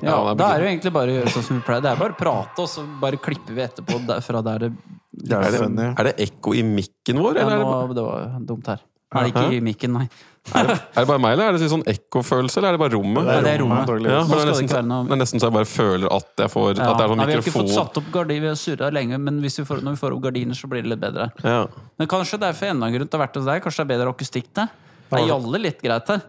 [0.00, 1.82] Ja, Da er det jo egentlig bare å gjøre sånn som vi pleier.
[1.82, 4.72] Det er bare å prate, og så bare klipper vi etterpå der- fra der det
[5.18, 8.38] Det er Er det, er det ekko i mikken vår, ja, eller nå, Det var
[8.46, 8.80] dumt her.
[9.16, 10.04] Nei, ikke i mikken, nei.
[10.52, 12.92] er det, er det bare meg, eller er det sånn ekkofølelse, eller er det bare
[12.92, 13.24] rommet?
[13.24, 13.88] Nei, det er rommet.
[13.88, 14.08] rommet.
[14.12, 16.90] Ja, det, er nesten, det er nesten så jeg bare føler at jeg får Ja.
[16.90, 18.90] At det er sånn Nei, vi har ikke fått satt opp gardiner, vi har surra
[18.92, 21.30] lenge, men hvis vi får, når vi får opp gardiner, så blir det litt bedre.
[21.40, 21.62] ja.
[21.98, 23.62] Men kanskje det er for enda en grunn til å ha vært hos deg.
[23.64, 24.72] Kanskje det er bedre akustikk der?
[25.08, 26.24] Det er jalle litt greit her.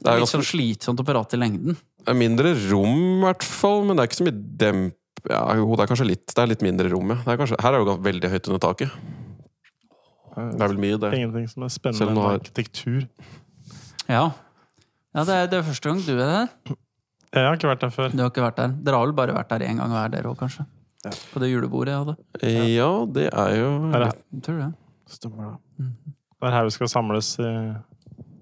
[0.00, 1.76] Det er litt sånn slitsomt å prate i lengden.
[2.04, 4.96] Det er mindre rom, i hvert fall, men det er ikke så mye demp...
[5.24, 7.22] Ja, jo, det er kanskje litt Det er litt mindre rom, ja.
[7.24, 8.98] Det er kanskje, her er det jo veldig høyt under taket.
[10.34, 11.12] Det er vel mye, det.
[11.18, 13.04] Ingenting som er spennende enn har- arkitektur.
[14.08, 14.24] Ja.
[15.14, 16.76] ja det, er, det er første gang du er der.
[17.34, 18.10] Jeg har ikke vært der før.
[18.14, 18.74] Du har ikke vært der.
[18.86, 20.66] Dere har vel bare vært der én gang hver, dere òg, kanskje?
[21.32, 22.14] På det julebordet jeg hadde.
[22.72, 24.68] Ja, det er jo Er det, Jeg tror det.
[25.14, 25.88] Stemmer det.
[26.40, 27.50] det er her vi skal samles i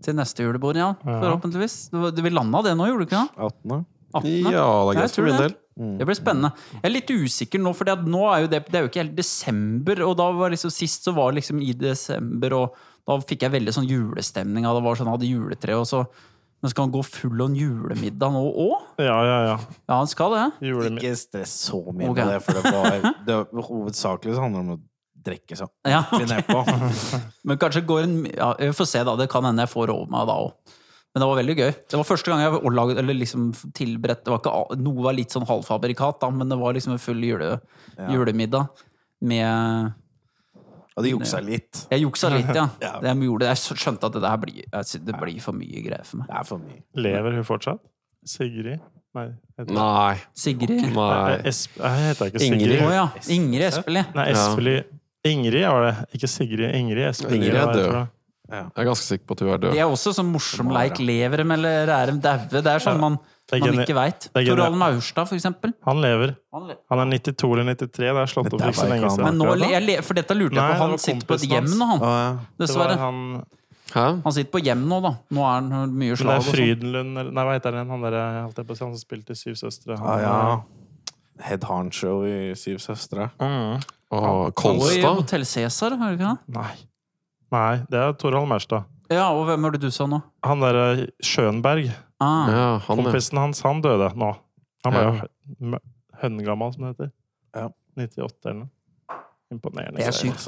[0.02, 0.92] Til neste julebord, ja.
[1.06, 1.16] Ja.
[1.24, 1.90] Forhåpentligvis.
[1.90, 3.48] Du, du, vi landa det nå, gjorde du ikke det?
[3.48, 3.84] 18.
[4.14, 4.30] 18.
[4.52, 5.54] Ja, det er greit for min del.
[5.72, 6.52] Det blir spennende.
[6.74, 9.16] Jeg er litt usikker nå, for nå er jo det, det er jo ikke helt
[9.16, 10.02] desember.
[10.04, 13.54] Og da var liksom sist så var det liksom i desember, og da fikk jeg
[13.56, 14.68] veldig sånn julestemning.
[14.68, 16.04] Det var sånn, jeg hadde juletre, og så
[16.62, 18.84] Men skal han gå full on julemiddag nå òg?
[19.02, 19.54] Ja, ja, ja.
[19.88, 20.44] Ja, han skal det.
[20.92, 22.22] Ikke stress så mye okay.
[22.22, 24.78] med det, for det var det, Hovedsakelig så handler det om å
[25.26, 26.04] drikke sånn Ja.
[26.06, 26.28] okay.
[26.30, 26.62] nedpå.
[27.50, 29.16] Men kanskje går en ja, Vi får se, da.
[29.18, 30.54] Det kan hende jeg får over meg da òg.
[31.12, 31.72] Men det var veldig gøy.
[31.92, 35.34] Det var første gang jeg lagde, eller liksom tilberedt det var ikke, Noe var litt
[35.34, 37.50] sånn halvfabrikat, da, men det var liksom en full jule,
[38.08, 38.70] julemiddag
[39.28, 39.92] med
[40.96, 41.82] Og det juksa litt.
[41.92, 42.64] Jeg juksa litt, ja.
[42.84, 42.94] Ja.
[43.00, 44.64] Det Jeg, gjorde, jeg skjønte at det der blir,
[45.10, 46.32] det blir for mye greier for meg.
[46.32, 46.80] Det er for mye.
[47.08, 47.84] Lever hun fortsatt?
[48.28, 48.80] Sigrid?
[49.12, 49.28] Nei.
[49.68, 50.16] Nei.
[50.38, 51.38] Sigrid Nei.
[51.44, 52.76] Jeg heter ikke Sigrid.
[52.78, 52.92] Ingrid.
[52.96, 53.06] ja.
[53.28, 54.14] Ingrid Espelid.
[54.16, 55.94] Nei, Espelid Ingrid var det.
[56.16, 56.72] Ikke Sigrid.
[56.74, 57.44] Ingrid Espelid.
[57.44, 57.98] Ingrid er død.
[58.46, 58.70] Tror jeg.
[58.76, 59.72] Er ganske sikker på at hun er død.
[59.72, 60.98] Det er også sånn morsom leik.
[60.98, 62.48] Lever dem, eller er de daue?
[62.50, 63.18] Det er sånn man,
[63.52, 64.28] er man ikke veit.
[64.34, 65.72] Toralv Maurstad, for eksempel.
[65.86, 66.34] Han lever.
[66.52, 67.96] Han er 92 eller 93.
[67.96, 69.24] Det er slått opp ikke så lenge siden.
[69.24, 70.82] Men nå, jeg, for dette lurte jeg på.
[70.84, 72.02] Han sitter på et hjem nå, han.
[72.02, 72.30] Å, ja.
[72.32, 72.98] Det var Dessverre.
[73.02, 75.14] han Han sitter på hjem nå, da.
[75.36, 76.28] Nå er han mye slag.
[76.28, 76.54] det er sånn.
[76.56, 77.90] Frydenlund eller Nei, hva heter han?
[77.92, 79.98] Han, der, holdt jeg på å si, han som spilte i Syv søstre.
[79.98, 80.62] Han- Ah, ja.
[81.42, 83.30] Head Harnshow i Syv søstre.
[83.40, 83.82] Mm.
[84.12, 85.08] Og Kolstad?
[85.16, 86.56] Hotell Cæsar, har du ikke det?
[86.56, 86.72] Nei.
[87.52, 88.86] Nei, det er Torhall Maurstad.
[89.12, 90.22] Ja, og hvem er det du sa nå?
[90.46, 91.90] Han derre Schönberg,
[92.22, 94.28] Ah, Ja, han, kompisen hans, han døde nå.
[94.86, 95.80] Han ble jo hø-
[96.22, 97.10] høngammal, som det heter.
[97.58, 97.68] Ja.
[97.98, 98.70] 98 eller noe.
[99.52, 99.98] Imponerende.
[99.98, 100.46] Det er sykt.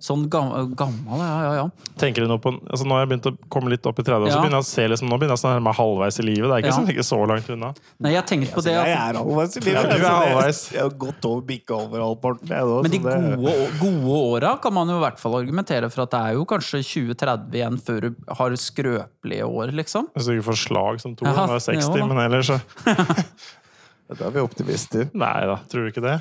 [0.00, 1.64] Sånn gam gammel, ja, ja, ja.
[2.00, 4.24] Tenker du nå på altså Nå har jeg begynt å komme litt opp i 30
[4.24, 6.24] år, så begynner jeg å se liksom, nå begynner jeg å nærme meg halvveis i
[6.24, 6.46] livet.
[6.48, 6.76] Det er ikke, Ja.
[6.78, 7.70] sånn, ikke så langt unna.
[8.00, 10.60] Nei, jeg tenkte på det Jeg er halvveis i Ja, du er halvveis.
[10.72, 12.48] Jeg har gått over bikka over halvparten.
[12.48, 16.02] jeg nå, Men de gode, gode åra kan man jo i hvert fall argumentere for
[16.08, 20.08] at det er jo kanskje 20-30 igjen før du har skrøpelige år, liksom.
[20.16, 22.46] Hvis du ikke får slag som to Ja, når du er 60, jo men ellers
[22.48, 22.60] så
[24.18, 25.10] Da er vi optimister.
[25.14, 26.16] Nei da, tror du ikke det?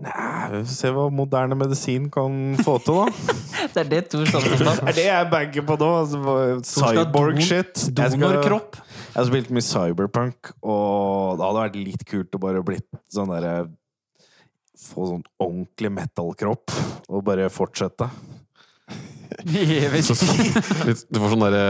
[0.00, 3.34] Nei, vi får se hva moderne medisin kan få til, da.
[3.74, 5.88] Det er det Tor Sandstad er det jeg banker på nå.
[6.00, 6.36] Altså,
[6.70, 7.82] Cyborg-shit.
[7.98, 8.78] Donorkropp.
[9.10, 13.30] Jeg har spilt mye cyberpunk, og det hadde vært litt kult å bare blitt sånn
[13.34, 13.54] derre
[14.80, 16.72] Få sånn ordentlig metal-kropp,
[17.12, 18.06] og bare fortsette.
[19.46, 20.08] Jeg vet
[21.08, 21.60] Du får sånn derre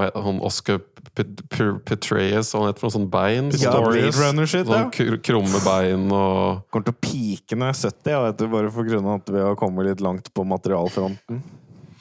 [0.00, 0.80] heter han, Oscar
[1.14, 3.48] Pet- Pet- Petraeus, han heter noe sånn bein?
[3.54, 4.82] Ja, Sånn, Blade Runner-shit, ja.
[4.90, 8.46] sånn krumme bein og Kommer til å pike når jeg er 70, ja, vet du,
[8.52, 11.40] bare for grunn av at vi har kommet litt langt på materialfronten.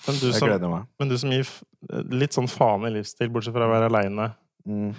[0.08, 0.86] Men du Jeg som, gleder meg.
[1.00, 1.48] men du som gir
[2.12, 4.32] litt sånn faen i livsstil, bortsett fra å være aleine,
[4.68, 4.92] Mm.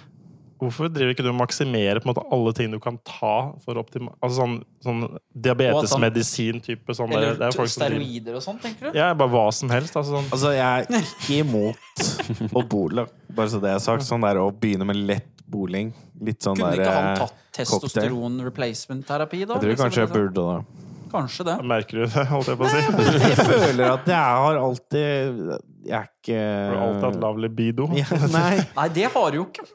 [0.61, 3.79] Hvorfor driver ikke du og maksimerer på en måte alle ting du kan ta for
[3.81, 4.13] optima...
[4.21, 4.55] Altså sånn,
[4.85, 5.01] sånn
[5.33, 8.99] diabetesmedisin-type sånn Eller det er folk som driver steroider og sånn, tenker du?
[8.99, 9.97] Ja, bare hva som helst.
[9.97, 12.05] Altså sånn Altså, jeg er ikke imot
[12.59, 14.05] å bole, bare så det er sagt.
[14.07, 15.91] Sånn der å begynne med lett boling.
[16.21, 19.57] Litt sånn Kunne der ikke han eh, tatt testosteron replacement-terapi, da?
[19.57, 20.87] Jeg tror Liksom, kanskje jeg burde det.
[21.11, 21.57] Kanskje det.
[21.67, 22.81] Merker du det, holdt jeg på å si?
[23.27, 25.41] Jeg føler at jeg har alltid
[25.83, 27.87] Jeg er ikke Du har alltid hatt lav libido.
[27.97, 28.61] Ja, Nei.
[28.77, 29.65] Nei, det har du jo ikke.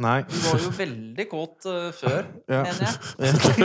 [0.00, 0.22] Nei.
[0.30, 2.22] Du var jo veldig kåt uh, før,
[2.54, 2.62] Ja.
[2.64, 2.94] mener jeg.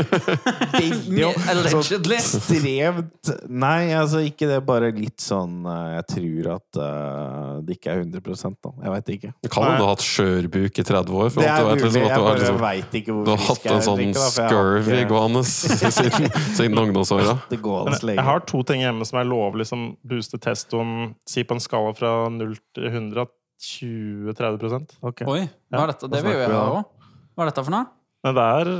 [0.75, 2.17] Veldig Me- Allegedly.
[2.19, 7.77] Strevt Stremt Nei, altså ikke det, bare litt sånn eh, Jeg tror at uh, det
[7.77, 8.19] ikke er 100
[8.65, 8.73] da.
[8.83, 9.31] Jeg veit ikke.
[9.45, 11.31] Du kan jo ha hatt skjørbuk i 30 år.
[11.31, 11.77] For Det er mulig.
[11.85, 14.41] liksom, at Jeg bare liksom, veit ikke du har hatt en sånn drikke, da, for
[14.41, 16.29] jeg har scurvy ikke gående siden,
[16.59, 17.37] siden ungdomsåra.
[17.55, 21.95] Jeg har to ting hjemme som er lovlig som booster testoen Si på en skala
[21.95, 23.25] fra 0 til 100
[23.61, 25.27] 20-30 okay.
[25.27, 26.09] Oi, hva er dette?
[26.11, 27.09] Det vil jo jeg ha òg.
[27.35, 27.87] Hva er dette for noe?
[28.25, 28.71] Men det er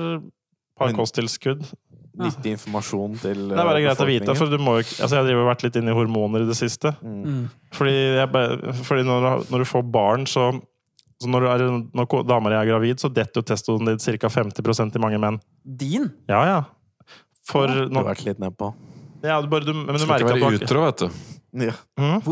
[0.76, 1.64] par kosttilskudd.
[2.16, 5.20] nyttig informasjon til Det er bare eh, greit å vite, for du må jo Altså,
[5.20, 6.94] jeg har vært litt inne i hormoner i det siste.
[7.04, 7.50] Mm.
[7.76, 10.48] Fordi, jeg, fordi når, du når du får barn, så,
[11.22, 11.66] så når, du er,
[12.00, 14.32] når damer er gravid, så detter jo testoen din ca.
[14.32, 15.40] 50% i mange menn.
[15.64, 16.08] Din?
[16.32, 16.62] Ja, ja.
[17.46, 18.72] For Du nå, har vært litt nedpå.
[19.26, 21.04] Ja, du bare, du, men du Skal merker ikke at du være har utro, vet
[21.04, 21.36] du.
[21.56, 21.72] Ja.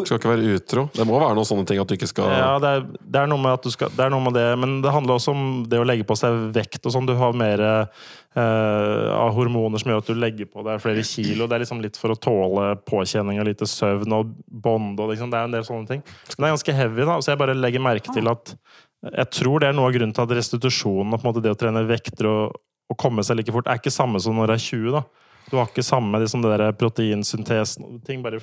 [0.03, 0.83] Skal ikke være utro.
[0.91, 3.29] Det må være noen sånne ting at du ikke skal Ja, det er, det er
[3.31, 5.45] noe med at du skal Det er noe med det, men det handler også om
[5.69, 7.07] det å legge på seg vekt og sånn.
[7.07, 11.47] Du har mer eh, av hormoner som gjør at du legger på deg flere kilo.
[11.47, 15.31] Det er liksom litt for å tåle påkjenning og lite søvn og bånd og liksom.
[15.31, 16.03] Det er en del sånne ting.
[16.35, 17.19] Men det er ganske heavy, da.
[17.23, 18.57] Så jeg bare legger merke til at
[19.03, 21.51] jeg tror det er noe av grunnen til at restitusjonen og på en måte det
[21.51, 22.61] å trene vekter og,
[22.91, 24.95] og komme seg like fort, er ikke samme som når du er 20.
[24.99, 25.07] da.
[25.49, 28.41] Du har ikke samme liksom det der proteinsyntesen og ting bare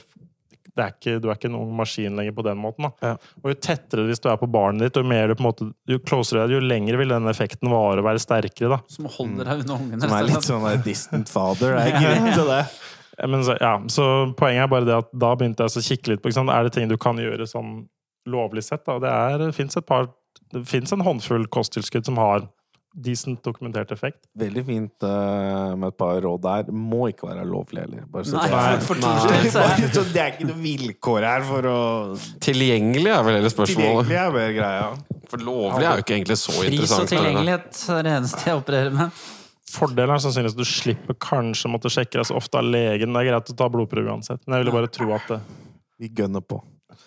[0.70, 2.86] det er ikke, Du er ikke en ung maskin lenger på den måten.
[2.86, 2.90] da.
[3.02, 3.32] Ja.
[3.42, 5.66] Og jo tettere hvis du er på barnet ditt, jo, mer du på en måte,
[5.90, 8.76] jo closere er det, jo lenger vil den effekten vare og være sterkere.
[8.76, 8.78] da.
[8.88, 10.00] Som holder deg unna ungene.
[10.04, 11.74] Som er litt sånn der distant father.
[11.76, 12.62] Det er grunn til det.
[13.34, 14.04] Men så, ja, så
[14.38, 16.54] poenget er bare det at da begynte jeg å kikke litt på ikke sant?
[16.54, 17.82] Er det ting du kan gjøre sånn
[18.30, 18.86] lovlig sett.
[18.86, 18.96] da?
[19.02, 20.08] Det, er, det fins et par
[20.50, 22.46] Det fins en håndfull kosttilskudd som har
[22.92, 24.24] decent dokumentert effekt.
[24.38, 26.70] Veldig fint uh, med et par råd der.
[26.74, 28.06] Må ikke være lovlig heller.
[28.10, 29.12] Bare så Nei, det for- for Nei.
[29.24, 31.80] Torstein så det er ikke noe vilkår her for å
[32.42, 34.08] Tilgjengelig er vel hele spørsmålet.
[34.08, 34.88] Tilgjengelig er vel greia.
[35.30, 38.96] For lovlig er jo ikke egentlig så Pris og tilgjengelighet er det eneste jeg opererer
[38.96, 39.22] med.
[39.70, 43.14] Fordelen er sannsynligvis at du slipper kanskje å måtte sjekke deg så ofte av legen.
[43.14, 45.40] Det er greit å ta blodprøve uansett, men jeg ville bare tro at det
[46.00, 46.58] Vi gønner på.
[46.58, 47.06] Det Vi er spennende.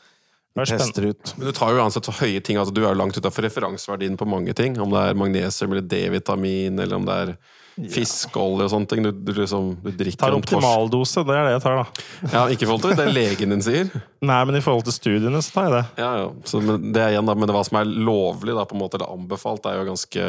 [0.61, 1.33] Tester ut.
[1.37, 2.57] Men du tar jo uansett så høye ting.
[2.57, 4.79] altså Du er jo langt utafor referanseverdien på mange ting.
[4.79, 7.35] Om det er magnesium eller D-vitamin, eller om det er
[7.75, 9.03] fiskeolje og sånne ting.
[9.05, 12.07] Du, du, liksom, du drikker tar optimaldose, det er det jeg tar, da.
[12.33, 13.89] Ja, ikke i forhold til det legen din sier.
[14.23, 15.83] Nei, men i forhold til studiene så tar jeg det.
[16.03, 16.27] Ja, ja.
[16.47, 18.83] Så, men det er igjen da, men det hva som er lovlig, da, på en
[18.83, 20.27] måte, eller anbefalt, er jo ganske,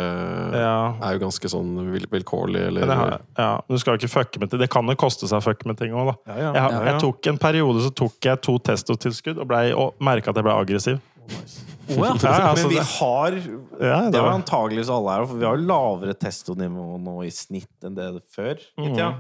[0.55, 0.75] Ja.
[1.05, 4.43] er jo ganske sånn vil, vilkårlig, eller Men har, ja, du skal jo ikke fucke
[4.43, 4.63] med ting.
[4.65, 6.17] Det kan jo koste seg å fucke med ting òg, da.
[6.35, 6.53] Ja, ja.
[6.59, 10.47] Jeg, jeg tok En periode så tok jeg to testotilskudd og, og merka at jeg
[10.47, 11.01] ble aggressiv.
[11.25, 12.13] Å ja.
[12.25, 15.59] Ja, altså, Men vi har ja, Det er var antageligvis alle her, for vi har
[15.59, 18.61] jo lavere testonivå nå i snitt enn det før.
[18.79, 19.11] tida.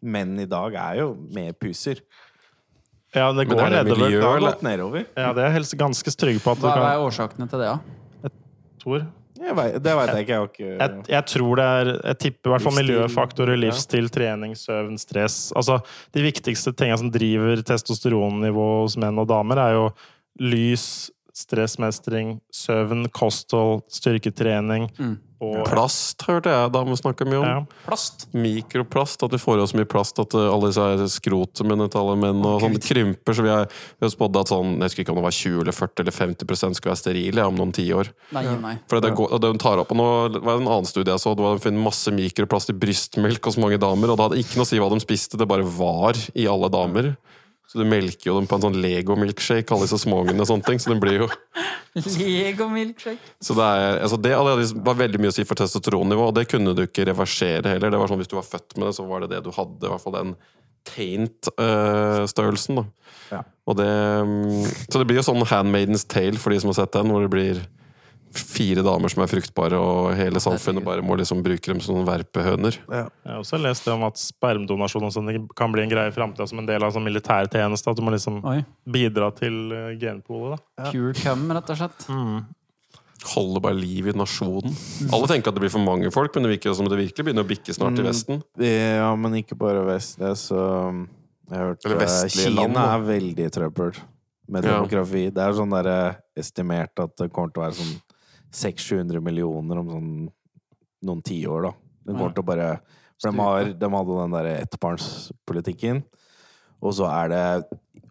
[0.00, 2.00] Menn i dag er jo mer puser.
[3.14, 4.04] ja, det går er det nedover.
[4.06, 5.06] miljø, Det har gått nedover.
[5.16, 7.72] Ja, det er jeg helst ganske trygg på at Hva kan er årsakene til det,
[7.72, 7.96] da?
[8.24, 8.32] Jeg
[8.80, 9.02] Tor.
[9.56, 10.36] vet, det veit jeg ikke.
[10.36, 13.60] Jeg ikke Jeg, jeg tror det er Jeg tipper i hvert fall Livsstil, miljøfaktorer, ja.
[13.66, 15.38] livsstil, trening, søvn, stress.
[15.56, 15.80] Altså,
[16.16, 19.86] de viktigste tingene som driver testosteronnivået hos menn og damer, er jo
[20.40, 21.10] lys,
[21.40, 25.16] stressmestring, søvn, kosthold, styrketrening Mm.
[25.40, 27.44] og Plast hørte jeg damer snakke mye om.
[27.48, 27.60] ja.
[27.86, 28.26] Plast.
[28.36, 29.22] Mikroplast.
[29.24, 32.16] At vi får i oss så mye plast at uh, alle disse skrotumene til alle
[32.20, 33.36] menn og sånn krymper.
[33.38, 33.64] Så vi har,
[33.96, 36.16] vi har spådd at sånn, jeg husker ikke om det var 20 eller 40 eller
[36.18, 38.12] 50% skal være sterile om noen tiår.
[38.36, 38.74] Nei, nei.
[38.90, 40.10] For det, går, det tar opp, og nå
[40.44, 43.56] var det en annen studie jeg så, det var funnet masse mikroplast i brystmelk hos
[43.64, 46.20] mange damer, og det hadde ikke noe å si hva de spiste, det bare var
[46.36, 47.14] i alle damer.
[47.70, 50.80] Så du melker jo dem på en sånn Lego-milkshake, alle disse småungene og sånne ting.
[50.82, 51.28] Så den blir jo
[52.18, 53.34] Lego milkshake.
[53.38, 56.74] Så det, er, altså det var veldig mye å si for testosteronnivå, og det kunne
[56.74, 57.92] du ikke reversere heller.
[57.94, 59.86] Det var sånn Hvis du var født med det, så var det det du hadde.
[59.86, 60.34] I hvert fall den
[60.90, 62.82] taint-størrelsen.
[62.82, 62.96] Uh,
[63.30, 63.44] Ja.
[63.70, 66.96] Og det, mm, så det blir jo sånn Handmaidens Tale for de som har sett
[66.96, 67.60] den, hvor det blir
[68.32, 72.76] fire damer som er fruktbare, og hele samfunnet bare må liksom bruke dem som verpehøner.
[72.88, 73.08] ja.
[73.24, 76.14] Jeg har også lest det om at spermdonasjon og sånn kan bli en greie i
[76.14, 77.90] framtida som en del av sånn militærtjeneste.
[77.90, 78.64] At du må liksom Oi.
[78.86, 80.58] bidra til eh, genpolet.
[80.78, 80.90] da.
[80.92, 82.06] Pure cum, rett og slett.
[83.34, 84.72] Holde bare liv i nasjonen.
[85.12, 87.44] Alle tenker at det blir for mange folk, men det virker som det virkelig begynner
[87.44, 88.08] å bikke snart i Mm.
[88.08, 88.42] Vesten.
[88.58, 90.24] Ja, men ikke bare Vesten.
[90.36, 90.56] Så
[91.50, 93.92] jeg har hørt Eller eh, vestlige Kina land, er veldig trøbbel
[94.48, 94.70] med Ja.
[94.80, 95.26] demografi.
[95.34, 98.00] Det er sånn der, eh, estimert at det kommer til å være sånn
[98.54, 100.10] 600-700 millioner om sånn
[101.06, 101.74] noen tiår, da.
[102.04, 102.70] Det kommer til å bare
[103.20, 106.02] For de, har, de hadde den derre ettbarnspolitikken,
[106.80, 107.44] og så er det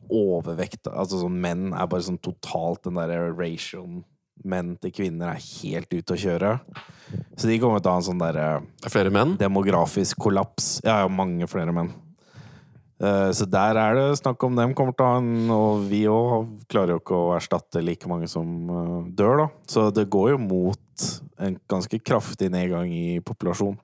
[0.10, 4.00] overvekt Altså sånn menn er bare sånn totalt den derre ration
[4.48, 6.52] menn til kvinner er helt ute å kjøre.
[7.38, 9.36] Så de kommer til å ha en sånn derre er flere menn.
[9.40, 10.78] demografisk kollaps.
[10.86, 11.92] Ja, ja, mange flere menn.
[13.00, 16.04] Eh, Så der er det snakk om dem kommer til å ha en Og vi
[16.12, 19.48] òg klarer jo ikke å erstatte like mange som eh, dør, da.
[19.68, 21.06] Så det går jo mot
[21.40, 23.78] en ganske kraftig nedgang i populasjon.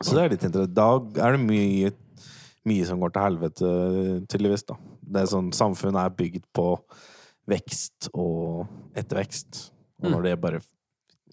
[0.00, 0.76] Så det er litt interessant.
[0.76, 1.90] Da er det mye,
[2.70, 3.72] mye som går til helvete,
[4.30, 4.78] tydeligvis, da.
[5.02, 6.68] Det er sånn Samfunnet er bygd på
[7.50, 9.72] vekst og ettervekst.
[10.04, 10.62] Og når det bare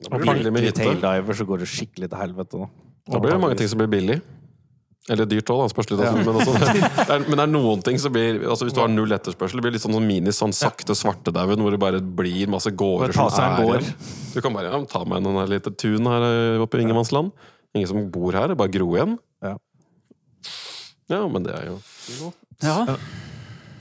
[0.10, 2.68] blir det taildiver, så går det skikkelig til helvete, da.
[3.08, 4.18] Da blir det mange ting som blir billig.
[5.08, 5.68] Eller dyrt òg, da.
[5.72, 6.02] Spørs litt.
[6.04, 6.20] altså.
[6.20, 6.56] Men, altså,
[7.08, 9.62] det er, men det er noen ting som blir altså Hvis du har null etterspørsel,
[9.62, 13.16] det blir litt sånn, sånn mini sånn sakte svartedauden, hvor det bare blir masse gårder
[13.16, 13.88] som er gård.
[14.34, 17.32] Du kan bare ja, ta meg en lite tun her eh, oppe i ingenmannsland.
[17.78, 19.16] Ingen som bor her, det er bare gro igjen.
[19.46, 19.56] Ja.
[21.08, 21.80] Ja, men det er jo
[22.64, 22.98] Ja.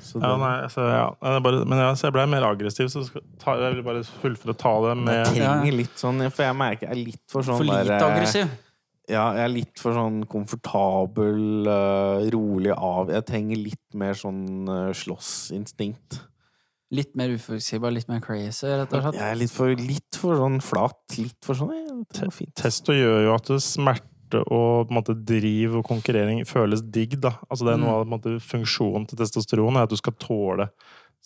[0.06, 1.06] Så Ja, nei, så, ja.
[1.18, 4.04] Det Bare, men ja, så jeg ble mer aggressiv, så skal, ta, jeg vil bare
[4.22, 7.58] fullføre ta det Jeg trenger litt sånn For jeg merker jeg er litt for sånn
[7.58, 8.54] For lite der, eh, aggressiv.
[9.06, 14.66] Ja, jeg er litt for sånn komfortabel, eh, rolig av Jeg trenger litt mer sånn
[14.66, 16.18] uh, slåssinstinkt.
[16.94, 19.18] Litt mer uforutsigbar, litt mer crazy, rett og slett.
[19.18, 20.98] Jeg er litt for, litt for sånn flat.
[21.18, 22.54] Litt for sånn ja, fint.
[22.58, 27.14] Testo gjør jo at smerte og på en måte, driv og konkurrering føles digg.
[27.22, 27.36] Da.
[27.46, 30.18] Altså, det er noe av på en måte, funksjonen til testosteron, er at du skal
[30.18, 30.70] tåle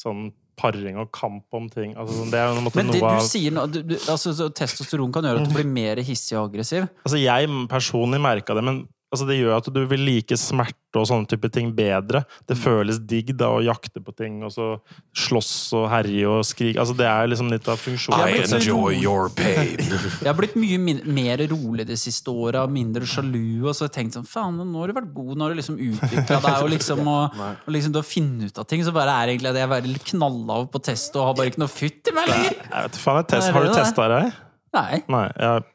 [0.00, 1.96] sånn paring og kamp om ting.
[1.96, 3.66] Altså, sånn, det er måte Men det noe du sier nå
[4.12, 6.88] altså, Testosteron kan gjøre at du blir mer hissig og aggressiv.
[7.04, 11.06] Altså, jeg personlig merka det, men altså, det gjør at du vil like smerte og
[11.06, 12.22] sånne type ting bedre.
[12.48, 14.72] Det føles digg da å jakte på ting, og så
[15.14, 16.80] slåss og herje og skrike.
[16.82, 18.26] Altså, det er liksom litt av funksjonen.
[18.26, 19.78] I enjoy your pain.
[20.22, 23.66] Jeg har blitt mye min mer rolig de siste åra, mindre sjalu.
[23.66, 25.60] Og så har jeg tenkt sånn Faen, nå har du vært god, nå har du
[25.60, 26.58] liksom utvikla deg.
[26.64, 28.84] Og liksom, og, og liksom du har funnet ut av ting.
[28.86, 31.64] Så bare er egentlig at jeg er litt knalla på test og har bare ikke
[31.64, 32.56] noe futt i meg lenger.
[32.62, 34.40] Jeg vet, faen, jeg test, Er har du testa deg?
[34.76, 35.02] Nei.
[35.10, 35.66] Nei, jeg,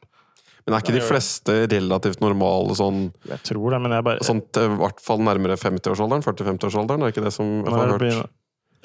[0.66, 4.40] Men er ikke de fleste relativt normale sånn, jeg tror det, men jeg bare sånn
[4.42, 6.24] i hvert fall nærmere 50-årsalderen?
[6.26, 7.04] 40-50-årsalderen?
[7.06, 8.02] Er ikke det som jeg har hørt?
[8.02, 8.32] begynner-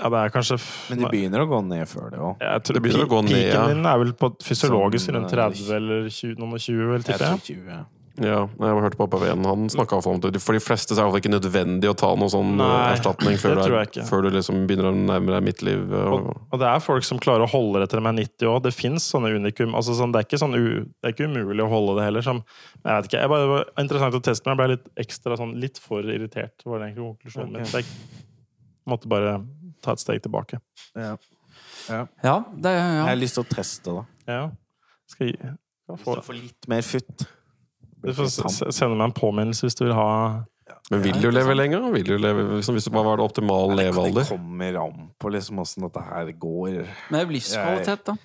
[0.00, 0.56] Ja, det er kanskje
[0.88, 2.38] Men de begynner å gå ned før det òg.
[2.40, 3.66] De tror Det begynner å gå ned, Piken ja.
[3.68, 7.40] din er vel på fysiologisk rundt eh, 30 eller 20, noen og 20, vel, Jeg
[7.44, 7.84] tipper jeg.
[8.20, 8.26] 20.
[8.28, 10.40] Ja, jeg har hørt pappa Ven, han snakka om det.
[10.44, 13.54] For de fleste er det ikke nødvendig å ta noe sånn Nei, eh, erstatning før,
[13.56, 14.04] det du tror er- jeg ikke.
[14.10, 15.82] før du liksom begynner å nærme deg midtliv.
[15.92, 18.46] Og, Og, og det er folk som klarer å holde det til de er 90
[18.52, 18.62] òg.
[18.68, 19.74] Det fins sånne unikum.
[19.74, 22.22] Altså, sånn, det, er ikke sånn u, det er ikke umulig å holde det heller.
[22.22, 22.44] Som,
[22.84, 25.36] jeg vet ikke, jeg bare, det var interessant å teste, men jeg ble litt ekstra
[25.40, 26.56] sånn, litt for irritert.
[26.66, 27.64] var det egentlig konklusjonen min.
[27.64, 27.84] Jeg
[28.88, 29.34] måtte bare
[29.82, 30.60] ta et steg tilbake.
[30.96, 31.16] Ja.
[31.90, 34.04] Ja, det, Jeg har lyst til å teste, da.
[34.28, 34.50] Ja.
[35.10, 35.54] Skal jeg,
[35.86, 37.24] skal få, Få litt mer futt.
[38.00, 38.30] Du får
[38.72, 40.10] sende meg en påminnelse hvis du vil ha
[40.90, 41.84] men vil du leve lenger?
[41.94, 44.24] Vil du leve, liksom, hvis, bare var det optimale Det levealder?
[44.26, 46.80] kommer an på liksom åssen dette her går.
[47.10, 48.16] Men det er livskvalitet, da.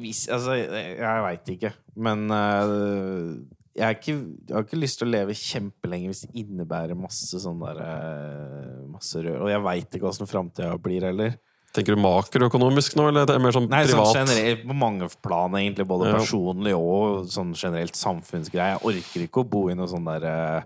[0.00, 1.72] Hvis, altså, jeg, jeg veit ikke.
[2.06, 3.36] Men uh,
[3.76, 4.16] jeg, er ikke,
[4.48, 8.80] jeg har ikke lyst til å leve kjempelenge hvis det innebærer masse sånn der uh,
[8.96, 9.42] Masse rør.
[9.44, 11.36] Og jeg veit ikke åssen framtida blir heller.
[11.76, 14.16] Tenker du makroøkonomisk nå, eller det er mer sånn Nei, sånn privat?
[14.22, 15.86] generelt på mange plan, egentlig.
[15.90, 16.16] Både Ja.
[16.18, 18.74] personlig og sånn generelt samfunnsgreie.
[18.78, 20.62] Jeg orker ikke å bo i noe sånn der øh,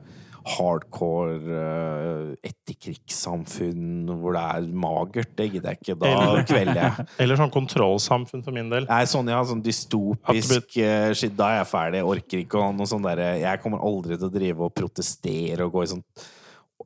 [0.50, 5.32] hardcore uh, etterkrigssamfunn hvor det er magert.
[5.36, 5.96] Det gidder jeg ikke.
[6.00, 7.06] Da Eller- kvelder jeg.
[7.24, 8.86] Eller sånn kontrollsamfunn for min del.
[8.88, 11.34] Nei, sånn, ja, sånn dystopisk eh, shit.
[11.36, 12.00] Da er jeg ferdig.
[12.00, 14.74] Jeg orker ikke å ha noe sånn derre Jeg kommer aldri til å drive og
[14.74, 16.04] protestere og gå i sånn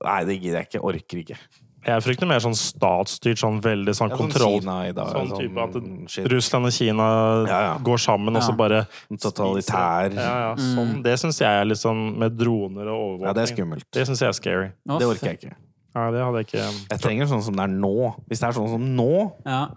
[0.05, 0.81] Nei, det gidder jeg ikke.
[0.91, 1.37] Orker ikke.
[1.85, 4.55] Jeg frykter mer sånn statsstyrt, sånn veldig sånn Ja, sånn kontroll.
[4.63, 5.11] Kina i dag.
[5.13, 5.75] Sånn type at
[6.11, 6.29] shit.
[6.33, 7.09] Russland og Kina
[7.49, 7.75] Ja, ja.
[7.85, 10.15] går sammen, og så bare Totalitær.
[10.17, 11.03] Ja, ja, sånn.
[11.05, 13.29] Det syns jeg er litt sånn med droner og overvåkning.
[13.29, 13.87] Ja, det er skummelt.
[13.93, 14.71] Det syns jeg er scary.
[14.89, 15.55] Å, Det orker jeg ikke.
[15.95, 17.95] Ja, det hadde jeg ikke Jeg trenger sånn som det er nå.
[18.29, 19.69] Hvis det er sånn som nå, Ja.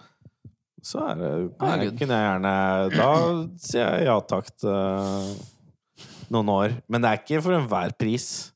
[0.82, 2.56] så er det jeg, kunne jeg gjerne
[2.96, 3.12] Da
[3.60, 5.36] sier jeg ja takk til
[6.32, 6.82] noen år.
[6.88, 8.54] Men det er ikke for enhver pris.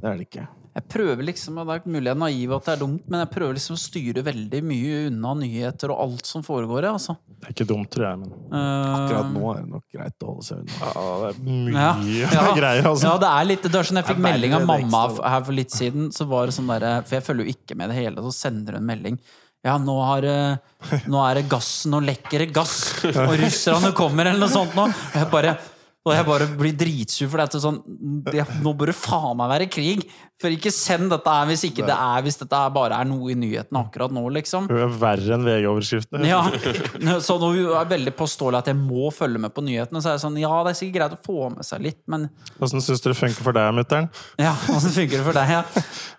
[0.00, 0.48] Det er det ikke.
[0.78, 3.22] Jeg prøver liksom, og det er mulig jeg er naiv at det er dumt, men
[3.24, 6.86] jeg prøver liksom å styre veldig mye unna nyheter og alt som foregår.
[6.86, 7.16] ja, Altså.
[7.38, 10.30] Det er ikke dumt, tror jeg, men uh, Akkurat nå er det nok greit å
[10.30, 10.92] holde seg unna.
[10.94, 11.90] ja, det er mye Ja,
[12.34, 12.44] ja.
[12.60, 13.08] greier, altså.
[13.08, 15.02] Ja, det er litt Det er sånn jeg fikk melding av mamma
[15.34, 16.08] her for litt siden.
[16.14, 18.78] Så var det sånn der, For jeg følger jo ikke med det hele, så sender
[18.78, 19.18] hun en melding.
[19.66, 20.22] Ja, nå, har,
[21.10, 22.76] nå er det gass, nå lekker det gass,
[23.10, 24.84] og russerne kommer, eller noe sånt nå.
[25.16, 25.56] Jeg bare,
[26.08, 27.78] og jeg bare blir dritsur, for det er sånn
[28.26, 30.06] det, Nå bør det faen meg være krig!
[30.38, 33.34] For ikke send dette her hvis ikke det er Hvis dette bare er noe i
[33.38, 34.68] nyhetene akkurat nå, liksom.
[34.70, 36.28] Hun er verre enn VG-overskriftene.
[36.28, 36.44] Ja,
[37.26, 40.02] så nå er jeg veldig påståelig at jeg må følge med på nyhetene.
[40.04, 42.28] Så er det sånn, ja, det er sikkert greit å få med seg litt, men
[42.62, 44.08] Åssen syns du det funker for deg, mutter'n?
[44.38, 45.56] ja, Åssen funker det for deg?
[45.58, 45.64] Ja?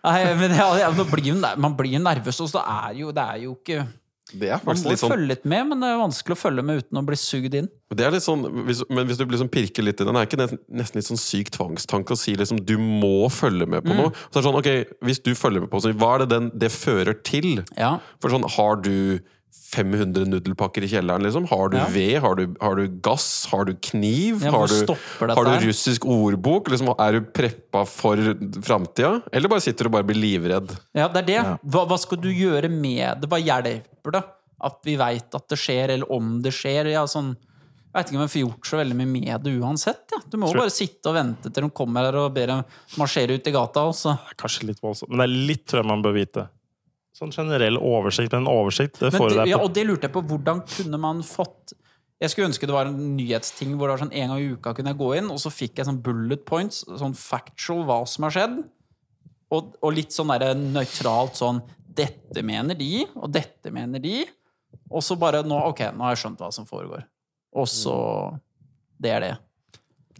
[0.03, 3.23] Nei, men ja, ja, blir hun, man blir jo nervøs, og så er jo, det
[3.23, 3.85] er jo ikke
[4.31, 5.09] Det er faktisk litt sånn...
[5.09, 7.17] Man må følge litt med, men det er vanskelig å følge med uten å bli
[7.19, 7.69] sugd inn.
[7.95, 10.39] Det er litt sånn, hvis, men hvis du liksom pirker litt i den, er ikke
[10.41, 14.13] det nesten litt sånn syk tvangstanke å si liksom du må følge med på noe?
[14.29, 16.51] Så er det sånn, ok, Hvis du følger med på noe, hva er det den,
[16.65, 17.63] det fører til?
[17.79, 19.19] Ja, For sånn, Har du
[19.69, 21.23] 500 nudelpakker i kjelleren?
[21.23, 21.45] liksom?
[21.49, 21.85] Har du Ja.
[21.93, 22.19] ved?
[22.21, 23.45] Har du, har du gass?
[23.51, 24.43] Har du kniv?
[24.43, 24.95] Ja, har, du,
[25.33, 26.69] har du russisk ordbok?
[26.69, 28.17] Liksom, er du preppa for
[28.65, 29.21] framtida?
[29.31, 30.73] Eller bare sitter du og bare blir livredd?
[30.97, 31.43] ja det er det.
[31.63, 33.29] Hva, hva skal du gjøre med det?
[33.29, 34.23] Hva hjelper det
[34.59, 36.89] at vi veit at det skjer, eller om det skjer?
[36.91, 37.29] Ja, sånn,
[37.89, 40.03] jeg vet ikke om jeg får gjort så veldig mye med det uansett.
[40.11, 40.19] Ja.
[40.29, 42.63] Du må jo bare sitte og vente til de kommer her og ber dem
[42.99, 43.85] marsjere ut i gata.
[43.89, 44.17] Og så.
[44.19, 46.49] Det er Kanskje litt voldsomt, men det er litt tror jeg man bør vite.
[47.19, 49.51] Sånn generell oversikt, men en oversikt det får du deg på.
[49.51, 50.21] ja, og det lurte jeg på.
[50.29, 51.73] Hvordan kunne man fått
[52.19, 54.73] Jeg skulle ønske det var en nyhetsting hvor det var sånn en gang i uka
[54.75, 58.27] kunne jeg gå inn, og så fikk jeg sånn bullet points, sånn factual hva som
[58.27, 58.57] har skjedd.
[59.55, 61.61] og, og litt sånn derre nøytralt sånn
[61.99, 64.21] Dette mener de, og dette mener de.
[64.91, 67.03] Og så bare nå, Ok, nå har jeg skjønt hva som foregår.
[67.57, 67.95] Og så
[69.01, 69.33] Det er det.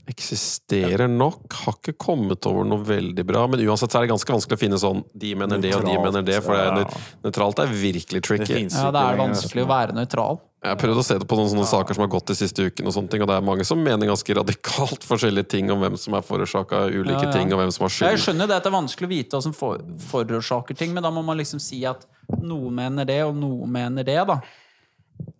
[0.10, 1.46] Eksisterer nok.
[1.66, 3.46] Har ikke kommet over noe veldig bra.
[3.52, 5.96] Men uansett så er det ganske vanskelig å finne sånn De mener det, og de
[6.02, 6.40] mener det.
[6.46, 7.02] For det er, ja.
[7.28, 8.64] nøytralt er virkelig tricky.
[8.66, 10.42] Det Ja, det er vanskelig å være nøytral.
[10.60, 12.66] Jeg har prøvd å se det på noen sånne saker som har gått de siste
[12.68, 15.80] ukene, og sånne ting, og det er mange som mener ganske radikalt forskjellige ting om
[15.80, 17.36] hvem som er forårsaka ulike Ja, ja.
[17.38, 18.10] ting, og hvem som har skyld.
[18.12, 21.14] Jeg skjønner det at det er vanskelig å vite hva som forårsaker ting, men da
[21.16, 22.04] må man liksom si at
[22.44, 24.42] noe mener det, og noe mener det, da.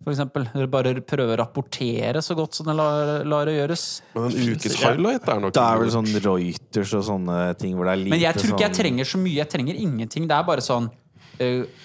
[0.08, 0.46] Eksempel.
[0.72, 3.84] Bare prøve å rapportere så godt som det lar, lar det gjøres.
[4.14, 7.90] Men en ukes highlight er nok Det er vel sånn Reuters og sånne ting hvor
[7.90, 9.36] det er lite Men jeg tror ikke jeg sånn trenger så mye.
[9.42, 10.30] Jeg trenger ingenting.
[10.30, 11.84] Det er bare sånn uh,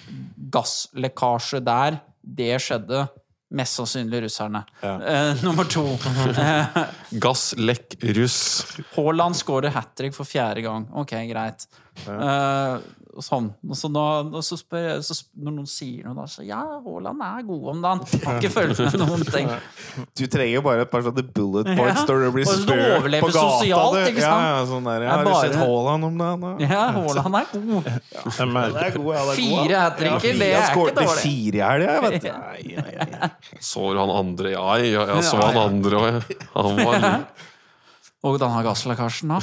[0.55, 1.99] Gasslekkasje der.
[2.39, 3.03] Det skjedde.
[3.55, 4.63] Mest sannsynlig russerne.
[4.81, 5.83] Eh, nummer to.
[6.35, 6.87] Uh,
[7.21, 8.39] Gass, lekk, russ.
[8.95, 10.87] Haaland skårer hat trick for fjerde gang.
[10.97, 11.67] Ok, greit.
[13.23, 13.45] Sånn.
[13.69, 14.01] Og så, nå,
[14.35, 17.69] og så spør jeg, så når noen sier noe, da så ja, Haaland er god
[17.71, 18.01] om dagen.
[18.25, 19.47] Har ikke følt med noen ting.
[20.19, 22.05] Du trenger bare et par sånne bullet points Ja.
[22.09, 23.45] når du blir Og spurt på gata.
[23.45, 24.01] sosialt, du.
[24.11, 24.43] ikke sant?
[24.43, 26.41] Ja, ja, sånn der, ja, har du sett bare- Haaland om dagen?
[26.41, 26.51] da?
[26.65, 27.85] Ja, Haaland er god.
[28.35, 31.19] Jeg merker- er god, ja, det er Fire hat tricker, det er ikke skåret dårlig.
[31.23, 32.31] fire i helga, vet du.
[33.71, 36.35] Så han andre Ja, ja, jeg så han andre òg.
[36.53, 37.25] Han var lur.
[38.25, 39.39] Og denne har gasslekkasjen, da?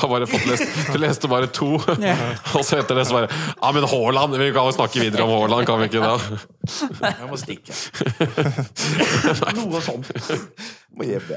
[0.00, 1.76] Har bare fått lest Du leste bare to,
[2.56, 4.36] og så etter det så bare Ja, men Haaland!
[4.36, 6.16] Vi kan jo snakke videre om Haaland, kan vi ikke da?
[7.22, 7.76] Jeg må stikke.
[9.60, 10.10] Noe sånt.
[10.96, 11.36] Må hjem.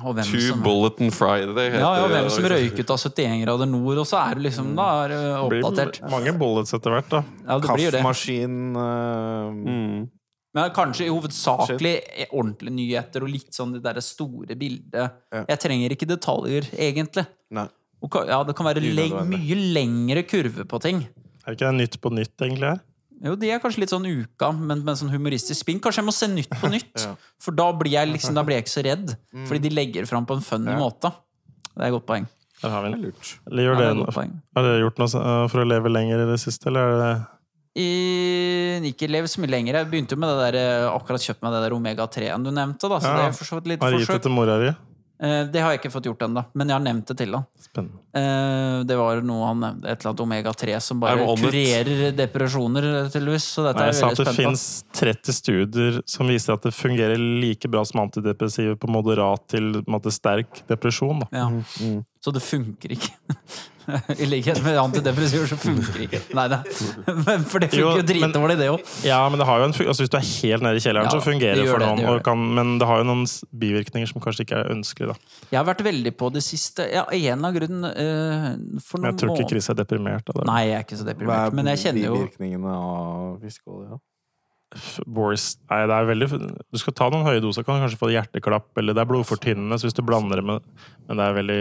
[0.00, 3.68] Og hvem Two som, Bulletin Friday heter ja, ja, hvem som røyket av 71 grader
[3.68, 5.20] nord, og så er det liksom Da er det
[5.52, 7.22] blir mange bullets etter hvert, da.
[7.44, 7.58] Ja.
[7.68, 10.08] Kaffemaskin uh, Mm.
[10.54, 11.94] Men kanskje hovedsakelig
[12.30, 15.14] ordentlige nyheter og litt sånn det derre store bildet.
[15.32, 15.44] Ja.
[15.48, 17.24] Jeg trenger ikke detaljer, egentlig.
[17.56, 17.66] Nei.
[18.02, 21.04] Og, ja, det kan være leng mye lengre kurve på ting.
[21.46, 22.68] Er det ikke det Nytt på nytt, egentlig?
[22.74, 22.80] her?
[23.22, 25.78] Jo, de er kanskje litt sånn uka, men med sånn humoristisk spinn.
[25.80, 27.14] Kanskje jeg må se Nytt på nytt, Ja.
[27.40, 29.12] for da blir jeg liksom Da blir jeg ikke så redd.
[29.48, 31.12] Fordi de legger fram på en funny måte.
[31.72, 32.26] Det er et godt poeng.
[32.62, 33.00] Der har vi den.
[33.08, 33.30] lurt.
[33.48, 33.86] Eller Ja, gjør det
[34.54, 37.12] har dere gjort noe for å leve lenger i det siste, eller er det
[37.74, 38.80] I,
[39.26, 39.74] så mye lenger.
[39.80, 42.88] Jeg begynte jo med det der, eh, akkurat kjøpt meg det der Omega-3-en du nevnte.
[42.88, 43.30] da Så Ja.
[43.30, 44.76] det er litt Har du gitt det til mora di?
[45.22, 47.46] Eh, Det har jeg ikke fått gjort ennå, men jeg har nevnt det til han.
[47.56, 47.98] Spennende.
[48.12, 53.46] Eh, Det var noe han nevnte, et eller annet omega-3 som bare kurerer depresjoner, tydeligvis.
[53.54, 56.52] Så dette Nei, er jeg sa jeg at det veldig fins 30 studier som viser
[56.54, 61.20] at det fungerer like bra som antidepressive på moderat til på en måte, sterk depresjon.
[61.20, 61.26] Da.
[61.32, 61.48] Ja.
[62.20, 63.12] Så det funker ikke.
[64.22, 66.20] I likhet med antidepressiver så funker ikke.
[66.38, 66.60] Nei da.
[67.26, 68.84] Men For det funker Jo, jo dritdårlig, det òg.
[69.06, 71.14] Ja, men det har jo en, altså, Hvis du er helt nede i kjelleren, Ja,
[71.16, 71.98] så fungerer det det for noen.
[72.02, 72.14] det det.
[72.14, 73.24] og kan, men det har jo noen
[73.64, 75.16] bivirkninger som kanskje ikke er ønskelige.
[75.16, 75.34] Da.
[75.54, 76.86] Jeg har vært veldig på det siste.
[76.92, 80.48] Ja, en av grunnen uh, for Men jeg tror ikke Chris er deprimert av det.
[80.52, 81.52] Nei, jeg er ikke så Hva deprimert.
[81.52, 83.90] er Men jeg kjenner jo bivirkningene av fiskeolje?
[83.96, 84.00] da?
[85.06, 86.28] Boris, nei, det er veldig
[86.72, 89.76] Du skal ta noen høye doser, kan du kanskje få hjerteklapp, eller det er blodfortynnende,
[89.76, 90.64] så hvis du blander det med
[91.10, 91.58] Men det er veldig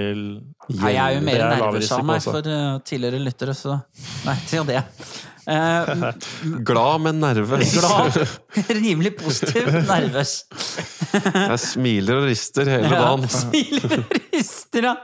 [0.78, 3.76] Nei, jeg er jo mer er nervøs av meg for eh, tidligere lyttere, så
[4.28, 4.80] Nei, til det.
[5.42, 6.12] Uh,
[6.64, 7.72] Glad, men nervøs.
[7.74, 8.20] glad,
[8.78, 10.36] rimelig positiv, nervøs.
[11.12, 13.26] Jeg smiler og rister hele Ja, dagen.
[13.42, 14.96] smiler og rister, ja.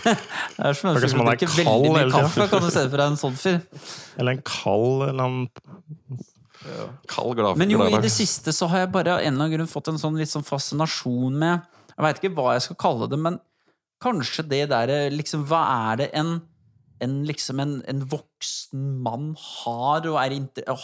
[0.00, 2.82] Det er som Akkurat som å man er drikke veldig mye kaffe, kan du se
[2.88, 3.60] for deg en sånn fyr.
[4.20, 5.38] Eller en kald eller
[7.08, 9.54] Kald, glad, Men jo, i det siste så har jeg bare av en eller annen
[9.54, 11.62] grunn fått en sånn litt sånn fascinasjon med
[11.94, 13.38] Jeg veit ikke hva jeg skal kalle det, men
[14.00, 16.38] kanskje det derre liksom Hva er det en
[17.00, 20.36] en, liksom en, en voksen mann har og er,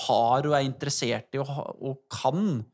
[0.07, 2.65] har og er interessert i og, og kan.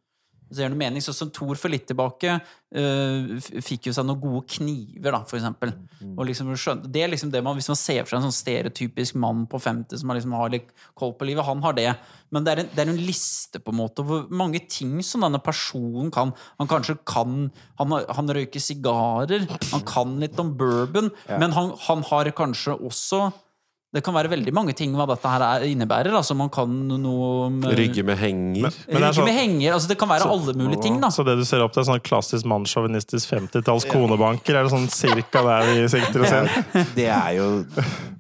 [0.52, 3.32] Så gjør det mening, sånn som Thor for litt tilbake uh,
[3.64, 5.72] fikk jo seg noen gode kniver, da, for eksempel.
[6.12, 6.52] Og liksom,
[6.92, 9.60] det er liksom det man, Hvis man ser for seg en sånn stereotypisk mann på
[9.62, 11.88] 50 som har, liksom, har litt koll på livet, han har det.
[12.32, 15.24] Men det er, en, det er en liste på en måte hvor mange ting som
[15.24, 16.34] denne personen kan.
[16.60, 17.48] Han kanskje kan
[17.80, 23.30] Han, han røyker sigarer, han kan litt om bourbon, men han, han har kanskje også
[23.92, 26.14] det kan være veldig mange ting hva dette her er, innebærer.
[26.16, 28.70] Altså Man kan noe om øh, Rygge med henger.
[28.70, 29.74] Men det er Rygge sånn- med henger.
[29.76, 30.96] Altså det kan være alle mulige ting.
[31.02, 34.56] da Så det du ser opp til, er sånn klassisk mannssjåvinistisk 50-talls konebanker?
[34.56, 36.86] Er det sånn cirka der vi sikter oss inn?
[36.96, 37.50] Det er jo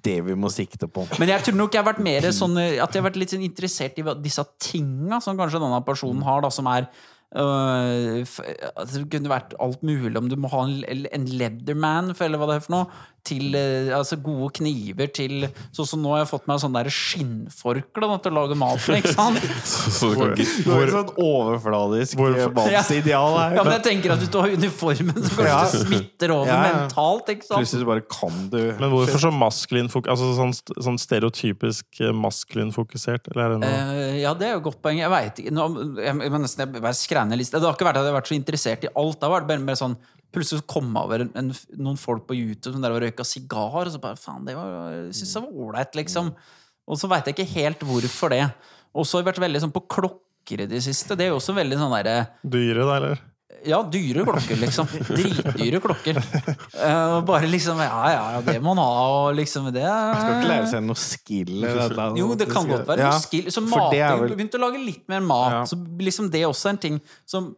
[0.04, 1.06] det vi må sikte på.
[1.22, 3.32] Men jeg tror nok jeg har vært mer sånn eh, At jeg har vært litt
[3.32, 6.90] sånn interessert i disse tinga som kanskje denne personen har, da, som er
[7.32, 12.50] altså, det kunne vært alt mulig, om du må ha en, en leatherman, eller hva
[12.50, 13.00] det er for noe.
[13.22, 18.08] Til eh, altså, gode kniver til Sånn som nå har jeg fått meg sånn skinnforkle
[18.10, 19.44] da, til å lage mat med, ikke sant?
[19.62, 23.54] Så, så hvor, Det er sånn overfladisk matsideal mannsideal her.
[23.54, 25.60] Ja, men jeg tenker at du har uniformen, så kanskje Ja.
[25.62, 26.80] det smitter over Ja, ja.
[26.80, 27.62] mentalt, ikke sant?
[27.62, 30.56] Plutselig bare kan du Men hvorfor så maskulin Altså sånn,
[30.88, 34.66] sånn stereotypisk eh, maskulin fokusert, eller er det noe uh, ja, det er jo et
[34.66, 34.98] godt poeng.
[34.98, 35.68] Jeg vet ikke Nå,
[36.02, 37.60] jeg, jeg må nesten bare skrænne liste.
[37.60, 39.18] Det har ikke vært at jeg har vært så interessert i alt.
[39.18, 39.96] Det har vært bare bare sånn
[40.32, 43.24] Plutselig så kom jeg over en, en, noen folk på YouTube som der og røyka
[43.28, 46.30] sigar, og så bare faen, det var, synes jeg var ålreit, liksom.
[46.88, 48.46] Og så veit jeg ikke helt hvorfor det.
[48.96, 51.18] Og så har jeg vært veldig sånn på klokker i det siste.
[51.20, 52.16] Det er jo også veldig sånn derre
[52.48, 53.20] Dyre, da, eller?
[53.68, 54.88] Ja, dyre klokker, liksom.
[55.08, 56.18] Dritdyre klokker.
[56.74, 60.50] Uh, bare liksom Ja, ja, ja, det må man ha, og liksom det Skal ikke
[60.50, 61.66] lære seg noe skill
[62.18, 63.50] jo, det kan godt være Ja, noe skill.
[63.54, 65.58] Så mating, vel- begynte å lage litt mer mat.
[65.58, 65.64] Ja.
[65.68, 67.52] Så liksom det også er en ting som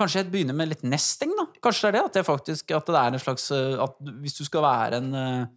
[0.00, 1.44] Kanskje jeg begynner med litt nesting, da.
[1.60, 4.38] Kanskje det er det at, det faktisk, at det er en slags eh, At hvis
[4.38, 5.48] du skal være en eh,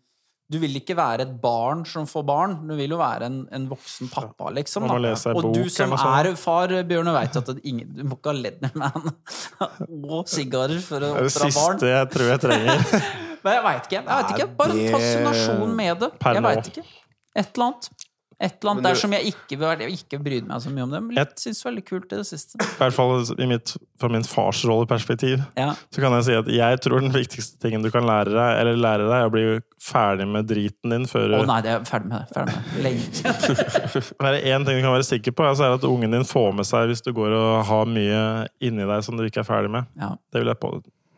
[0.53, 2.55] Du vil ikke være et barn som får barn.
[2.69, 4.85] Du vil jo være en, en voksen pappa, liksom.
[4.85, 9.11] Og bok du som er far, Bjørn, veit at ingen, du må ikke ha Leatherman
[10.13, 11.33] og sigarer for å oppdra barn.
[11.33, 11.77] Det er det barn.
[11.77, 12.87] siste jeg tror jeg trenger.
[13.43, 13.99] Men jeg veit ikke.
[13.99, 14.49] Jeg vet ikke.
[14.59, 16.11] Bare en fascinasjon med det.
[16.23, 16.85] Jeg veit ikke.
[17.33, 18.09] Et eller annet.
[18.43, 19.57] Et eller annet du, der som jeg ikke,
[19.93, 20.91] ikke brydde meg så mye om.
[20.91, 22.59] Det men jeg syns det veldig kult i det siste.
[22.59, 25.45] I hvert fall i mitt, fra min farsrolleperspektiv.
[25.59, 25.69] Ja.
[25.95, 28.81] Så kan jeg si at jeg tror den viktigste tingen du kan lære deg, eller
[28.83, 29.45] lære deg, er å bli
[29.83, 32.35] ferdig med driten din før Å nei, det er ferdig med det.
[32.35, 32.83] Ferdig med det.
[32.87, 34.09] Lenge siden.
[34.27, 36.27] Er det én ting du kan være sikker på, så er det at ungen din
[36.27, 38.25] får med seg hvis du går og har mye
[38.63, 39.87] inni deg som du ikke er ferdig med.
[39.99, 40.13] Ja.
[40.33, 40.73] Det vil jeg på,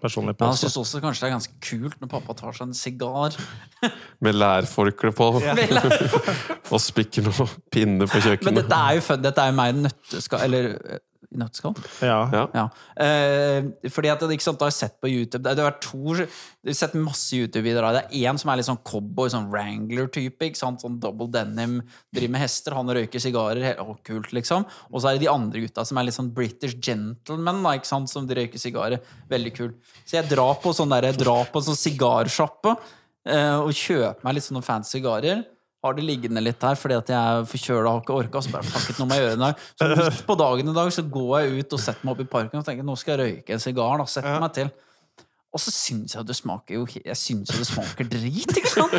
[0.05, 0.69] personlig Men han påstå.
[0.69, 3.35] syns også kanskje det er ganske kult når pappa tar seg en sigar.
[4.25, 5.31] Med lærforkle på
[6.73, 8.61] og spikker noen pinner på Men kjøkkenet.
[8.63, 9.21] dette er jo fun.
[9.25, 10.71] dette er jo meg i nøtteskall Eller
[11.35, 11.75] i nøtteskall?
[12.05, 12.17] Ja.
[12.33, 12.43] Ja.
[12.55, 12.65] Ja.
[13.05, 16.15] Eh, fordi at ikke sant, da har jeg sett på YouTube Det har vært to
[16.15, 18.03] Jeg har sett masse YouTube-videoer det.
[18.09, 20.49] Det er en som er litt sånn cowboy, sånn Wrangler-type.
[20.49, 20.83] ikke sant?
[20.83, 21.79] Sånn double denim,
[22.15, 23.79] driver med hester, han røyker sigarer.
[23.81, 24.65] Å, kult, liksom.
[24.91, 27.91] Og så er det de andre gutta som er litt sånn British gentlemen, da, ikke
[27.91, 28.11] sant?
[28.11, 29.01] som de røyker sigarer.
[29.31, 29.95] Veldig kult.
[30.05, 32.75] Så jeg drar på sånn der, jeg drar på sånn sigarsjappe
[33.25, 35.43] eh, og kjøper meg litt sånne fancy sigarer.
[35.85, 38.41] Har det liggende litt her fordi at jeg er forkjøla og har ikke orka.
[38.41, 39.51] Så bare fuck it, nå må jeg gjøre det.
[39.77, 42.29] Så midt på dagen i dag så går jeg ut og setter meg opp i
[42.35, 44.01] parken og tenker nå skal jeg røyke en sigar.
[44.01, 44.73] da, Setter meg til.
[45.55, 48.95] Og så syns jeg det smaker jo Jeg syns jo det smaker drit, ikke sant?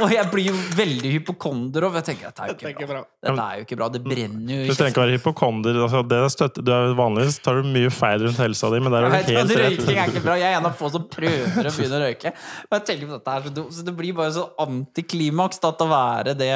[0.00, 3.02] Og jeg blir jo veldig hypokonder og jeg tenker dette er jo ikke bra.
[3.26, 3.88] Dette er jo ikke bra.
[3.92, 5.80] Det brenner jo Du trenger ikke være hypokonder.
[5.84, 8.96] Altså, det er støtte, du er vanligvis tar du mye feil rundt helsa di, men
[8.96, 9.52] der er du helt rett.
[9.60, 10.38] Røyking er ikke bra.
[10.40, 12.34] Jeg er en av få som prøver å begynne å røyke.
[12.70, 13.68] Men jeg tenker på dette her så.
[13.76, 16.54] Så det blir bare så antiklimaks da, til å være det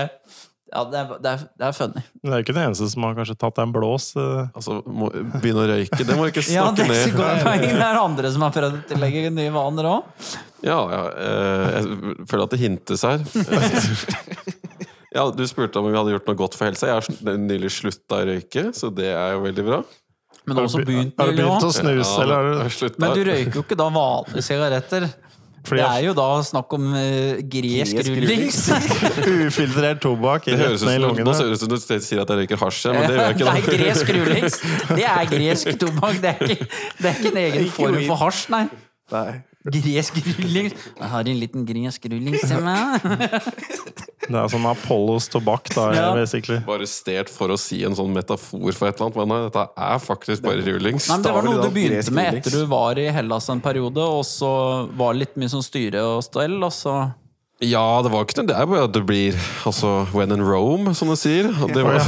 [0.72, 2.02] Ja, det er, det er, det er funny.
[2.22, 4.06] Men det er ikke den eneste som har kanskje tatt deg en blås.
[4.16, 4.46] Uh...
[4.56, 5.10] Altså, må,
[5.42, 7.44] begynne å røyke, det må du ikke Ja, det er, ned.
[7.44, 7.66] poeng.
[7.68, 10.26] det er andre som har prøvd å tillegge nye vaner òg.
[10.64, 11.02] Ja, ja.
[11.12, 13.24] Uh, Jeg føler at det hintes her.
[15.14, 16.88] Ja, Du spurte om vi hadde gjort noe godt for helsa.
[16.90, 19.76] Jeg har nylig slutta å røyke, så det er jo veldig bra.
[20.44, 22.02] Men også begynt Har du begynt å snuse?
[22.02, 22.98] snuse, eller har du.
[22.98, 25.06] Men du røyker jo ikke da vanlige sigaretter.
[25.64, 28.58] Fordi Det er jo da snakk om uh, gresk rullings.
[29.48, 31.34] Ufiltrert tobakk Det høres ut i som, nå lungene.
[31.38, 33.48] ser det ut som du sier at jeg røyker hasj, men det gjør jeg ikke.
[33.54, 34.60] Nei, gresk rullings.
[34.90, 36.20] Det er gresk tobakk.
[36.20, 36.68] Det er ikke,
[37.00, 38.64] det er ikke en egen Ikke form for hasj, nei.
[39.14, 39.28] Nei.
[39.64, 40.74] Gresk rullings.
[40.98, 43.00] Jeg har en liten gresk rullings til meg.
[44.24, 46.04] Det er sånn Apollos tobakk, da, Ja.
[46.16, 46.58] basically.
[46.64, 49.64] Bare stert for å si en sånn metafor for et eller annet, men nei, dette
[49.76, 51.08] er faktisk bare rullings.
[51.08, 53.60] Nei, men det var noe du begynte gresk med etter du var i Hellas en
[53.64, 54.52] periode, og så
[54.96, 56.96] var det litt mye sånn styre og stell, og så
[57.64, 58.48] Ja, det var ikke det.
[58.48, 59.32] Det er bare at det blir
[59.64, 61.48] altså, when in Rome, som de sier.
[61.52, 62.00] Var,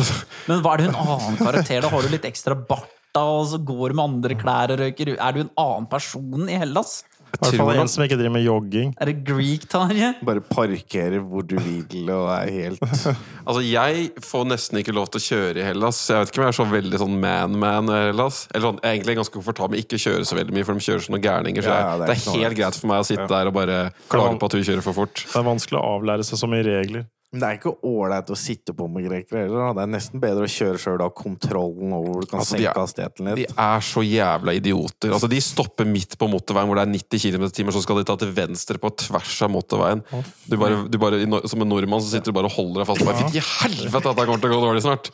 [0.48, 1.80] Men hva er du en annen karakter?
[1.84, 5.14] Da har du litt ekstra bart, da, og så går med andre klær og røyker
[5.16, 7.04] Er du en annen person i Hellas?
[7.36, 8.92] I hvert fall en som ikke driver med jogging.
[8.98, 10.12] Er det Greek, Tarje?
[10.26, 12.82] Bare parkere hvor du vil og er helt
[13.46, 16.02] altså, jeg får nesten ikke lov til å kjøre i Hellas.
[16.10, 18.44] Jeg vet ikke om jeg er så veldig sånn man-man i Hellas.
[18.52, 20.86] Eller sånn, jeg er egentlig ganske komfortabel med ikke kjøre så veldig mye, for de
[20.86, 21.66] kjører sånne gærninger.
[21.66, 23.50] Så Ja, jeg, ja, det er det er helt greit for meg å sitte der
[23.50, 23.76] og bare
[24.12, 25.24] klage på at hun kjører for fort.
[25.26, 27.06] Det er vanskelig å avlære seg så mye regler.
[27.36, 29.74] Men det er ikke ålreit å sitte på med grekere heller.
[29.76, 32.56] Det er nesten bedre å kjøre sjøl og ha kontrollen over hvor du kan Altså,
[32.56, 35.12] senke hastigheten De er så jævla idioter.
[35.12, 38.00] Altså, de stopper midt på motorveien hvor det er 90 km i timen, så skal
[38.00, 40.00] de ta til venstre på tvers av motorveien.
[40.48, 43.04] Du bare, du bare, som en nordmann så sitter du bare og holder deg fast.
[43.04, 45.12] Bare, Fytti helvete, dette kommer til å gå dårlig snart!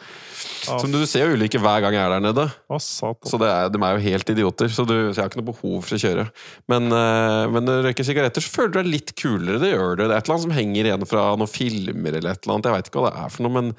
[0.63, 2.45] Som du ser jo ulike hver gang jeg er der nede.
[2.71, 3.29] Å, satan.
[3.31, 5.51] Så det er, de er jo helt idioter, så, du, så jeg har ikke noe
[5.51, 6.25] behov for å kjøre.
[6.71, 9.59] Men, uh, men når du røyker sigaretter, så føler du deg litt kulere.
[9.63, 10.05] Det gjør du.
[10.07, 12.69] Det er et eller annet som henger igjen fra noen filmer eller et eller annet.
[12.71, 13.73] Jeg veit ikke hva det er for noe, men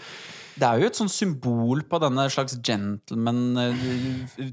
[0.54, 3.88] Det er jo et sånn symbol på denne slags gentleman eh,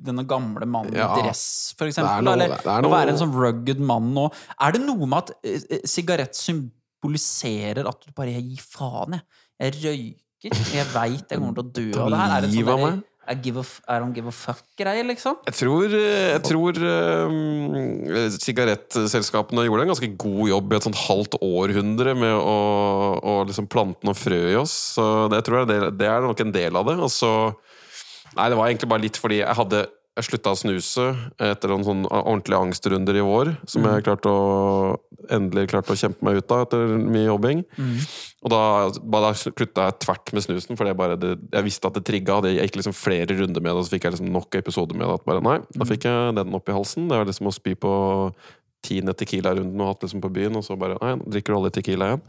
[0.00, 1.10] Denne gamle mannen i Ja.
[1.18, 2.24] dress, for eksempel.
[2.24, 4.30] noe- eller er å være en sånn rugged mann nå.
[4.64, 9.22] Er det noe med at eh, sigarett symboliserer at du bare gir faen, jeg.
[9.60, 10.26] Jeg røyker.
[10.40, 12.34] Jeg veit jeg kommer til å dø av det her.
[12.36, 13.00] Er det sånn der.
[13.30, 15.36] I give a, I don't give a fuck-greie, liksom?
[15.46, 21.36] Jeg tror, jeg tror um, sigarettselskapene gjorde en ganske god jobb i et sånt halvt
[21.46, 22.56] århundre med å,
[23.20, 24.74] å liksom plante noen frø i oss.
[24.96, 26.96] Så det tror jeg det, det er nok en del av det.
[26.98, 27.32] Og så
[28.30, 29.78] Nei, det var egentlig bare litt fordi jeg hadde
[30.20, 31.04] jeg slutta å snuse
[31.40, 34.98] etter noen sånn ordentlige angstrunder i vår, som jeg klarte å
[35.30, 37.64] endelig klarte å kjempe meg ut av etter mye jobbing.
[38.44, 38.60] Og da,
[39.20, 42.40] da slutta jeg tvert med snusen, for jeg visste at det trigga.
[42.42, 45.06] det- gikk liksom flere runder med det, og så fikk jeg liksom nok episoder med
[45.06, 45.14] det.
[45.20, 47.08] At bare, nei, da fikk jeg den opp i halsen.
[47.08, 48.34] Det var liksom å spy på
[48.82, 51.70] tiende Tequila-runden og hatt liksom på byen, og så bare Nei, nå drikker du aldri
[51.82, 52.22] Tequila igjen.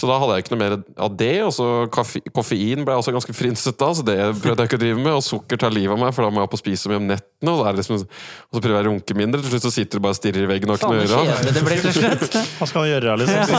[0.00, 0.74] Så da hadde jeg ikke noe mer
[1.04, 1.34] av det.
[1.44, 4.78] Og så kaffe, koffein ble jeg også ganske frinset av, så det prøvde jeg ikke
[4.78, 5.12] å drive med.
[5.18, 7.10] Og sukker tar livet av meg, for da må jeg opp og spise mye om
[7.10, 7.52] nettene.
[7.52, 10.00] Og, så er liksom, og så prøver jeg å runke mindre, til slutt så sitter
[10.00, 12.44] du bare og stirrer i veggen og har ikke noe å gjøre.
[12.58, 13.56] Hva skal du gjøre, liksom?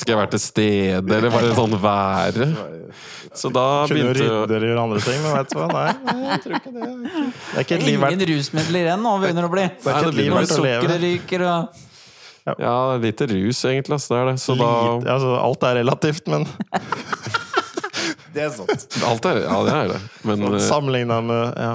[0.00, 2.48] Skal jeg være til stede, eller bare sånn være?
[3.36, 5.66] Så da Kunne begynte rydde eller gjøre andre ting, men vet du hva?
[5.74, 6.86] Nei, nei, jeg tror ikke det.
[6.88, 9.66] Det er ikke et liv verdt Ingen rusmidler igjen nå, begynner det å bli.
[9.68, 10.80] Det er ikke et liv verdt å leve.
[10.80, 11.84] sukkeret ryker og
[12.58, 13.98] Ja, lite rus, egentlig.
[13.98, 14.40] Altså, Det er det.
[14.40, 16.46] Så da Lite, altså, alt er relativt, men
[18.34, 18.86] Det er sant.
[19.08, 20.00] Alt er Ja, det er det.
[20.28, 21.72] Men eh, sammenligna med ja.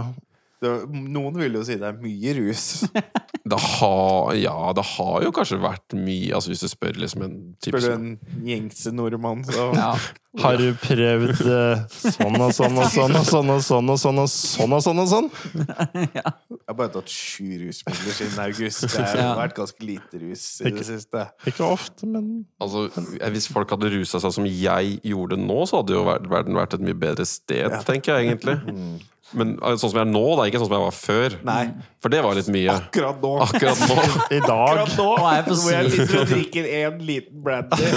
[0.94, 2.66] Noen vil jo si det er mye rus.
[3.52, 7.40] det har, ja, det har jo kanskje vært mye altså Hvis du spør liksom en
[7.60, 9.94] type Spør du en gjengse nordmann, så ja.
[10.42, 14.22] Har du prøvd eh, sånn og sånn og sånn og sånn og sånn og sånn
[14.24, 15.02] og sånn og sånn?
[15.04, 15.28] og sånn?
[16.16, 18.88] Jeg har bare tatt sju rusmidler siden august.
[18.88, 21.28] Det har vært ganske lite rus i det siste.
[21.52, 22.32] Ikke ofte, men
[22.64, 22.88] Altså,
[23.20, 26.80] eh, Hvis folk hadde rusa seg som jeg gjorde nå, så hadde jo verden vært
[26.80, 28.58] et mye bedre sted, tenker jeg egentlig.
[28.66, 28.98] Mm.
[29.38, 30.48] Men eh, sånn som jeg er nå, da.
[30.50, 31.38] Ikke sånn som jeg var før.
[31.48, 31.62] Nei.
[32.04, 32.78] For det var litt mye.
[32.78, 33.34] Akkurat nå.
[33.48, 34.00] Akkurat nå.
[34.38, 37.44] i dag Akkurat nå Nå er jeg på hvor jeg sitter og drikker en liten
[37.46, 37.92] brandy.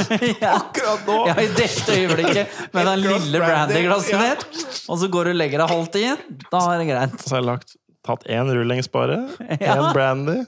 [0.56, 1.20] Akkurat nå!
[1.30, 4.34] ja, i dette øyeblikket med den lille lille brandy, brandyglasset ja.
[4.34, 7.16] ditt, og så går du og legger deg halvt inn da er det greit.
[7.22, 9.22] så har jeg lagt, tatt én rullings bare.
[9.66, 9.92] Ja.
[9.94, 10.42] Brandy.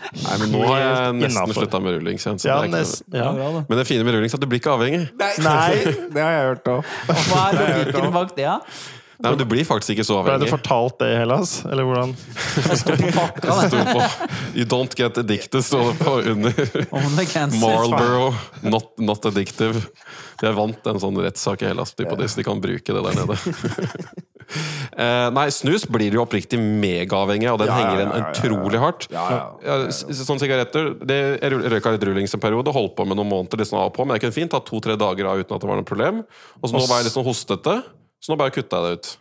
[0.00, 2.24] Nei, men nå har jeg nesten slutta med rullings.
[2.46, 3.32] Ja, ja.
[3.68, 5.02] Men det fine med rullings er at du blir ikke avhengig.
[5.20, 5.74] Nei,
[6.14, 6.94] det har jeg hørt òg.
[7.28, 8.46] Hva er logikken bak det?
[8.48, 8.56] Ja?
[9.20, 10.40] Nei, men Du blir faktisk ikke så avhengig.
[10.40, 11.50] Ble du fortalt det i Hellas?
[11.68, 12.14] Eller hvordan?
[12.56, 13.68] Jeg står på pakka, det.
[13.68, 16.56] Sto på You don't get addicted, står det på under.
[16.56, 17.44] Det.
[17.60, 18.30] Marlboro,
[18.64, 19.84] not, not addictive.
[20.40, 23.20] De vant en sånn rettssak i Hellas på det, så de kan bruke det der
[23.20, 23.38] nede.
[24.50, 28.30] Eh, nei, snus blir jo oppriktig megaavhengig, og den Ja, henger igjen ja, ja.
[28.32, 29.04] utrolig hardt.
[29.14, 33.06] Ja, ja, Ja, s- Sånn sigaretter det, Jeg røyka litt rullings en periode, holdt på
[33.06, 35.38] med noen måneder liksom av og på, men jeg kunne fint ta to-tre dager av
[35.38, 36.24] uten at det var noe problem.
[36.60, 37.76] Og så nå var jeg litt sånn hostete,
[38.20, 39.12] så nå bare kutta jeg det ut.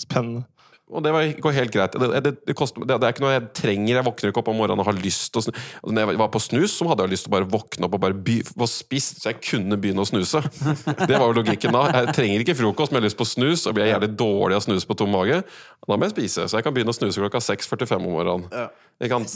[0.00, 0.44] Spennende.
[0.86, 1.10] Og det
[1.42, 1.96] går helt greit.
[1.98, 3.96] Det, det, det, koster, det, det er ikke noe jeg trenger.
[3.96, 5.56] Jeg våkner ikke opp om morgenen og har lyst til å snu.
[5.56, 7.96] Altså, når jeg var på snus, så hadde jeg lyst til å bare våkne opp
[7.98, 10.44] og bare by, få spist, så jeg kunne begynne å snuse.
[11.08, 11.82] Det var jo logikken da.
[11.90, 14.60] Jeg trenger ikke frokost, men jeg har lyst på snus, og blir jeg jævlig dårlig
[14.60, 15.40] av snus på tom mage.
[15.82, 16.46] Da må jeg spise.
[16.46, 18.70] Så jeg kan begynne å snuse klokka 6.45 om morgenen.
[19.02, 19.26] Jeg kan,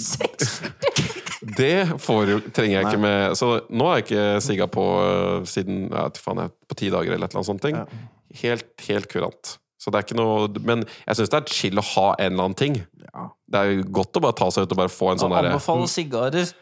[1.59, 5.83] det får trenger jeg ikke med Så nå har jeg ikke sigga på øh, siden
[5.91, 7.67] ja, faen, jeg, på ti dager eller et eller annet sånt.
[8.43, 9.57] Helt, helt kurant.
[9.81, 12.51] Så det er ikke noe Men jeg syns det er chill å ha en eller
[12.51, 12.77] annen ting.
[13.51, 15.89] Det er godt å bare ta seg ut og bare få en sånn derre Anbefale
[15.91, 16.53] sigarer.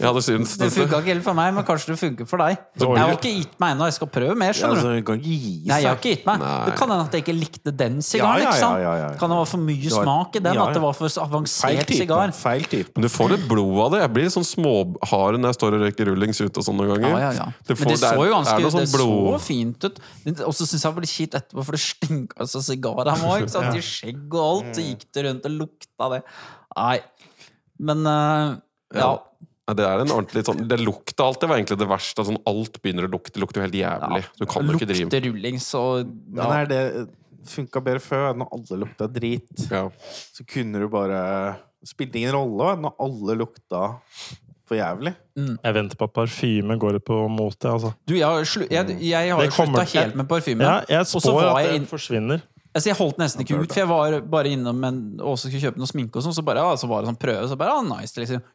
[0.00, 2.56] Ja, det syntes Det funka ikke helt for meg, men kanskje det funker for deg.
[2.80, 4.52] Jeg har ikke gitt meg ennå, jeg skal prøve mer.
[4.56, 6.38] skjønner Altså, du du kan ikke gi Nei, jeg har ikke gitt meg.
[6.40, 6.64] Nei.
[6.66, 8.40] Det kan hende at jeg ikke likte den sigaren.
[8.40, 9.18] Ja, ja, ja, ja, ja.
[9.20, 10.54] Kan det være for mye var- smak i den?
[10.54, 12.32] ja, At det var for avansert sigar?
[12.32, 12.90] Feil type.
[12.96, 14.00] Men du får litt blod av det.
[14.00, 17.10] Jeg blir sånn småhard når jeg står og røyker rullings ute og sånn noen ganger.
[17.12, 17.46] Ja, ja, ja.
[17.66, 20.00] Det Men får- det så jo er ganske sånn Det så fint ut.
[20.46, 23.20] Og så syns jeg det var litt kjipt etterpå, for det stinka så sigar han
[23.28, 23.76] òg.
[23.76, 24.74] I skjegg og alt.
[24.76, 26.22] Så gikk det rundt og lukta det.
[26.76, 27.00] Nei.
[27.78, 28.56] Men eh,
[28.94, 29.18] ja.
[29.70, 31.28] Det er en ordentlig sånn Det lukta.
[31.38, 32.24] Det var egentlig det verste.
[32.26, 33.36] Sånn, alt begynner å lukte.
[33.36, 34.22] Det lukter jo helt jævlig.
[34.40, 36.80] Du kan jo ikke drive Lukter rullings og Men er det
[37.46, 39.64] funka bedre før, når alle lukta drit?
[39.70, 39.84] ja.
[40.34, 43.80] Så kunne du bare Spilte ingen rolle når alle lukta
[44.68, 45.10] for jævlig.
[45.34, 47.66] Jeg venter på at parfyme går på mote.
[47.72, 47.90] Altså.
[48.06, 50.62] Du, jeg, har slu- jeg, jeg har slutta helt med parfyme.
[50.62, 52.44] Ja, jeg spår at det inn, forsvinner.
[52.72, 55.82] altså jeg holdt nesten ikke ut, for jeg var bare innom en, og skulle kjøpe
[55.82, 57.82] noe sminke og sånn, så bare, ja, så var det sånn prøve, så bare, ja,
[57.98, 58.46] nice, liksom.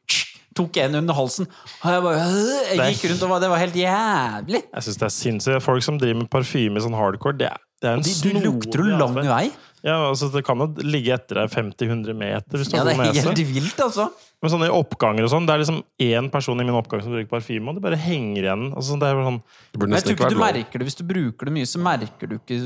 [0.58, 1.48] Tok en under halsen,
[1.84, 2.26] og jeg bare,
[2.74, 4.64] jeg gikk rundt og var, det var helt jævlig.
[4.74, 5.64] Jeg synes det er sinnssykt.
[5.66, 8.82] Folk som driver med parfyme sånn hardcore, det er Det er en De, du lukter
[8.82, 9.46] jo lang vei.
[9.86, 13.20] Ja, altså, det kan jo ligge etter deg 50-100 meter hvis du Ja, det er
[13.22, 14.10] helt vilt, altså.
[14.38, 17.26] Men sånne oppganger og sånn, det er liksom én person i min oppgang som bruker
[17.32, 18.66] parfyme, og det bare henger igjen.
[18.78, 19.40] Altså, det er bare sånn,
[19.74, 21.66] Det burde jeg tror ikke du merker det hvis du bruker det mye.
[21.66, 22.60] Så merker du ikke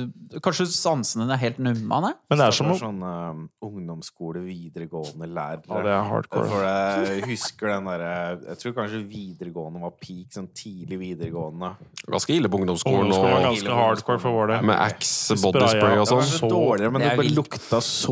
[0.43, 2.01] Kanskje sansene dine er helt numma?
[2.03, 2.11] nei?
[2.29, 5.63] men det er som å sånn uh, ungdomsskole, videregående lærere.
[5.71, 6.49] Ja, det er hardcore.
[6.51, 8.11] For jeg husker den derre
[8.49, 11.71] Jeg tror kanskje videregående var peak, sånn tidlig videregående.
[12.11, 13.07] Ganske ille på ungdomsskolen.
[13.07, 14.67] Ungdomsskolen var Og, ganske hardcore for vår del.
[14.71, 16.31] med Axe bodyspray og Det var sånn.
[16.35, 18.11] så Så- dårligere, men det det, bare lukta så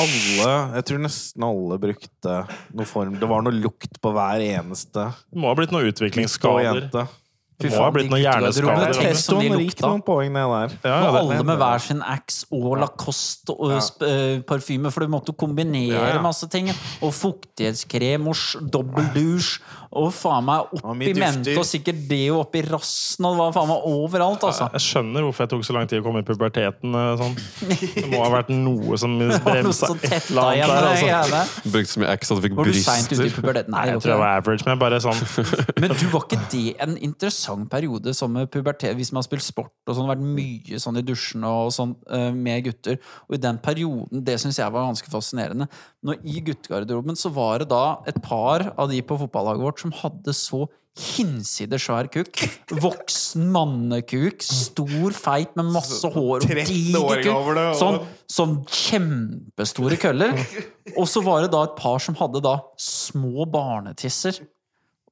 [0.00, 2.34] Alle Jeg tror nesten alle brukte
[2.88, 6.02] form Det var noe lukt på hver eneste Det må ha blitt noen gutt
[7.60, 8.94] Det må ha blitt noen hjerneskader.
[9.00, 10.76] Testoen gikk noen poeng ned der.
[10.88, 13.80] Ja, Og ja, alle med hver sin Axe og Lacoste og Ja.
[14.06, 16.22] eh, parfyme, for du måtte jo kombinere Ja, ja.
[16.22, 16.70] masse ting.
[17.02, 19.58] Og fuktighetskrem og sj- dobbeldusj
[19.90, 23.40] og faen meg opp oppi mye mente og sikkert det og oppi rassen og det
[23.40, 24.68] var faen meg overalt, altså.
[24.70, 26.94] jeg skjønner hvorfor jeg tok så lang tid å komme i puberteten.
[26.94, 27.34] eh, Sånn.
[27.96, 31.24] Det må ha vært noe som Det bremsa et eller annet der.
[31.24, 31.70] Altså.
[31.74, 33.70] Brukte så mye Axe at du fikk Var du seint ute i puberteten?
[33.74, 35.18] Nei, Nei, jeg tror jeg var average, men bare sånn.
[35.82, 39.46] Men du, var ikke det en interessant periode som med pubertet, hvis man har spilt
[39.46, 43.42] sport og sånn, vært mye sånn i dusjen og sånn eh, med gutter, og i
[43.42, 45.68] den perioden, det syns jeg var ganske fascinerende.
[46.06, 49.96] Når i guttegarderoben så var det da et par av de på fotballaget vårt som
[50.02, 50.66] hadde så
[50.98, 52.40] hinsides svær kuk.
[52.82, 54.42] Voksen mannekuk.
[54.44, 57.60] Stor, feit med masse hår og diger kuk.
[57.78, 60.34] Sånn, sånn kjempestore køller.
[60.98, 64.40] Og så var det da et par som hadde da små barnetisser.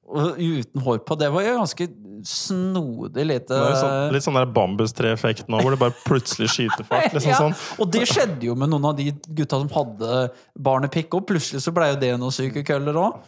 [0.09, 1.15] Uten hår på.
[1.19, 1.87] Det var jo ganske
[2.25, 7.11] snodig lite sånn, Litt sånn der bambustreeffekt nå, hvor det bare plutselig skyter fart.
[7.15, 7.55] Liksom ja, sånn.
[7.79, 10.23] Og det skjedde jo med noen av de gutta som hadde
[10.57, 13.19] barnepikk, og plutselig så blei jo det noen syke køller òg.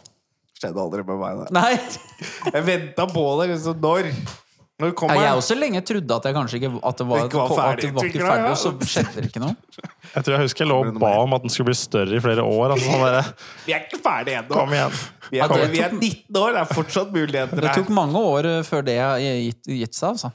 [0.58, 1.54] Skjedde aldri med meg, det.
[1.56, 1.72] Nei,
[2.52, 3.48] Jeg venta på det.
[3.54, 4.10] Liksom, når?
[4.82, 5.38] Når kommer jeg jeg?
[5.40, 7.90] også lenge trodde at jeg kanskje ikke At det var, Ikke var at det ferdig,
[7.94, 8.50] var ikke ferdig, ja.
[8.50, 9.54] og så skjedde det ikke noe.
[10.12, 12.20] Jeg tror jeg husker jeg lå og ba om at den skulle bli større i
[12.20, 12.74] flere år.
[12.74, 13.28] Altså, sånn der,
[13.64, 14.52] Vi er ikke ferdige ennå.
[14.58, 14.74] Kom.
[14.74, 14.98] Vi er,
[15.72, 18.98] vi er 19 år, det er fortsatt muligheter Det tok mange år eh, før det
[19.22, 20.32] gitt, gitt seg, altså.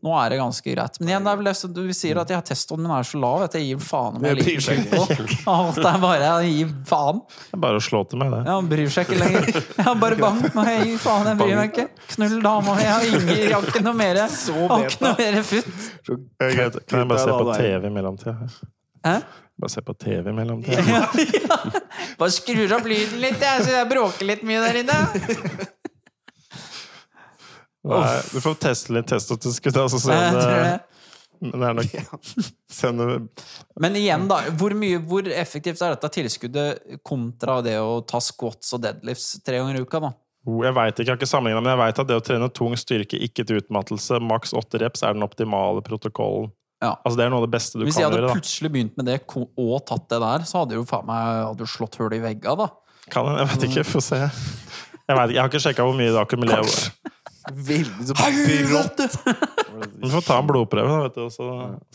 [0.00, 0.94] Nå er det ganske greit.
[1.00, 3.18] Men igjen, det er vel det du sier at jeg har testoen min er så
[3.20, 5.00] lav at jeg gir faen om jeg liker seg på.
[5.54, 7.20] Alt er bare jeg gir faen.
[7.28, 8.38] Det er bare å slå til meg, det.
[8.46, 9.60] Ja, Han bryr seg ikke lenger.
[9.76, 10.40] Ja, bare bang.
[10.46, 11.86] Gir faen, jeg bryr meg ikke.
[12.14, 12.78] Knull dama.
[12.80, 14.22] Jeg har ingen, jeg har ikke noe mer.
[14.24, 15.86] Ikke noe mer futt.
[16.08, 18.36] Så Kan jeg bare se på TV i mellomtida?
[19.04, 19.14] Hæ?
[19.60, 21.60] Bare se på TV i mellomtida.
[22.16, 24.98] Bare skrur opp lyden litt, jeg, så jeg bråker litt mye der inne.
[27.88, 30.00] Nei, Du får teste litt testotilskudd, altså.
[30.02, 30.80] Så Jeg tror det,
[31.40, 32.32] men det er nok
[32.80, 33.04] sende,
[33.80, 34.42] Men igjen, da.
[34.60, 39.62] Hvor, mye, hvor effektivt er dette tilskuddet kontra det å ta squats og deadlifts tre
[39.62, 40.02] ganger i uka?
[40.04, 40.12] da?
[40.48, 42.48] Oh, Jeg vet ikke, jeg har ikke sammenlignet, men jeg vet at det å trene
[42.52, 46.52] tung styrke, ikke til utmattelse, maks åtte reps, er den optimale protokollen.
[46.80, 46.94] Ja.
[47.04, 48.36] Altså Det er noe av det beste du Hvis jeg hadde gjøre.
[48.38, 51.68] plutselig begynt med det og tatt det der, så hadde jo faen meg hadde jo
[51.68, 52.68] slått hull i vegga, da.
[53.12, 54.20] Kan jeg, jeg vet ikke, få se.
[54.20, 56.80] Jeg, vet, jeg har ikke sjekka hvor mye det akkumulerer.
[57.48, 59.00] Veldig så brått.
[60.02, 61.46] Vi får ta en blodprøve, da, vet du, og så,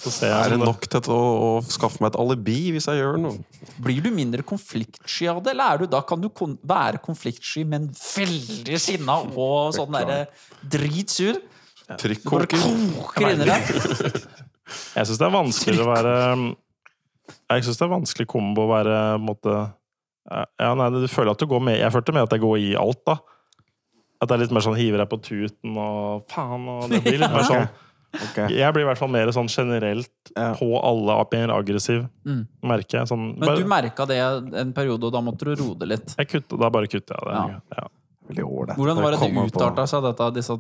[0.01, 0.39] så ser jeg.
[0.39, 3.37] Er det nok til å, å skaffe meg et alibi hvis jeg gjør noe?
[3.85, 7.65] Blir du mindre konfliktsky av det, eller er du da kan du kon være konfliktsky,
[7.69, 10.23] men veldig sinna og sånn derre
[10.65, 11.37] dritsur?
[12.01, 12.57] Trykkoker?
[14.95, 16.13] Jeg syns det er vanskelig å være
[17.51, 19.53] Jeg syns det er vanskelig kombo å være på en måte
[20.25, 22.71] ja, nei, Du føler at du går med Jeg følte med at jeg går i
[22.81, 23.19] alt, da.
[24.21, 27.19] At det er litt mer sånn hiver deg på tuten og faen og Det blir
[27.19, 27.67] litt mer sånn
[28.29, 28.47] okay.
[28.55, 30.53] Jeg blir i hvert fall mer sånn generelt Ja.
[30.55, 32.47] på alle mer aggressiv, Mm.
[32.63, 33.07] merker jeg.
[33.11, 34.17] Sånn, Men du merka det
[34.55, 36.15] en periode, og da måtte du roe det litt.
[36.17, 37.33] jeg kutter, da bare kutter jeg det.
[37.33, 37.59] Ja.
[37.77, 37.87] Ja.
[38.25, 40.55] Hvordan var det det utarta seg, dette, disse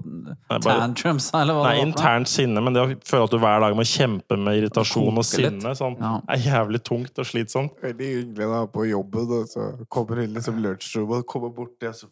[0.61, 1.31] tantrums?
[1.33, 3.75] Eller hva Nei, det var internt sinne, men det å føle at du hver dag
[3.77, 6.21] må kjempe med irritasjon og sinne, sånn, Ja.
[6.29, 7.71] er jævlig tungt og slitsomt.
[7.81, 11.89] Veldig hyggelig da på jobben, og så kommer hun liksom lunsjrommet og kommer bort til
[11.89, 12.05] oss.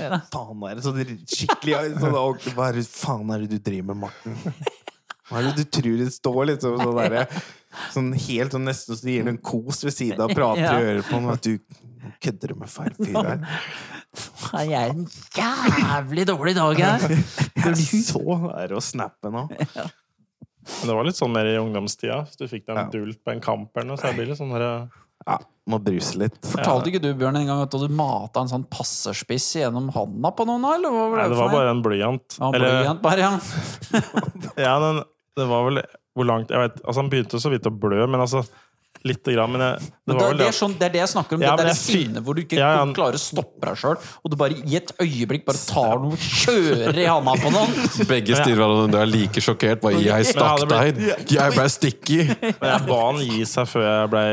[0.00, 0.20] Ja.
[0.32, 3.96] Faen, er det sånn skikkelig sånn, Hva er det faen er det du driver med,
[4.06, 4.54] Morten?
[5.30, 7.42] Hva er det du tror det står liksom sånn der,
[7.94, 10.72] Sånn helt sånn nesten så du gir en kos ved siden av prater Ja.
[10.80, 11.58] i øret på ham at du
[12.24, 13.44] kødder du med feil fyr her.
[14.50, 15.04] Nei, Jeg er en
[15.38, 17.04] jævlig dårlig dag her.
[18.10, 18.22] Så
[18.56, 19.44] er det å snappe nå.
[19.54, 22.24] Men det var litt sånn mer i ungdomstida.
[22.26, 22.90] Hvis du fikk deg en Ja.
[22.90, 24.66] dult på en kamp eller noe, så blir det sånn her
[25.26, 25.36] Ja,
[25.70, 26.38] må bruse litt.
[26.48, 30.46] Fortalte ikke du, Bjørn, en gang at du mata en sånn passerspiss gjennom handa på
[30.48, 30.64] noen?
[30.72, 32.38] Eller hva var det Nei, det var bare en blyant.
[32.38, 34.00] Ja, Eller, blyant bare, ja.
[34.66, 35.02] ja, men
[35.38, 35.82] det var vel
[36.16, 38.42] Hvor langt Jeg vet Altså, han begynte så vidt å blø, men altså
[39.02, 40.98] Lite grann, men jeg, det Men var vel det, det er sånn, det er det
[41.00, 41.42] jeg snakker om.
[41.46, 42.82] Ja, det der sinnet hvor du ikke Ja, ja.
[42.92, 46.98] klarer å stoppe deg sjøl, og du bare i et øyeblikk bare tar noe kjører
[47.00, 47.72] i handa på noen.
[48.10, 49.80] Begge stirrer hverandre er like sjokkert.
[49.80, 51.00] Bare, jeg stakk deg!
[51.32, 52.18] Jeg ble sticky!
[52.28, 54.26] Men jeg ba han gi seg før jeg ble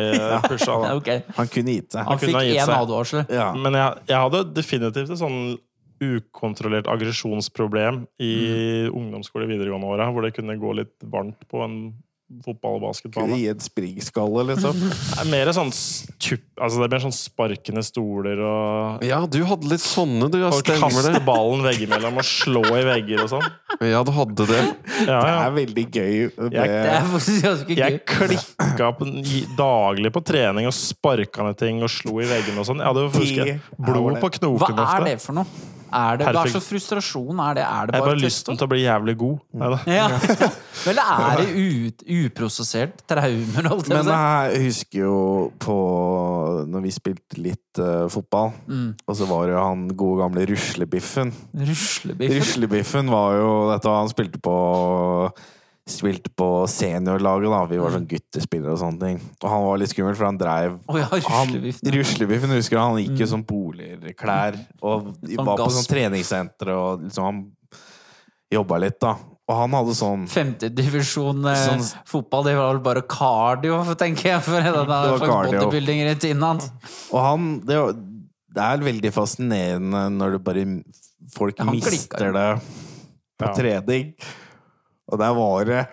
[0.50, 0.76] pusha.
[0.84, 0.96] Ja, Da.
[1.00, 1.10] ok.
[1.40, 2.04] Han kunne gitt seg.
[2.04, 3.24] Han han fikk én advarsel.
[3.32, 3.48] Ja.
[3.56, 5.40] Men jeg, jeg hadde definitivt et sånn
[6.04, 8.34] ukontrollert aggresjonsproblem i
[8.92, 11.78] ungdomsskole videregående åra, hvor det kunne gå litt varmt på en
[12.44, 13.38] fotball- og Kunne basketbane.
[13.40, 14.74] gi et springskalle, liksom.
[15.16, 19.70] Det er mer sånn altså det er mer sånn sparkende stoler og Ja, du hadde
[19.72, 20.40] litt sånne, du.
[20.42, 21.22] Ja, og kaste det.
[21.28, 23.48] ballen veggimellom og slå i vegger og sånn.
[23.86, 24.62] Ja, du hadde det.
[25.08, 26.14] Ja, Det er veldig gøy.
[26.18, 27.78] Jeg- Det er faktisk ganske gøy.
[27.78, 29.08] Jeg klikka på,
[29.58, 32.82] daglig på trening og sparka ned ting og slo i veggene og sånn.
[32.84, 35.46] Jeg hadde jo blod på Hva er det for noe?
[35.94, 37.64] Er det, hva er så frustrasjon er det?
[37.64, 39.38] Er det Jeg har bare bare lysten til å bli jævlig god.
[39.56, 40.08] Eller, Ja.
[40.88, 43.70] Eller er det ut, uprosessert traumer?
[43.72, 45.18] Holdt jeg men jeg husker jo
[45.60, 45.78] på
[46.70, 48.94] Når vi spilte litt uh, fotball, Mm.
[49.08, 51.32] og så var det jo han gode gamle Ruslebiffen.
[51.56, 52.38] Ruslebiffen.
[52.42, 54.56] Ruslebiffen var jo dette Han spilte på
[55.88, 57.60] Spilte på seniorlaget, da.
[57.72, 59.20] Vi var sånn guttespillere og sånne ting.
[59.40, 61.92] Og han var litt skummel, for han dreiv ja, han, ruslebiffen.
[61.96, 62.82] Ruslebiffen husker du?
[62.84, 67.40] han gikk jo sånn boligklær og Sånn var på sånn treningssenter og liksom han
[68.52, 69.14] jobba litt, da.
[69.48, 74.42] Og han hadde sånn Femtedivisjon eh, Sånn- fotball, det var vel bare cardio, tenker jeg.
[74.44, 75.62] For det en var slags cardio.
[75.62, 76.68] bodybuilding-rutinen hans.
[77.14, 77.78] Og han det,
[78.58, 80.66] det er veldig fascinerende når du bare
[81.32, 82.34] Folk Ja, mister klikker.
[82.36, 82.50] det
[83.40, 83.54] på Ja.
[83.56, 84.14] trening.
[85.08, 85.86] Og der var det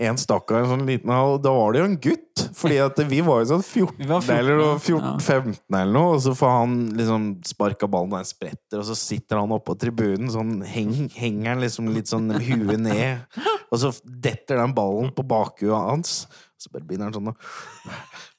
[0.00, 2.44] en stakkar, en sånn liten halv Da var det jo en gutt!
[2.56, 4.68] Fordi at vi var jo sånn 14, Vi var 14, eller ja.
[4.80, 8.96] 14-15 eller noe, og så får han liksom sparka ballen, og den spretter, og så
[8.96, 13.82] sitter han oppå tribunen, sånn heng, henger han liksom litt sånn med huet ned, og
[13.82, 16.22] så detter den ballen på bakhuet hans.
[16.60, 17.44] Så bare begynner han sånn og,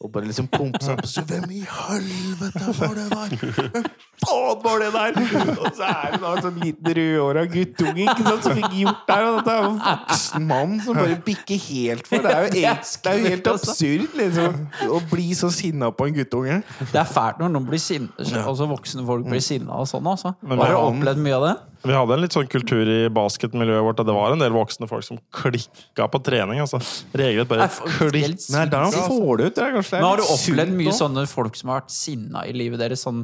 [0.06, 1.08] Og bare liksom pumpe seg opp.
[1.10, 3.88] Så hvem i helvete var det der?
[4.32, 5.17] Faen var det der?
[5.61, 9.01] Og så er det da en sånn liten rødhåra guttunge ikke sant, som fikk gjort
[9.09, 9.25] det her.
[9.27, 12.23] Og dette er jo en voksen mann som bare bikker helt for.
[12.25, 14.61] Det er jo, helt, det er jo helt absurd, liksom.
[14.97, 16.61] Å bli så sinna på en guttunge.
[16.91, 18.09] Det er fælt når noen blir sinne,
[18.45, 20.07] altså voksne folk blir sinna og sånn.
[20.07, 20.34] Altså.
[20.47, 21.57] Har du opplevd mye av det?
[21.82, 24.86] Vi hadde en litt sånn kultur i basketmiljøet vårt at det var en del voksne
[24.89, 26.59] folk som klikka på trening.
[26.61, 26.77] altså.
[27.17, 27.65] Regelrett bare
[28.11, 28.38] klikk.
[28.53, 29.55] Nei, der er får du ut.
[29.57, 32.45] Det kanskje det er Men har du opplevd mye sånne folk som har vært sinna
[32.45, 33.01] i livet deres?
[33.07, 33.23] Sånn,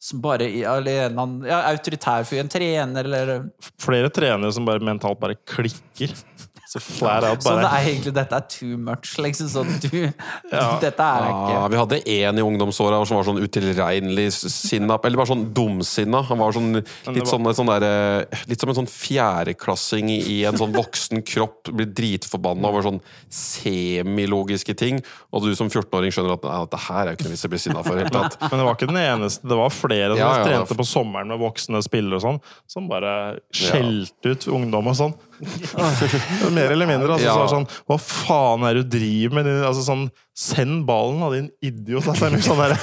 [0.00, 0.48] som bare
[1.20, 3.32] annen ja, autoritær fyr, en trener eller
[3.80, 6.14] Flere trenere som bare mentalt bare klikker.
[6.70, 9.48] Så flat out Så det er egentlig dette er too much, liksom.
[9.50, 9.88] Sånn, du,
[10.84, 15.00] Dette er ikke Ja, ikke vi hadde en i ungdomsåra som var sånn utilregnelig sinna.
[15.02, 16.20] Eller bare sånn dumsinna.
[16.28, 20.76] Han var sånn, litt, sånn, sånn der, litt som en sånn fjerdeklassing i en sånn
[20.76, 21.72] voksen kropp.
[21.74, 23.00] Blir dritforbanna over sånn
[23.34, 25.00] semilogiske ting.
[25.34, 27.48] Og du som 14-åring skjønner at "Nei, dette her er jo ikke noe vits i
[27.50, 27.98] å bli sinna for.
[27.98, 28.38] Helt tatt.
[28.46, 29.48] Men det var ikke den eneste.
[29.50, 32.40] Det var flere som Ja, ja, trente på sommeren med voksne spillere og sånn,
[32.70, 35.18] som bare skjelte ut ungdom og sånn.
[36.56, 37.14] Mer eller mindre.
[37.16, 37.34] Altså, Ja.
[37.38, 39.50] så sånn Hva faen er det du driver med?
[39.64, 42.06] Altså, sånn, Send ballen, da, din idiot!
[42.08, 42.76] Altså, det er sånn der,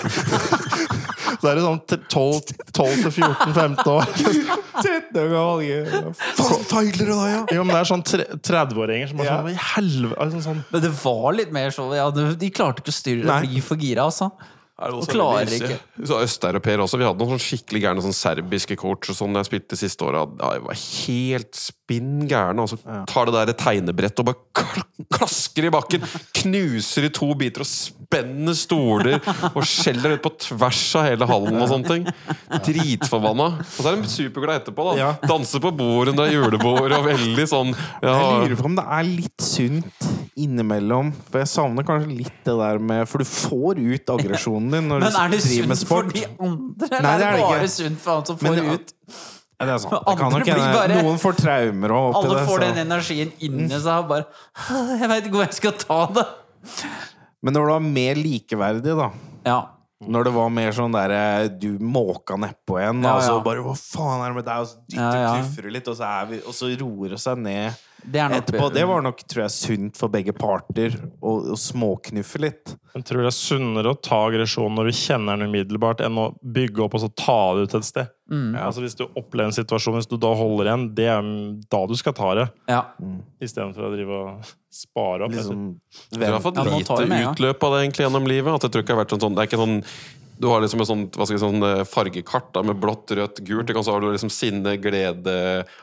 [1.37, 4.11] så er det sånn 12 12-14-15 år.
[4.77, 6.11] 13 år gammel.
[6.37, 7.39] Faen, feiler det ja?
[7.57, 9.55] Jo, men det er sånn 30-åringer som bare sånn ja.
[9.55, 10.19] i helvete?
[10.21, 13.25] Altså, sånn, Men det var litt mer sånn ja, de, de klarte ikke å styre
[13.25, 13.39] det.
[13.47, 14.29] Bli for gira, altså.
[14.77, 15.79] Er det Og klarer ikke.
[16.05, 16.99] Så Østeuropeere også.
[17.01, 20.05] Vi hadde noen sånn skikkelig gærne sånn serbiske coacher sånn, da jeg spilte det siste
[20.05, 20.35] året.
[20.37, 22.61] Ja, jeg var helt spinn gæren.
[22.61, 22.77] Og så
[23.09, 24.83] tar det der tegnebrettet og bare
[25.17, 26.05] klasker i bakken.
[26.43, 29.17] Knuser i to biter og spenner stoler
[29.49, 32.05] og skjeller ut på tvers av hele hallen og sånne ting.
[32.69, 33.49] Dritforbanna.
[33.63, 34.91] Og så er de superglade etterpå.
[34.93, 38.85] da Danser på bordet under julebord og veldig sånn ja, Jeg lurer på om det
[38.99, 40.07] er litt sunt
[40.37, 41.09] innimellom.
[41.31, 44.99] For jeg savner kanskje litt det der med For du får ut aggresjonen din når
[45.05, 47.27] Men er det du driver med sunt for de andre, eller Nei, er det det
[47.27, 48.93] er det bare sunt for han som Men får det- ut?
[49.57, 49.93] Ja, det er sant.
[50.07, 51.01] Det kan nok hende.
[51.03, 52.47] Noen får traumer og oppi Alle det.
[52.47, 54.25] får så- den energien inni seg og bare
[55.01, 56.27] Jeg veit ikke hvor jeg skal ta det.
[57.41, 59.09] Men når det var mer likeverdig, da
[59.45, 59.57] Ja.
[59.99, 63.73] Når det var mer sånn derre Du måka nedpå da, Ja, og så bare Hva
[63.73, 64.59] faen er det med deg?
[64.61, 65.71] Og så dytter Ja, ja.
[65.71, 67.73] litt, og så, er vi, og så roer det seg ned
[68.03, 68.67] Det er nok etterpå.
[68.73, 72.75] Det var nok, tror jeg, sunt for begge parter å, å småknuffe litt.
[72.93, 76.27] Jeg tror det er sunnere å ta aggresjon når du kjenner den umiddelbart, enn å
[76.41, 78.13] bygge opp og så ta det ut et sted.
[78.31, 78.53] Mm.
[78.59, 81.31] Altså Hvis du opplever en situasjon, hvis du da holder igjen, det er
[81.73, 82.47] da du skal ta det.
[82.69, 82.83] Ja.
[83.43, 85.35] Istedenfor å drive og spare opp.
[85.35, 85.65] Liksom,
[86.17, 87.33] Jeg har fått Ja, nå lite ja.
[87.33, 88.53] utløp av det egentlig gjennom livet.
[88.53, 89.81] At jeg tror ikke det har vært sånn Det er ikke sånn
[90.39, 93.11] Du har liksom et sånt, hva skal jeg si, sånn eh, fargekart da, med blått,
[93.17, 93.73] rødt, gult.
[93.73, 95.37] Og så har du liksom sinne, glede,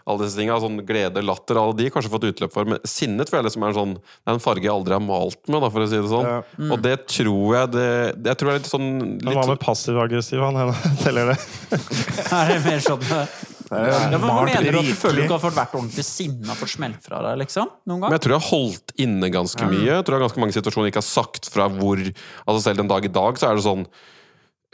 [0.04, 0.60] alle disse tingene.
[0.62, 2.68] Sånn glede, latter, alle de kanskje fått utløp for.
[2.70, 5.04] Men sinnet føler jeg liksom er en sånn Det er en farge jeg aldri har
[5.04, 6.28] malt med, da, for å si det sånn.
[6.30, 6.68] Ja.
[6.70, 7.88] Og det tror jeg det,
[8.18, 10.44] det Jeg tror det er litt sånn litt, hva med passiv-aggressiv?
[10.44, 11.40] Han teller det?
[12.34, 13.02] Er det mer sånn
[13.74, 16.56] ja, er men mener du at du føler du ikke har fått vært ordentlig sinna
[16.58, 17.70] for smelt fra deg, liksom?
[17.88, 19.86] Noen Men jeg tror jeg har holdt inne ganske mye.
[19.88, 22.82] Jeg tror jeg har ganske mange situasjoner jeg ikke har sagt fra hvor Altså Selv
[22.82, 23.86] den dag i dag så er det sånn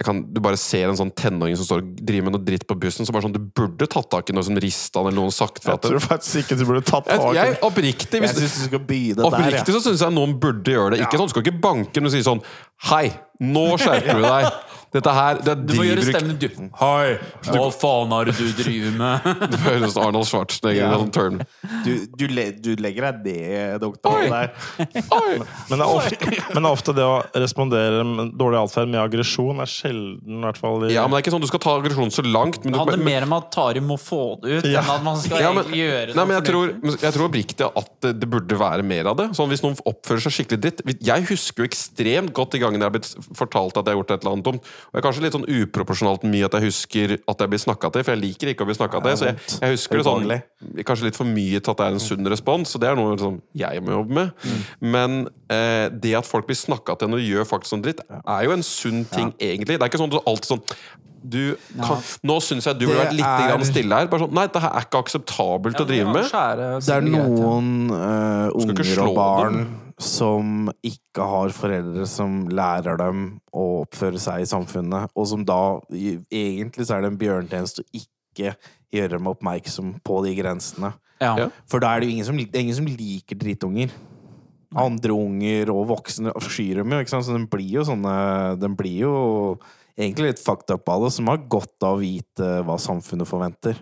[0.07, 2.77] kan, Du bare ser en sånn tenåring som står og driver med noe dritt på
[2.81, 3.07] bussen.
[3.07, 5.77] Så bare sånn, Du burde tatt tak i noe som rista eller noen sagt fra
[5.77, 7.59] Jeg tror faktisk ikke du burde tatt tak i jeg.
[7.67, 9.77] Oppriktig, Jeg synes du skal begynne der, oppriktig ja.
[9.77, 11.05] så syns jeg noen burde gjøre det.
[11.05, 12.43] Ikke sånn, Du skal ikke banke, men si sånn
[12.89, 13.11] Hei,
[13.45, 14.51] nå skjerper du deg!
[14.91, 16.57] Dette her det er Du må gjøre stemmen dyp.
[16.81, 17.13] Hei!
[17.47, 19.27] Hva faen er det du driver med?
[19.53, 20.89] Det høres ut som Arnold Schwarzenegger Ja.
[20.99, 21.37] sånn turn.
[21.85, 24.17] Du, du, le, du legger deg det, doktor.
[24.19, 24.25] Oi.
[24.27, 24.51] Der.
[25.15, 25.37] Oi!
[25.71, 28.99] Men det, er ofte, men det er ofte det å respondere med dårlig atferd med
[29.05, 31.63] aggresjon er sjelden, i hvert fall i Ja, men det er ikke sånn du skal
[31.69, 32.59] ta aggresjonen så langt.
[32.67, 34.83] Men Det handler mer om at Tari må få det ut, Ja.
[34.83, 37.93] enn at man skal Ja, men- gjøre Nei, men jeg tror, jeg tror oppriktig at
[38.09, 39.29] det, det burde være mer av det.
[39.39, 42.91] Sånn Hvis noen oppfører seg skikkelig dritt Jeg husker jo ekstremt godt de gangene jeg
[42.91, 44.71] har blitt fortalt at jeg har gjort et eller annet dumt.
[44.71, 47.91] Og det er kanskje litt sånn uproporsjonalt mye at jeg husker at jeg blir snakka
[47.95, 49.19] til, for jeg liker ikke å bli snakka til.
[49.21, 50.33] Så jeg, jeg husker det sånn
[50.87, 53.15] Kanskje litt for mye til at det er en sunn respons, så det er noe
[53.15, 54.49] liksom, jeg må jobbe med.
[54.81, 55.21] Men
[55.53, 58.57] eh, det at folk blir snakka til når de gjør faktisk sånn dritt, er jo
[58.57, 59.79] en sunn ting, egentlig.
[59.79, 60.65] Det er ikke sånn at alltid sånn
[61.21, 64.09] du kan, Nå syns jeg du burde vært litt er- grann stille her.
[64.09, 66.31] Bare sånn, Nei, det her er ikke akseptabelt å drive med.
[66.81, 69.61] Det er noen uh, unger og barn
[70.01, 75.81] som ikke har foreldre som lærer dem å oppføre seg i samfunnet, og som da
[75.91, 78.55] Egentlig så er det en bjørnetjeneste å ikke
[78.95, 80.95] gjøre dem oppmerksom på de grensene.
[81.21, 81.51] Ja.
[81.69, 83.93] For da er det jo ingen som, det er ingen som liker drittunger.
[84.81, 87.27] Andre unger og voksne skyr dem jo, ikke sant?
[87.27, 88.13] så den blir jo sånne
[88.61, 89.15] Den blir jo
[89.99, 93.81] egentlig litt fucked up av det, som har godt av å vite hva samfunnet forventer.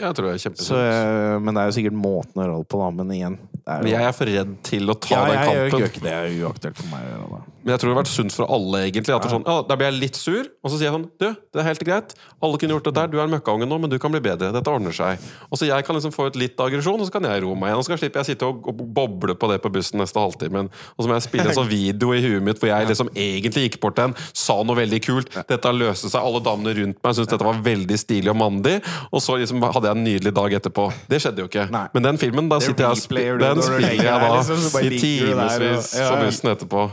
[0.00, 2.68] Jeg tror det er Så, eh, men det er jo sikkert måten å gjøre det
[2.72, 2.90] på, da.
[2.96, 5.36] Men igjen det er jo, Men jeg er for redd til å ta ja, den
[5.36, 5.86] jeg, kampen.
[5.90, 6.06] ikke det.
[6.06, 7.42] Det er uaktuelt for meg å gjøre det.
[7.60, 9.12] Men jeg tror det har vært sunt for alle, egentlig.
[9.12, 11.26] At er sånn, ja, Da blir jeg litt sur, og så sier jeg sånn Du,
[11.28, 12.14] det er helt greit.
[12.40, 13.10] Alle kunne gjort det der.
[13.12, 14.48] Du er en møkkaunge nå, men du kan bli bedre.
[14.54, 15.20] Dette ordner seg.
[15.50, 17.72] Og så jeg kan liksom få ut litt aggresjon, og så kan jeg roe meg
[17.72, 17.82] igjen.
[17.82, 20.70] Og så slipper jeg sitte og, og boble på det på bussen neste halvtimen.
[20.96, 23.66] Og så må jeg spille en sånn video i huet mitt hvor jeg liksom egentlig
[23.68, 25.36] gikk bort til en, sa noe veldig kult.
[25.50, 26.20] Dette løste seg.
[26.22, 28.78] Alle damene rundt meg syntes dette var veldig stilig og mandig.
[29.12, 30.88] Og så liksom hadde jeg en nydelig dag etterpå.
[31.12, 31.68] Det skjedde jo ikke.
[31.74, 31.84] Nei.
[31.92, 36.54] Men den filmen, da sitter jeg og spiller jeg da liksom, i timevis på bussen
[36.56, 36.88] etterpå.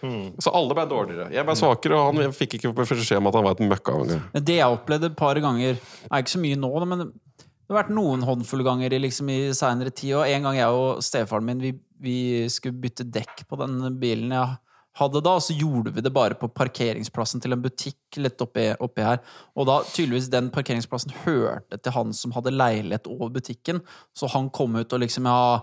[0.00, 1.30] Så alle ble dårligere.
[1.34, 4.20] Jeg ble svakere, og han fikk ikke beskjed om at han var et møkkaunge.
[4.38, 7.92] Det jeg opplevde et par ganger er ikke så mye nå, men det har vært
[7.92, 10.14] noen håndfulle ganger liksom, i seinere tid.
[10.20, 12.16] Og en gang jeg og stefaren min vi, vi
[12.52, 14.56] skulle bytte dekk på den bilen jeg
[14.98, 18.70] hadde da, og så gjorde vi det bare på parkeringsplassen til en butikk litt oppi,
[18.80, 19.18] oppi her.
[19.56, 23.82] Og da tydeligvis den parkeringsplassen hørte til han som hadde leilighet over butikken.
[24.16, 25.60] Så han kom ut og liksom ja,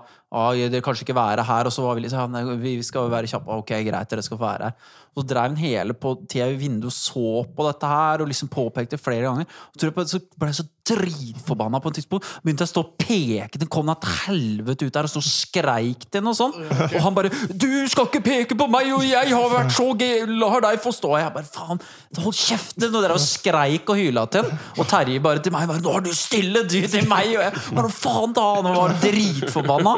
[0.54, 1.66] ja dere kanskje ikke være her.
[1.66, 3.50] Og så var vi liksom ja, vi skal være kjappe.
[3.64, 4.74] Ok, greit, dere skal få være her.
[5.16, 8.28] Og så drev han hele på tida i vinduet og så på dette her og
[8.28, 9.46] liksom påpekte flere ganger.
[9.74, 12.28] Og tror jeg på- så ble jeg så dritforbanna på et tidspunkt.
[12.44, 15.22] Begynte jeg å stå og peke Den Kom da til helvete ut der og så
[15.24, 16.56] skreik til noe sånt.
[16.94, 20.28] Og han bare 'Du skal ikke peke på meg, og jeg har vært så gøy,
[20.40, 21.10] la deg få stå'.
[21.10, 21.82] Og jeg bare 'faen,
[22.22, 22.92] hold kjeften'.
[22.92, 24.62] Og dere skreik og hyla til han.
[24.78, 27.36] Og Terje bare til meg bare 'Nå er du stille, du, til meg'.
[27.38, 28.64] Og jeg bare 'faen, da'.
[28.64, 29.96] Nå var han dritforbanna.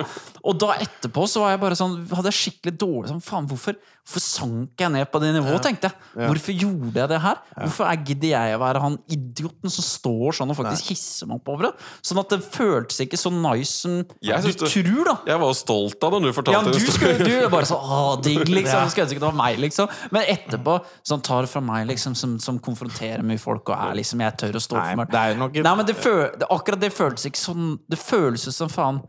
[0.48, 3.76] Og da etterpå så var jeg bare sånn hadde jeg skikkelig dårlig sånn, faen, hvorfor,
[4.08, 5.95] hvorfor sank jeg ned på det nivået, tenkte jeg.
[6.16, 7.39] Hvorfor gjorde jeg det her?
[7.60, 11.41] Hvorfor er- gidder jeg å være han idioten som står sånn og faktisk hisser meg
[11.41, 11.72] opp over det?
[12.01, 15.16] Sånn at det føltes ikke så nice som Jeg du tror, da.
[15.28, 17.49] Jeg var jo stolt av det når du Ja, fortalte du den skulle du er
[17.51, 18.84] bare sånn Å, digg, liksom.
[18.88, 19.89] Du skulle ønske det var meg, liksom.
[20.12, 23.99] Men etterpå, sånn tar det fra meg, liksom, som, som konfronterer mye folk og er
[23.99, 25.12] liksom Jeg tør å stå for meg.
[25.12, 29.01] Nei, men det føl, det, akkurat det føltes ikke sånn Det føles som faen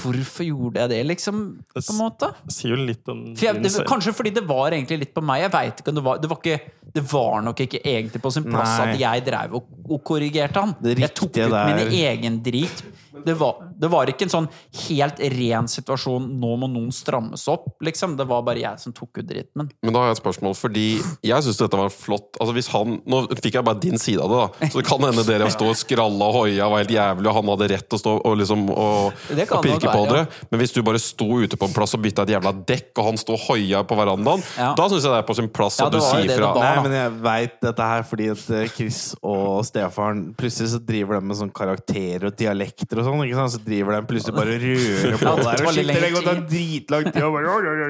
[0.00, 1.40] Hvorfor gjorde jeg det, liksom?
[1.74, 2.32] På en måte?
[2.46, 5.22] Det sier jo litt om For jeg, det, kanskje fordi det var egentlig litt på
[5.24, 5.44] meg.
[5.46, 8.32] Jeg vet ikke om Det var Det var, ikke, det var nok ikke egentlig på
[8.34, 8.86] sin plass Nei.
[8.86, 10.74] at jeg drev og, og korrigerte han.
[10.90, 12.84] Jeg tok ut min egen drit.
[13.26, 14.48] Det var, det var ikke en sånn
[14.88, 18.16] helt ren situasjon 'nå må noen strammes opp', liksom.
[18.16, 19.70] Det var bare jeg som tok ut rytmen.
[19.82, 20.84] Men da har jeg et spørsmål, fordi
[21.26, 22.36] jeg syns dette var flott.
[22.40, 24.68] Altså hvis han, Nå fikk jeg bare din side av det, da.
[24.70, 27.34] Så det kan hende dere stå og skralla og hoia og var helt jævlig, og
[27.40, 30.26] han hadde rett til å stå og liksom og, og pirke på dere.
[30.50, 33.04] Men hvis du bare sto ute på en plass og bytta et jævla dekk, og
[33.10, 34.74] han sto og hoia på verandaen, Ja.
[34.74, 36.52] da syns jeg det er på sin plass Ja, at du sier fra.
[36.54, 36.62] var.
[36.62, 41.18] Nei, men jeg veit dette her fordi at eh, Chris og stefaren plutselig så driver
[41.20, 43.52] de med sånn karakterer og dialekter og sånn, ikke sant?
[43.54, 45.62] så driver de plutselig bare og rører på Ja, der.
[45.64, 47.80] Og skifter det går tar dritlang tid og bare oi, og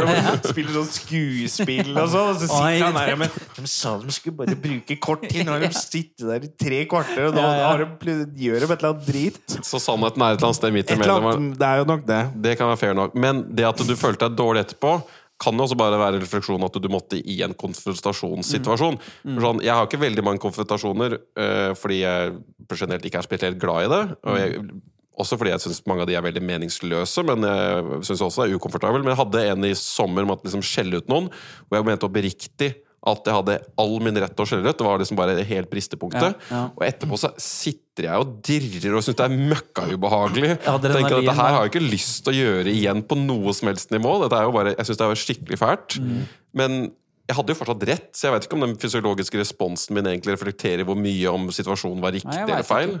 [0.00, 2.30] og Spiller sånn skuespill og sånn.
[2.30, 5.44] Og så sitter han der Men de sa de skulle bare bruke kort tid.
[5.48, 7.46] Nå har de sittet der i tre kvarter, og da,
[8.04, 9.56] de gjør de et eller annet drit.
[9.66, 11.50] Så sannheten er et eller annet sted midt imellom.
[11.58, 12.20] det er jo nok det.
[12.48, 13.16] Det kan være fair nok.
[13.16, 14.98] Men det at du følte deg dårlig etterpå,
[15.40, 18.98] kan jo også bare være en refleksjon at du måtte i en konfrontasjonssituasjon.
[19.24, 19.40] Mm.
[19.40, 22.34] Sånn, jeg har ikke veldig mange konfrontasjoner uh, fordi jeg
[22.74, 24.02] generelt ikke er spesielt glad i det.
[24.28, 24.66] Og jeg,
[25.20, 28.52] også fordi jeg syns mange av de er veldig meningsløse, men jeg syns også det
[28.52, 29.02] er ukomfortabel.
[29.04, 31.28] Men jeg hadde en i sommer om at liksom skjelle ut noen,
[31.66, 32.70] hvor jeg mente oppriktig
[33.00, 34.76] at jeg hadde all min rett til å skjelle ut.
[34.76, 36.36] Det var liksom bare det helt bristepunktet.
[36.50, 36.64] Ja, ja.
[36.76, 40.50] Og etterpå så sitter jeg og dirrer og syns det er møkkaubehagelig.
[40.68, 43.54] Adrenalin, Tenker at dette her har jeg ikke lyst til å gjøre igjen på noe
[43.56, 44.18] som helst nivå.
[44.24, 45.96] Dette er jo bare, jeg syns det er skikkelig fælt.
[46.04, 46.20] Mm.
[46.60, 46.78] Men
[47.30, 50.34] jeg hadde jo fortsatt rett, så jeg vet ikke om den fysiologiske responsen min egentlig
[50.34, 52.96] reflekterer hvor mye om situasjonen var riktig Nei, eller feil.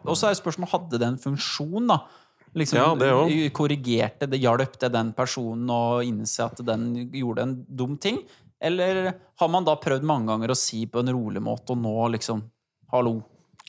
[0.00, 2.00] Og så er spørsmålet hadde det en funksjon, da?
[2.56, 3.52] Liksom, Ja, det også.
[3.52, 8.22] korrigerte det, hjalp det den personen å innse at den gjorde en dum ting?
[8.60, 12.12] Eller har man da prøvd mange ganger å si på en rolig måte, og nå
[12.16, 12.44] liksom
[12.92, 13.18] Hallo.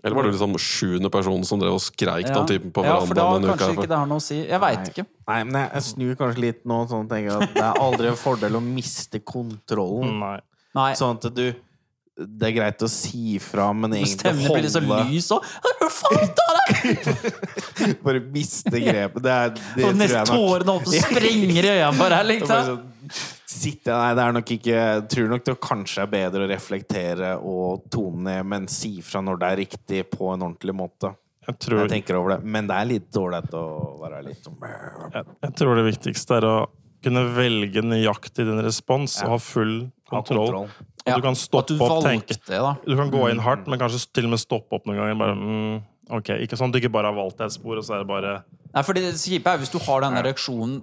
[0.04, 3.00] Eller var det liksom sjuende person som drev og skreik Ja, den typen på ja
[3.02, 3.72] for da kanskje uka, for...
[3.74, 4.36] ikke det har noe å si.
[4.46, 5.06] Jeg veit ikke.
[5.28, 8.12] Nei, men jeg, jeg snur kanskje litt nå sånn jeg tenker at det er aldri
[8.12, 10.20] en fordel å miste kontrollen.
[10.22, 10.36] Nei.
[10.78, 10.92] Nei.
[11.00, 11.48] Sånn at du
[12.18, 15.50] Det er greit å si fra, men egentlig stemmen blir litt så lys òg.
[18.06, 19.22] Bare miste grepet.
[19.24, 20.46] Det, er, det Og tror nesten jeg nok.
[20.46, 22.80] tårene opp og sprenger i øynene på deg, Og bare liksom.
[23.58, 27.32] Sitte, nei, det er nok ikke Jeg tror nok det kanskje er bedre å reflektere
[27.38, 31.14] og tone ned, men si fra når det er riktig, på en ordentlig måte.
[31.48, 32.42] Jeg tror, Jeg tenker over det.
[32.44, 33.68] Men det er litt dårlig å
[34.02, 36.58] være litt sånn jeg, jeg tror det viktigste er å
[37.06, 39.76] kunne velge nøyaktig din respons og ha full
[40.08, 40.66] Ha kontroll.
[40.66, 41.16] Og ja.
[41.16, 42.74] du kan At du stoppe opp, tenke det, da.
[42.84, 45.18] Du kan gå inn hardt, men kanskje til og med stoppe opp noen ganger.
[45.20, 45.80] Bare, mm,
[46.20, 48.10] ok, Ikke sånn at du ikke bare har valgt et spor, og så er det
[48.12, 48.38] bare
[48.74, 50.82] Nei, for det kjipe er hvis du har den reaksjonen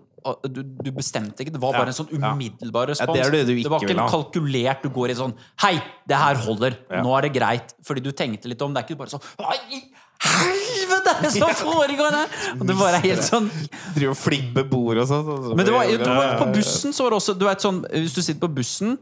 [0.49, 3.13] du, du bestemte ikke, det var bare en sånn umiddelbar respons.
[3.17, 4.85] det er det du ikke var ikke kalkulert.
[4.87, 5.75] Du går i sånn Hei,
[6.09, 6.79] det her holder.
[7.05, 7.75] Nå er det greit.
[7.85, 8.83] Fordi du tenkte litt om det.
[8.83, 9.83] er ikke bare sånn Hva i
[10.25, 12.39] helvete er det som foregår her?!
[12.55, 13.51] Og det bare er helt sånn
[13.97, 15.27] Driver og flipper bord og sånn.
[15.29, 17.65] og så Men det var, det var på bussen så var det også Du vet
[17.65, 18.97] sånn Hvis du sitter på bussen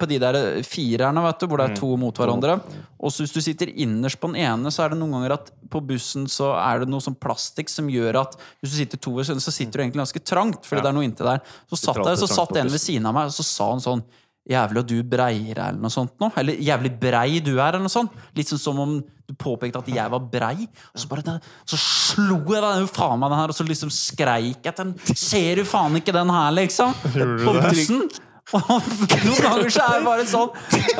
[0.00, 2.56] på de der firerne, vet du, hvor det er to mot hverandre.
[3.00, 5.50] Og så hvis du sitter innerst på den ene, så er det noen ganger at
[5.70, 9.12] på bussen så er det noe sånn plastikk som gjør at hvis du sitter to
[9.16, 11.40] ved siden, så sitter du egentlig ganske trangt, fordi det er noe inntil der.
[11.70, 14.02] Så satt der, så satt en ved siden av meg, og så sa han sånn
[14.50, 16.30] Jævlig, og du breier eller noe sånt nå.
[16.40, 18.10] Eller jævlig brei du er, eller noe sånt.
[18.34, 18.94] Litt sånn som om
[19.28, 20.64] du påpekte at jeg var brei.
[20.94, 23.92] Og så bare den- Så slo jeg den faen meg den her, og så liksom
[23.92, 25.14] skreik jeg til den.
[25.14, 26.94] Ser du faen ikke den her, liksom?
[27.44, 28.08] På bussen.
[29.26, 30.50] Noen ganger så er det bare sånn.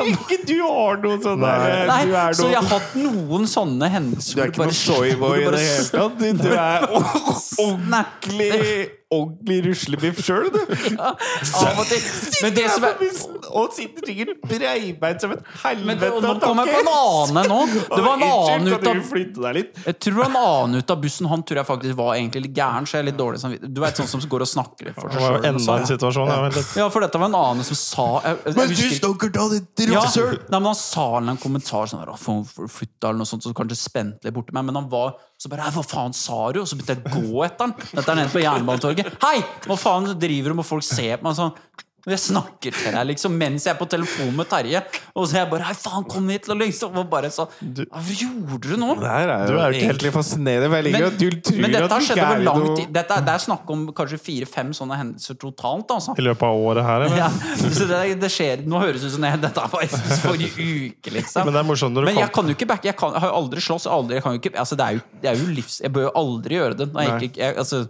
[0.07, 1.57] Ikke du har noe sånn Nei,
[1.89, 5.41] Nei, du er så jeg har hatt noen sånne hendelser Du er ikke noen soyboy
[5.41, 6.17] i det hele tatt.
[6.21, 6.87] Du, du er
[7.67, 10.59] ordentlig Ordentlig ruslebiff sjøl, du.
[11.03, 12.03] Av og til.
[12.45, 13.01] Men det som er
[13.51, 16.11] Og sitter sikkert breibeint som et men helvete.
[16.23, 17.57] Nå kom jeg på en annen nå.
[17.97, 19.01] Det var en annen ut av?
[19.11, 21.27] Jeg tror det var en annen ut av bussen.
[21.27, 22.87] Han tror jeg faktisk var egentlig litt gæren.
[22.87, 25.25] Så jeg er litt dårlig samvitt- Du veit sånn som går og snakker for seg
[25.25, 25.49] sjøl.
[25.51, 26.31] enda en situasjon.
[26.47, 26.63] Ikke.
[26.79, 29.83] Ja, for dette var en annen som sa jeg, jeg, Men du snakker da, ditt
[29.91, 33.43] ja, nei, men Han sa en kommentar sånn der, «Å, få- få eller noe sånt,
[33.43, 34.65] så kanskje spente litt borti meg.
[34.69, 36.61] Men han var så bare Hva faen sa du?
[36.61, 37.71] Og så begynte jeg å gå etter han.
[37.89, 39.15] Dette er nede på Jernbanetorget.
[39.23, 39.39] Hei!
[39.65, 41.55] Hva faen driver du med folk ser på meg sånn?
[42.09, 44.79] Jeg snakker til deg liksom mens jeg er på telefon med Terje.
[45.13, 46.47] Og så er jeg bare Hei, faen, kom hit!
[46.49, 48.95] Og liksom og bare sånn Hva gjorde du nå?
[48.97, 50.69] Det her er Du er jo ikke helt- fascinerende.
[50.71, 52.75] Men, Jeg liker at du tror men dette at har skjedd over er lang noe
[52.79, 52.89] tid.
[52.97, 55.93] Dette, er- det er snakk om kanskje fire-fem sånne hendelser totalt.
[55.93, 56.15] Altså.
[56.17, 57.17] I løpet av året her, eller?
[57.21, 57.29] Ja,
[57.61, 59.85] så det, det skjer Nå høres det ut som det, dette var
[60.25, 61.45] forrige uke, liksom.
[61.45, 62.89] Men det er morsomt når du Men jeg kan jo ikke backe.
[62.89, 63.85] Jeg, kan, jeg har jo aldri slåss.
[63.91, 65.77] Aldri, jeg kan jo ikke, altså det, er jo, det er jo livs...
[65.85, 66.89] Jeg bør jo aldri gjøre det.
[66.95, 67.85] Når jeg ikke, jeg, altså,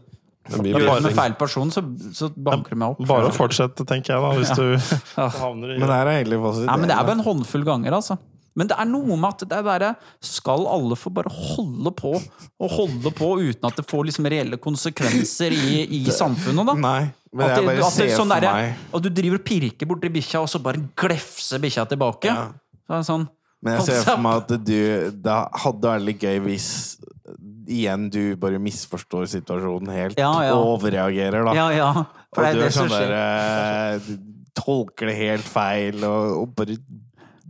[0.60, 1.84] gjør det med feil person, så,
[2.18, 3.06] så banker du meg opp.
[3.10, 5.00] Bare å fortsette, tenker jeg da, hvis du
[5.42, 6.68] havner i Men det er egentlig fasit.
[6.68, 8.20] Ja, men det er bare en håndfull ganger, altså.
[8.58, 9.90] Men det er noe med at det er bare
[10.28, 14.60] Skal alle få bare holde på og holde på uten at det får liksom reelle
[14.62, 16.76] konsekvenser i, i samfunnet, da?
[16.76, 19.10] Nei, men At jeg bare at det ser er sånn for der, meg Og du
[19.22, 22.28] driver og pirker borti bikkja, og så bare glefser bikkja tilbake.
[22.28, 22.50] Ja.
[22.84, 23.26] Så er det sånn
[23.64, 24.78] Men jeg ser for meg at du
[25.24, 26.70] Det hadde vært litt gøy hvis
[27.68, 30.56] igjen du bare misforstår situasjonen helt Ja, ja.
[30.56, 31.56] og overreagerer, da.
[31.58, 31.92] Ja, ja.
[32.32, 33.24] For og det er du er det sånn derre
[33.96, 34.12] eh,
[34.62, 36.76] Tolker det helt feil og, og bare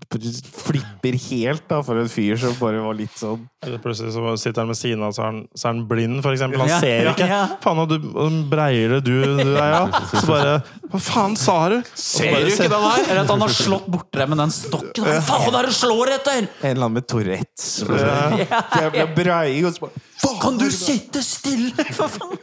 [0.09, 4.71] flipper helt da for en fyr som bare var litt sånn Plutselig så sitter han
[4.71, 6.63] ved siden av, så er han, så er han blind, for eksempel.
[6.63, 7.27] Han Ja, ser ikke.
[7.29, 7.41] ja.
[7.61, 10.01] Faen, og du og breier det du, du er, ja.
[10.15, 10.55] Så bare
[10.89, 11.75] Hva faen sa du?
[11.93, 13.03] Ser du ikke den her?
[13.05, 15.05] Eller at han har slått borti deg med den stokken.
[15.05, 16.47] Hva faen er det du slår etter?!
[16.63, 17.69] En eller annen med Tourettes.
[17.85, 20.39] Jævla breiing, og så bare Faen!
[20.41, 22.39] Kan du sitte stille, for faen?!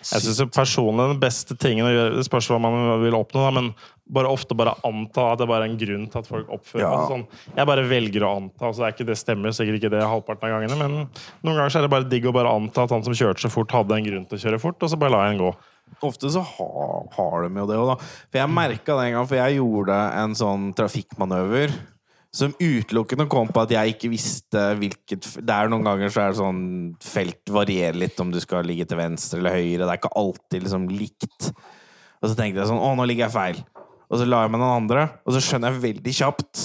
[0.00, 3.50] Jeg synes personlig den beste tingen å gjøre Det spørs hva man vil oppnå, da,
[3.60, 3.66] men
[4.10, 6.92] bare ofte bare anta at det bare er en grunn til at folk oppfører Ja.
[7.04, 7.26] seg sånn.
[7.58, 8.64] Jeg bare velger å anta.
[8.66, 10.96] altså det, er ikke, det stemmer sikkert ikke det halvparten av gangene, men
[11.44, 13.52] noen ganger så er det bare digg å bare anta at han som kjørte så
[13.52, 15.52] fort, hadde en grunn til å kjøre fort, og så bare la jeg han gå.
[16.06, 17.96] Ofte så har, har de jo det òg, da.
[18.30, 21.72] For jeg merka det en gang, for jeg gjorde en sånn trafikkmanøver
[22.34, 26.30] som utelukkende kom på at jeg ikke visste hvilket Det er noen ganger så er
[26.30, 26.60] det sånn
[27.02, 29.82] Felt varierer litt om du skal ligge til venstre eller høyre.
[29.82, 31.50] Det er ikke alltid liksom likt.
[32.20, 33.64] Og så tenkte jeg sånn Å, nå ligger jeg feil.
[34.10, 36.62] Og så la jeg meg den andre, og så skjønner jeg veldig kjapt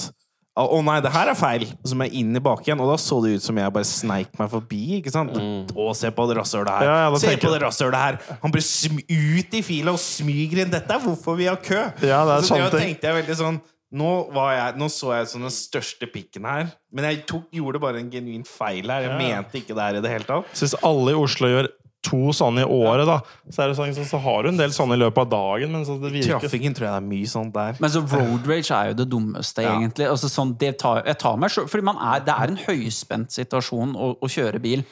[0.56, 1.66] å nei, det her er feil!
[1.82, 3.72] Og så må jeg inn i bak igjen, og da så det ut som jeg
[3.74, 4.80] bare sneik meg forbi.
[5.02, 5.34] ikke sant?
[5.36, 6.88] Å, se på det rasshølet her!
[6.88, 8.16] Ja, ja, se på det rasshølet her!
[8.40, 10.72] Han blir ut i fila og smyger inn.
[10.72, 11.82] Dette er hvorfor vi har kø!
[12.00, 13.60] Ja, det er så sant, tenkte jeg veldig sånn
[13.92, 17.80] nå, var jeg, nå så jeg sånn den største pikken her, men jeg tok, gjorde
[17.82, 19.06] bare en genuin feil her.
[19.06, 19.18] Jeg Ja.
[19.18, 20.46] mente ikke det her i det hele tatt.
[20.52, 21.68] Så hvis alle i Oslo gjør
[22.06, 23.20] to sånne i året, da,
[23.50, 25.84] så, er det sånn, så har du en del sånne i løpet av dagen, men
[25.84, 27.76] så det virker Trafikken tror jeg det er mye sånt der.
[27.82, 29.74] Men så road rage er jo det dummeste, Ja.
[29.78, 30.06] egentlig.
[30.10, 33.30] Altså, sånn, det tar, jeg tar meg selv, fordi man er, Det er en høyspent
[33.30, 34.84] situasjon å, å kjøre bil.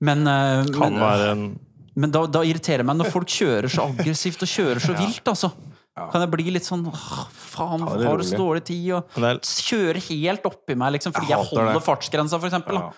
[0.00, 1.60] Men, uh, kan men, være en
[1.94, 5.24] men da, da irriterer det meg når folk kjører så aggressivt og kjører så vilt,
[5.28, 5.52] altså.
[5.92, 8.92] Kan jeg bli litt sånn åh, Faen, Ta har du så dårlig tid?
[8.96, 9.08] Og
[9.44, 11.82] kjøre helt oppi meg, liksom, fordi Jeg jeg, holder det.
[11.84, 12.78] fartsgrensa, for eksempel.
[12.80, 12.92] Ja.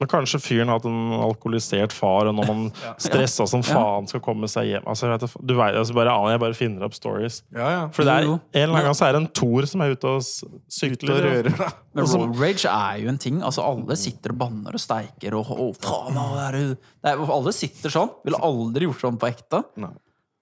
[0.00, 2.62] Men kanskje fyren har hatt en alkoholisert far, og når man
[3.04, 6.40] stressa som faen skal komme seg hjem altså, jeg, vet, du vet, altså, bare, Jeg
[6.40, 7.42] bare finner opp stories.
[7.52, 7.82] Ja, ja.
[7.92, 10.14] For det er, en eller annen gang så er det en Tor som er ute
[10.16, 11.04] og sykler.
[11.04, 11.72] Ute og rører.
[11.92, 13.42] Men Altså- road rage er jo en ting.
[13.44, 16.16] Altså Alle sitter og banner og steiker og og faen,
[16.48, 16.58] er?
[16.74, 18.10] Det er, alle sitter sånn.
[18.24, 19.62] Ville aldri gjort sånn på ekte.
[19.76, 19.92] Nei.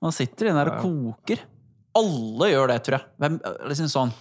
[0.04, 1.42] Man sitter inne der og koker.
[1.98, 3.06] Alle gjør det, tror jeg.
[3.18, 3.38] Hvem,
[3.70, 4.12] liksom sånn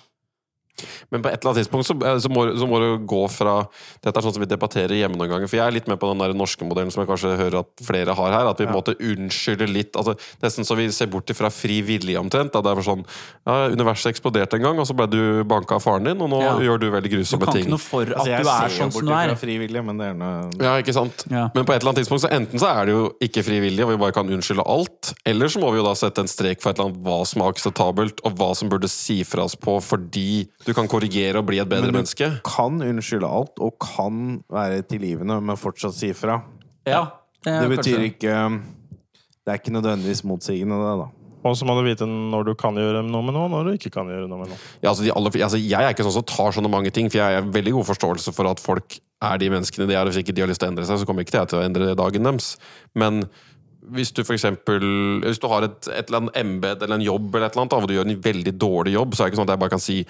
[1.12, 3.56] Men på et eller annet tidspunkt så, eh, så, må, så må du gå fra
[4.04, 5.48] Dette er sånn som vi debatterer hjemme noen ganger.
[5.50, 7.84] For jeg er litt med på den der norske modellen som jeg kanskje hører at
[7.86, 8.50] flere har her.
[8.52, 11.82] At vi på en måte unnskylder litt altså, Nesten så vi ser bort ifra fri
[11.86, 12.54] vilje omtrent.
[12.54, 13.04] Da det er sånn
[13.48, 16.42] ja, Universet eksploderte en gang, og så ble du banka av faren din, og nå
[16.44, 16.54] Ja.
[16.62, 17.40] gjør du veldig grusomme ting.
[17.40, 17.66] Du kan ting.
[17.66, 19.28] ikke noe for at Altså, du er sånn som du er.
[19.34, 21.26] fra frivillig, men det er noe Ja, ikke sant?
[21.32, 21.48] Ja.
[21.56, 23.92] Men på et eller annet tidspunkt så enten så er det jo ikke frivillig, og
[23.94, 26.72] vi bare kan unnskylde alt, eller så må vi jo da sette en strek for
[26.72, 30.74] et eller annet hva som er akseptabelt, og hva som burde sifras på fordi du
[30.76, 32.28] kan korrigere og bli et bedre menneske?
[32.28, 32.56] Men du- menneske.
[32.56, 36.42] kan unnskylde alt og kan være tilgivende, men fortsatt si ifra.
[36.86, 37.06] Ja,
[37.44, 38.62] det, Det betyr kanskje- ikke
[39.48, 41.08] Det er ikke nødvendigvis motsigende, det, da.
[41.48, 43.92] Og så må du vite når du kan gjøre noe med noe, når du ikke
[43.94, 44.58] kan gjøre noe med noe.
[44.84, 47.20] Ja, altså de aller, altså jeg er ikke sånn som tar sånne mange ting, for
[47.22, 50.20] jeg har veldig god forståelse for at folk er de menneskene de er, og hvis
[50.20, 51.96] ikke de har lyst til å endre seg, så kommer ikke jeg til å endre
[51.96, 52.58] dagen deres.
[52.94, 53.24] Men
[53.90, 54.84] hvis du for eksempel
[55.24, 57.72] Hvis du har et, et eller annet embete eller en jobb eller et eller annet,
[57.72, 59.60] da, hvor du gjør en veldig dårlig jobb, så er det ikke sånn at jeg
[59.64, 60.06] bare kan si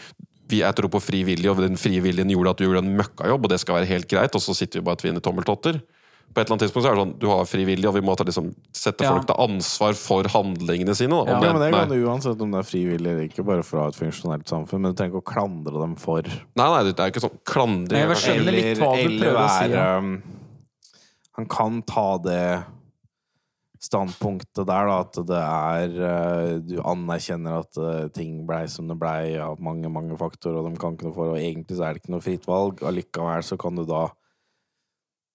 [0.48, 2.96] vi er tro på fri vilje, og den frie viljen gjorde at du gjorde en
[2.98, 5.82] møkkajobb, og det skal være helt greit, og så sitter vi bare og tvinner tommeltotter.
[6.28, 8.02] På et eller annet tidspunkt så er det sånn, du har fri vilje, og vi
[8.04, 9.14] må ta liksom, sette Ja.
[9.16, 11.16] folk til ansvar for handlingene sine.
[11.24, 11.38] Da.
[11.38, 11.54] Ja.
[11.54, 13.88] Men det kan du uansett om det er frivillig eller ikke, bare for å ha
[13.94, 14.82] et funksjonelt samfunn.
[14.82, 18.04] Men du trenger ikke å klandre dem for nei, nei, det er ikke sånn klandring.
[18.04, 18.60] Eller,
[19.08, 19.98] eller å si, ja.
[19.98, 20.22] um,
[21.38, 22.44] Han kan ta det
[23.84, 28.98] standpunktet der, da, at det er uh, Du anerkjenner at uh, ting blei som det
[29.00, 31.94] blei av mange, mange faktorer, og de kan ikke noe for, og egentlig så er
[31.98, 32.82] det ikke noe fritt valg.
[32.88, 34.08] Allikevel så kan du da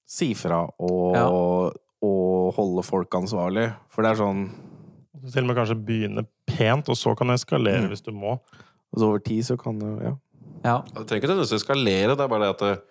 [0.08, 1.26] si fra og, Ja.
[2.02, 3.68] og holde folk ansvarlig.
[3.88, 4.50] For det er sånn
[5.22, 7.88] Du til og med kanskje begynne pent, og så kan det eskalere Mm.
[7.92, 8.40] hvis du må.
[8.92, 10.14] altså Over tid så kan du Ja.
[10.64, 10.82] Ja.
[10.82, 12.82] Det trenger ikke nødvendigvis eskalere, det er bare det at det,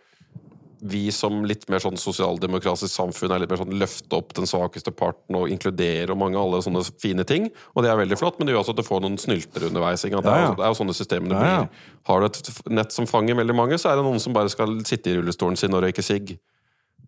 [0.81, 4.89] vi som litt mer sånn sosialdemokratisk samfunn er litt mer sånn løfte opp den svakeste
[4.97, 7.49] parten og inkludere og mange alle sånne fine ting.
[7.75, 10.05] Og det er veldig flott, men det gjør også at du får noen snyltere underveis.
[10.07, 10.17] Ikke?
[10.17, 11.59] At Det, er, jo- det sånne systemene Ja, ja.
[11.65, 11.69] blir.
[12.09, 14.79] Har du et nett som fanger veldig mange, så er det noen som bare skal
[14.83, 16.37] sitte i rullestolen sin og røyke sigg.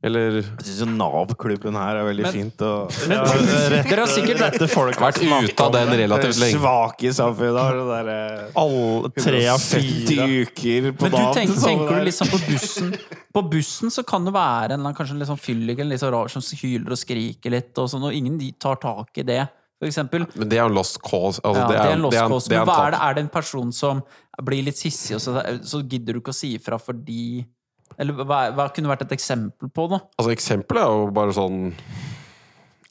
[0.04, 2.62] Eller Jeg syns Nav-klubben her er veldig Men- fint.
[2.62, 6.60] Og Men dere har sikkert Rette folk vært ute av den relativt lenge.
[6.60, 8.18] svake i samfunnet har det derre
[8.60, 12.94] Alle tre av 70 fire uker på Men du tenker, tenker du liksom på bussen
[13.34, 15.96] På bussen så kan det være en eller annen, kanskje en litt sånn fyllik eller
[15.96, 19.18] litt så rar som hyler og skriker litt, og sånn, og ingen de tar tak
[19.18, 19.48] i det.
[19.82, 21.42] Men det er en lost cause.
[21.44, 22.48] Altså, Ja, det er en lost det er cause.
[22.48, 23.00] det er Men en hva er det?
[23.02, 24.04] Er det en person som
[24.42, 27.44] blir litt hissig, og så, så gidder du ikke å si ifra fordi
[28.02, 30.06] Eller hva, hva kunne vært et eksempel på noe?
[30.18, 31.60] Altså, Eksempelet er jo bare sånn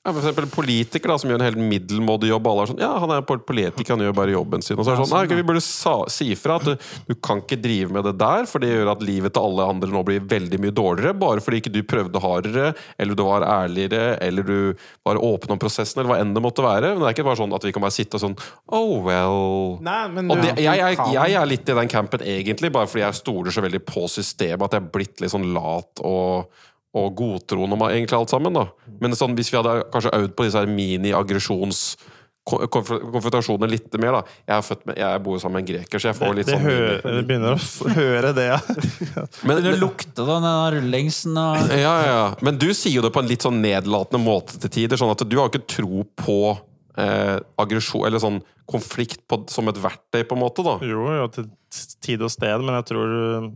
[0.02, 2.46] Ja, for eksempel politikere da, som gjør en helt middelmådig jobb.
[2.50, 4.74] Alle er sånn, ja, han er pol- politiker, han gjør bare jobben sin.
[4.74, 6.72] Og så er det sånn, nei, okay, vi burde sa, si fra at du,
[7.06, 9.92] du kan ikke drive med det der, for det gjør at livet til alle andre
[9.94, 14.16] nå blir veldig mye dårligere, bare fordi ikke du prøvde hardere, eller du var ærligere,
[14.26, 14.56] eller du
[15.06, 16.90] var åpen om prosessen, eller hva enn det måtte være.
[16.96, 18.36] Men det er ikke bare sånn at vi kan bare sitte og sånn,
[18.74, 19.78] oh well...
[19.86, 22.90] Nei, men Og det, jeg, jeg, kan- jeg er litt i den campen egentlig, bare
[22.90, 26.50] fordi jeg stoler så veldig på systemet, at jeg er blitt litt sånn lat og,
[26.94, 28.52] og godtroende om egentlig alt sammen.
[28.52, 28.66] da.
[29.00, 31.78] Men sånn, hvis vi hadde kanskje øvd på disse her mini-aggresjons...
[32.44, 34.22] ko- Konfrontasjoner litt mer, da.
[34.48, 36.56] Jeg, er født med, jeg bor sammen med en greker, så jeg får litt Det
[36.56, 37.68] sånn hører, det begynner å f
[38.00, 38.58] høre det, ja.
[39.46, 42.24] men, Det lukter da, den rullingsen og ja, ja, ja.
[42.42, 44.98] Men du sier jo det på en litt sånn nedlatende måte til tider.
[45.00, 46.38] sånn at Du har jo ikke tro på
[46.98, 50.64] eh, aggresjon, eller sånn konflikt på, som et verktøy, på en måte.
[50.64, 51.50] da Jo, jo, til
[52.04, 53.12] tid og sted, men jeg tror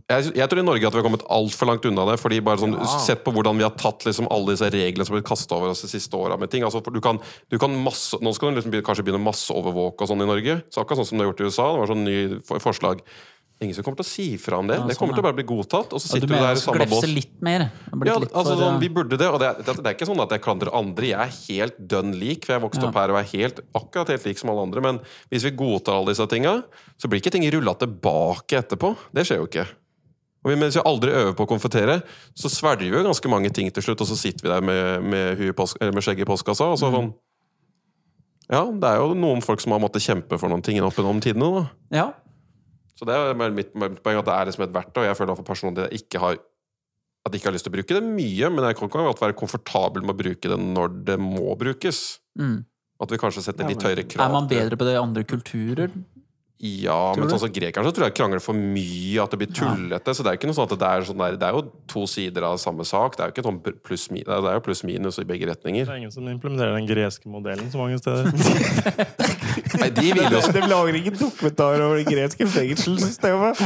[0.09, 2.17] jeg, jeg tror i Norge at vi har kommet altfor langt unna det.
[2.19, 2.85] fordi bare sånn, Ja.
[3.03, 5.69] Sett på hvordan vi har tatt liksom alle disse reglene som har blitt kastet over
[5.69, 6.37] oss de siste åra.
[6.37, 6.63] med ting.
[6.63, 7.19] Altså, du kan,
[7.49, 10.63] du kan masse, nå skal du liksom kanskje begynne å masseovervåke og sånn i Norge.
[10.73, 11.71] Så akkurat sånn som det har gjort i USA.
[11.73, 13.01] Det var sånn ny forslag.
[13.59, 14.75] Ingen som kommer til å si fra om det.
[14.77, 15.89] Ja, det kommer sånn, til å bare bli godtatt.
[15.91, 17.07] Og så sitter Du du mener der i samme bås.
[17.09, 17.63] litt mer?
[18.05, 20.21] Ja, litt altså sånn, eh, Vi burde det, og det er, det er ikke sånn
[20.21, 21.07] at jeg klandrer andre.
[21.09, 22.89] Jeg er helt dønn lik, for jeg vokste Ja.
[22.89, 24.81] opp her og er helt, akkurat helt lik som alle andre.
[24.81, 24.99] Men
[25.31, 26.63] hvis vi godtar alle disse tinga,
[27.01, 28.95] så blir ikke ting rulla tilbake etterpå.
[29.11, 29.65] Det skjer jo ikke.
[30.45, 32.03] Og vi- mens vi aldri øver på å konfrontere,
[32.37, 35.03] så svelger vi jo ganske mange ting til slutt, og så sitter vi der med,
[35.03, 36.61] med, med skjegget i postkassa.
[36.71, 37.13] Og så sånn
[38.49, 41.19] Ja, det er jo noen folk som har måttet kjempe for noen ting opp gjennom
[41.19, 41.65] tidene.
[41.91, 42.13] da Ja.
[42.97, 45.03] Så det er mitt, mitt poeng at det er liksom et verktøy.
[45.05, 46.39] Jeg føler for personlig at jeg ikke har
[47.27, 49.21] at jeg ikke har lyst til å bruke det mye, men jeg kan kan godt
[49.21, 52.21] være komfortabel med å bruke det når det må brukes.
[52.39, 52.61] Mm.
[53.03, 54.23] At vi kanskje setter litt høyere krav.
[54.23, 55.91] Er man bedre på det i andre kulturer?
[56.57, 60.13] Ja, men sånn som grekeren så tror jeg krangler for mye, at det blir tullete.
[60.17, 61.61] Så det er jo ikke noe sånn at det er sånn der, Det er jo
[61.93, 63.13] to sider av samme sak.
[63.13, 65.85] Det er jo ikke sånn pluss det er jo pluss minus i begge retninger.
[65.85, 68.31] det er ingen som implementerer den greske modellen så mange steder.
[69.81, 73.61] Nei, de vil jo, De lager ikke dokumentar over det greske fengselssystemet.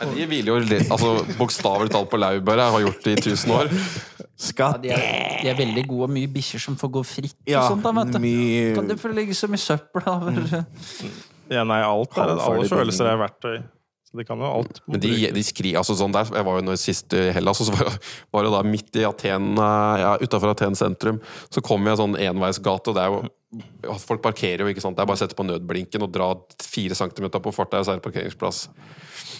[0.00, 2.72] nei, de vil jo altså, bokstavelig talt på laurbæret.
[2.76, 3.72] Har gjort det i tusen år.
[3.72, 4.82] Ja, Skatt.
[4.84, 7.72] de, er, de er veldig gode, og mye bikkjer som får gå fritt Ja, og
[7.72, 7.88] sånt.
[7.88, 8.20] Da, vet du.
[8.22, 10.38] mye Kan du få legge så mye søppel over
[11.50, 13.58] Ja, nei, alt er, alle følelser er verktøy.
[14.08, 14.78] Så de kan jo alt.
[14.88, 17.66] Men de, de skri, altså sånn der, Jeg var jo nå sist i Hellas, og
[17.68, 18.00] så var, jeg-
[18.32, 21.18] var da midt i Aten, ja, utafor Aten sentrum.
[21.52, 23.26] Så kom jeg sånn enveisgate, og det er jo
[24.04, 24.92] Folk parkerer jo, ikke sant.
[24.98, 26.26] Det er bare å sette på nødblinken og dra
[26.60, 28.58] fire centimeter på farta, så er det parkeringsplass.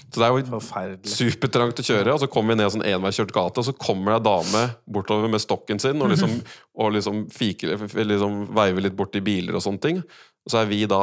[0.09, 3.35] Så det er jo supertrangt å kjøre, og så kommer vi ned en sånn enveiskjørt
[3.37, 4.63] gate, og så kommer det ei dame
[4.97, 6.33] bortover med stokken sin og liksom,
[6.81, 7.77] og liksom, fiker,
[8.09, 10.01] liksom veiver litt borti biler og sånne ting.
[10.01, 11.03] Og så er vi da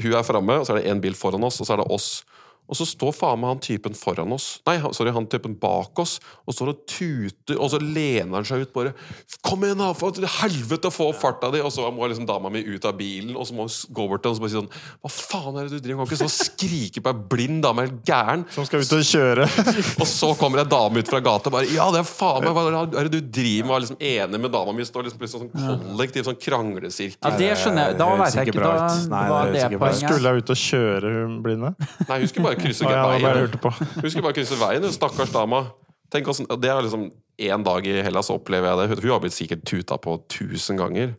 [0.00, 1.90] Hun er framme, og så er det én bil foran oss, og så er det
[1.92, 2.22] oss.
[2.70, 6.18] Og så står faen meg han typen foran oss Nei, sorry, han typen bak oss
[6.46, 8.94] og står og tuter, og så lener han seg ut bare
[9.42, 9.90] 'Kom igjen, da!
[9.92, 13.34] For helvete, få opp farta di!' Og så må liksom dama mi ut av bilen,
[13.36, 14.70] og så må hun gå bort til ham og så bare si sånn
[15.02, 17.62] 'Hva faen er det du driver med?' Kan ikke stå og skrike på ei blind
[17.62, 18.44] dame, helt gæren?
[18.50, 19.44] Som skal ut og kjøre.
[20.02, 22.54] Og så kommer ei dame ut fra gata og bare 'Ja, det er faen meg
[22.54, 24.82] Hva er det du driver med?' Og er liksom enig med dama mi.
[24.84, 27.20] Står liksom plutselig sånn kollektiv sånn kranglesirkel.
[27.22, 27.98] Ja, det skjønner jeg.
[27.98, 28.62] Da Det veit jeg ikke.
[28.62, 28.88] Da.
[29.12, 30.08] Nei, det, det det poenget.
[30.08, 31.74] Skulle hun ut og kjøre, hun blinde?
[32.08, 33.56] Nei, hun skulle bare krysse ja, bare veien.
[33.58, 35.64] Hun skulle bare krysse veien, hun stakkars dama.
[36.12, 37.08] Tenk hvordan, Det er liksom
[37.40, 39.02] én dag i Hellas opplever jeg det.
[39.02, 41.16] Hun har blitt sikkert tuta på tusen ganger.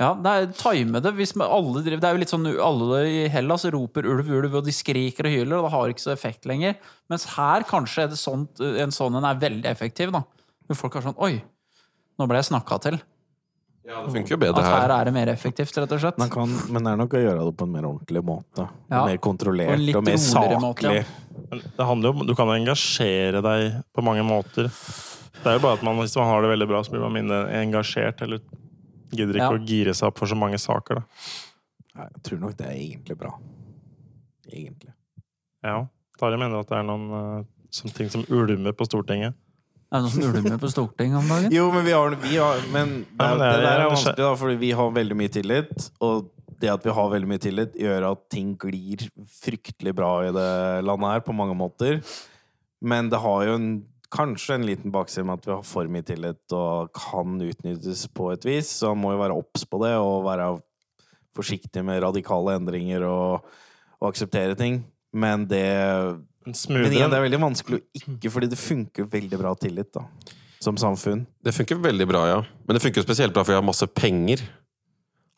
[0.00, 1.12] Ja, det er time det.
[1.18, 4.64] Hvis alle driver, det er jo litt sånn alle i Hellas roper ulv, ulv, og
[4.66, 6.78] de skriker og hyler, og det har ikke så effekt lenger.
[7.12, 10.14] Mens her kanskje er det sånt, en sånn en er veldig effektiv.
[10.14, 10.24] da.
[10.66, 11.34] Hvor folk er sånn Oi,
[12.18, 12.98] nå ble jeg snakka til.
[13.84, 14.92] Ja, Det funker jo bedre At her her.
[15.00, 16.18] er det mer effektivt, rett og slett.
[16.18, 18.66] Man kan, men det er nok å gjøre det på en mer ordentlig måte.
[18.92, 19.00] Ja.
[19.08, 20.60] Mer kontrollert og, og mer saklig.
[20.62, 21.02] måte, ja.
[21.50, 24.68] Det handler jo om Du kan engasjere deg på mange måter.
[25.42, 27.12] Det er jo bare at man, Hvis man har det veldig bra, så blir man
[27.16, 28.22] mindre engasjert.
[28.22, 28.38] Eller
[29.10, 29.58] gidder ikke Ja.
[29.58, 30.94] å gire seg opp for så mange saker.
[31.02, 31.02] da.
[31.96, 33.34] Nei, Jeg tror nok det er egentlig bra.
[34.52, 34.92] Egentlig.
[35.64, 35.86] Ja.
[36.20, 39.34] Tarjei mener at det er noen uh, sånne ting som ulmer på Stortinget.
[39.92, 41.52] Er det noen som ulmer på Stortinget om dagen?
[41.52, 43.90] Jo, men vi har, vi har Men det, Ja, men det, det er- der er
[43.90, 45.90] vanskelig, da, fordi vi har veldig mye tillit.
[46.00, 46.30] Og
[46.62, 50.84] det at vi har veldig mye tillit, gjør at ting glir fryktelig bra i det
[50.86, 52.00] landet her, på mange måter.
[52.80, 53.68] Men det har jo en,
[54.12, 58.32] kanskje en liten bakside med at vi har for mye tillit og kan utnyttes på
[58.32, 58.68] et vis.
[58.80, 60.48] Så man må jo være obs på det og være
[61.36, 63.44] forsiktig med radikale endringer og,
[64.00, 64.82] og akseptere ting.
[65.12, 65.64] Men det
[66.46, 69.92] En Men igjen, det er veldig vanskelig å ikke, fordi det funker veldig bra tillit,
[69.94, 70.06] da.
[70.62, 71.24] Som samfunn.
[71.42, 72.40] Det funker veldig bra, ja.
[72.66, 74.42] Men det funker jo spesielt bra fordi jeg har masse penger.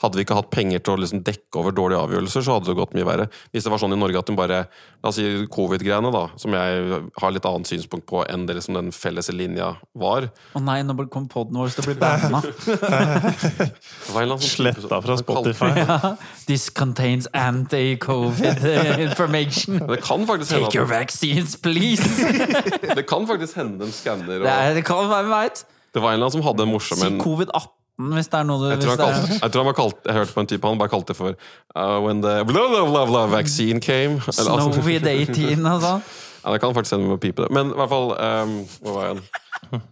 [0.05, 2.79] Hadde vi ikke hatt penger til å liksom dekke over dårlige avgjørelser, så hadde det
[2.79, 3.29] gått mye verre.
[3.53, 4.65] Hvis det var sånn i Norge at hun bare
[5.05, 8.79] La oss si covid-greiene, da, som jeg har litt annet synspunkt på enn det liksom
[8.79, 10.31] den felles linja var.
[10.57, 12.41] Å nei, nå kom poden vår til å bli banna.
[14.25, 15.69] En Sletta fra Spotify.
[15.77, 16.15] Ja.
[16.49, 18.65] This contains anti-covid
[19.07, 19.83] information.
[19.85, 22.09] Det kan faktisk hende Take your vaccines, please!
[22.97, 25.67] det kan faktisk hende en skanner Det, er, det kan være veit.
[25.95, 28.59] Det var en eller annen som hadde en morsom Si covid-18 hvis det er noe
[28.59, 30.67] du jeg tror, han kalt, jeg tror han var kalt Jeg hørte på en type,
[30.67, 31.37] han bare kalte det for
[31.79, 34.19] uh, When the blah, blah, blah, blah, vaccine came.
[34.19, 36.03] Eller, altså, Snowy-18 og sånn.
[36.43, 37.55] ja, det kan faktisk hende vi må pipe det.
[37.55, 39.83] Men i hvert fall um, Hvor var jeg?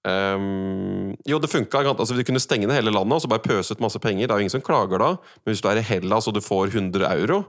[0.00, 1.84] Um, jo, det funka.
[1.92, 4.24] Altså, du kunne stenge ned hele landet og så bare pøse ut masse penger.
[4.24, 5.10] Det er jo ingen som klager da.
[5.44, 7.42] Men hvis du er i Hellas og du får 100 euro,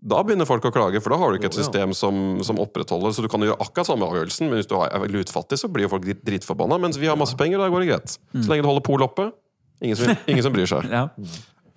[0.00, 3.12] da begynner folk å klage, for da har du ikke et system som, som opprettholder.
[3.12, 5.90] Så du kan gjøre akkurat samme avgjørelsen, men hvis du er lutfattig, så blir jo
[5.92, 6.78] folk drit- dritforbanna.
[6.80, 8.14] Mens vi har masse penger, da går det greit.
[8.32, 9.28] Så lenge du holder pol oppe.
[9.84, 10.88] Ingen som, ingen som bryr seg.
[10.88, 11.06] Ja.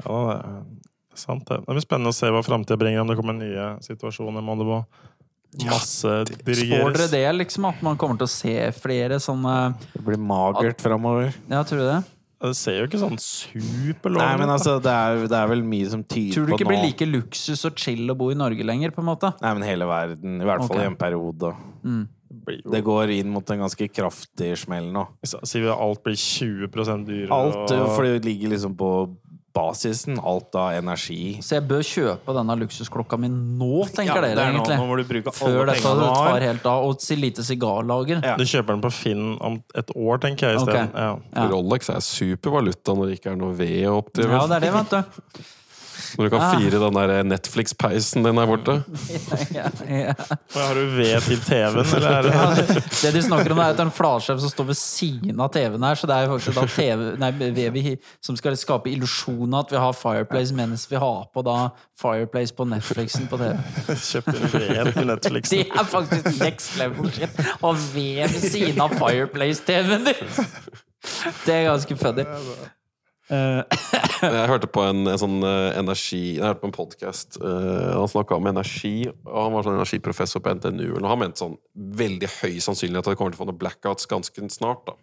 [0.04, 1.60] Ja, det er sant det.
[1.68, 4.42] Det blir spennende å se hva framtida bringer, om det kommer nye situasjoner.
[4.44, 4.80] Må det må
[5.68, 7.68] masse Spår dere det, liksom?
[7.70, 11.36] At man kommer til å se flere sånne Det blir magert framover.
[11.52, 12.00] Ja, tror du det?
[12.44, 15.92] Det ser jo ikke sånn superlovende Nei, men altså, det er, det er vel mye
[15.94, 18.28] som tyder på nå Tror du ikke det blir like luksus og chill å bo
[18.34, 19.32] i Norge lenger, på en måte?
[19.40, 20.42] Nei, men hele verden.
[20.42, 20.84] I hvert fall okay.
[20.84, 21.54] i en periode.
[21.88, 22.04] Mm.
[22.74, 25.06] Det går inn mot en ganske kraftig smell nå.
[25.24, 28.90] Sier vi at alt blir 20 dyrere Alt, og- for det ligger liksom på
[29.54, 30.18] basisen.
[30.20, 31.38] Alt av energi.
[31.46, 34.78] Så jeg bør kjøpe denne luksusklokka mi nå, tenker Ja, det dere er nå, egentlig?
[34.82, 36.88] nå må du bruke Før alle dette du tar helt av.
[36.90, 38.22] Og si lite sigarlager.
[38.26, 38.36] Ja.
[38.40, 40.90] Du kjøper den på Finn om et år, tenker jeg, isteden.
[40.90, 41.08] Okay.
[41.08, 41.18] Ja.
[41.38, 41.50] Ja.
[41.54, 44.32] Rolex er supervaluta når det ikke er noe ved å oppdrive.
[44.34, 45.44] Ja, det er det, vet du.
[46.18, 46.54] Når du kan Ah.
[46.60, 48.76] fire den der Netflix-peisen din der borte.
[49.54, 50.14] Ja, ja.
[50.54, 53.84] Har du ved til TV-en, eller er det Det de snakker om, er at det
[53.84, 55.96] er en flatskjerm som står ved siden av TV-en her.
[56.00, 57.80] Så det er jo faktisk da TV, nei, vev
[58.24, 61.58] som skal skape illusjonen at vi har Fireplace mens vi har på da
[62.00, 63.58] Fireplace på Netflixen på TV.
[63.94, 65.50] Kjøpte ved til Netflix?
[65.54, 67.42] Det er faktisk next level shit.
[67.62, 70.48] Å ved ved siden av Fireplace-TV-en din!
[71.46, 72.24] Det er ganske funny.
[73.34, 73.80] Eh,
[74.24, 77.40] Jeg hørte på en, en sånn eh, energi Jeg hørte på en podkast.
[77.42, 80.86] han snakka om energi, og han var sånn energiprofessor på NTNU.
[81.00, 81.58] Og han mente sånn
[82.04, 84.86] veldig høy sannsynlighet at vi kommer til å få noen blackouts ganske snart.
[84.88, 84.96] da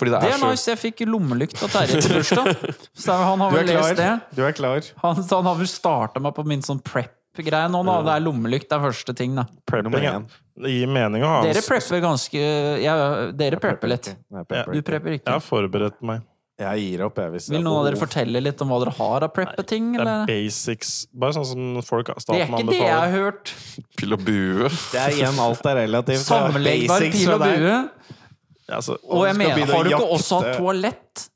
[0.00, 0.66] Fordi det det er, er så nice.
[0.72, 2.50] Jeg fikk lommelykt av Terje til bursdag.
[3.04, 4.10] Så han har vel er lest det.
[4.36, 4.90] Du er klar?
[5.04, 7.84] Han, så han har vel starta meg på min sånn prep-greie nå.
[7.86, 8.00] Da.
[8.08, 9.36] Det er lommelykt det er første ting.
[9.38, 10.26] da Prepping,
[10.60, 12.42] Det gir mening å ha Dere prepper ganske
[12.82, 12.96] ja,
[13.36, 14.12] Dere prepper litt.
[14.26, 15.28] Du prepper ikke.
[15.28, 16.26] Jeg har forberedt meg.
[16.60, 17.32] Jeg gir opp, jeg.
[17.32, 19.94] Hvis Vil er noen av dere fortelle litt om hva dere har av preppe-ting?
[19.96, 20.90] Det er basics.
[21.16, 23.54] Bare sånn som folk Det er ikke det jeg har hørt.
[23.96, 24.68] pil og bue.
[24.92, 26.26] Det er igjen alt er relativt.
[26.26, 27.76] Sammenleggbar pil og bue.
[28.70, 30.14] Ja, altså, Og jeg mener, har du ikke jakte.
[30.20, 31.26] også hatt toalett?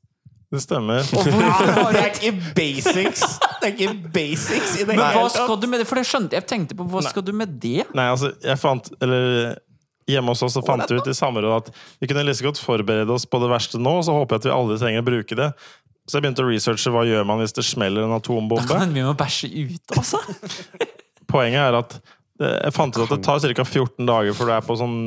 [0.55, 1.01] det stemmer.
[1.17, 3.23] Og hvorfor har Det du er ikke basics!
[3.59, 5.15] Det er ikke basics i det hele tatt.
[5.15, 5.87] Men hva skal du med det?
[5.89, 6.43] For det skjønte jeg.
[6.45, 7.11] Jeg tenkte på hva Nei.
[7.11, 7.85] skal du med det?
[7.97, 9.57] Nei, altså, jeg fant Eller
[10.07, 13.09] hjemme hos oss så fant vi ut i samråd at vi kunne like godt forberede
[13.15, 15.35] oss på det verste nå, og så håper jeg at vi aldri trenger å bruke
[15.39, 15.49] det.
[16.05, 18.67] Så jeg begynte å researche hva gjør man hvis det smeller en Da atombombe.
[18.69, 20.21] kan vi må bæsje ut, altså.
[21.31, 21.95] Poenget er at
[22.39, 23.63] jeg fant ut at det tar ca.
[23.65, 24.97] 14 dager før du er på sånn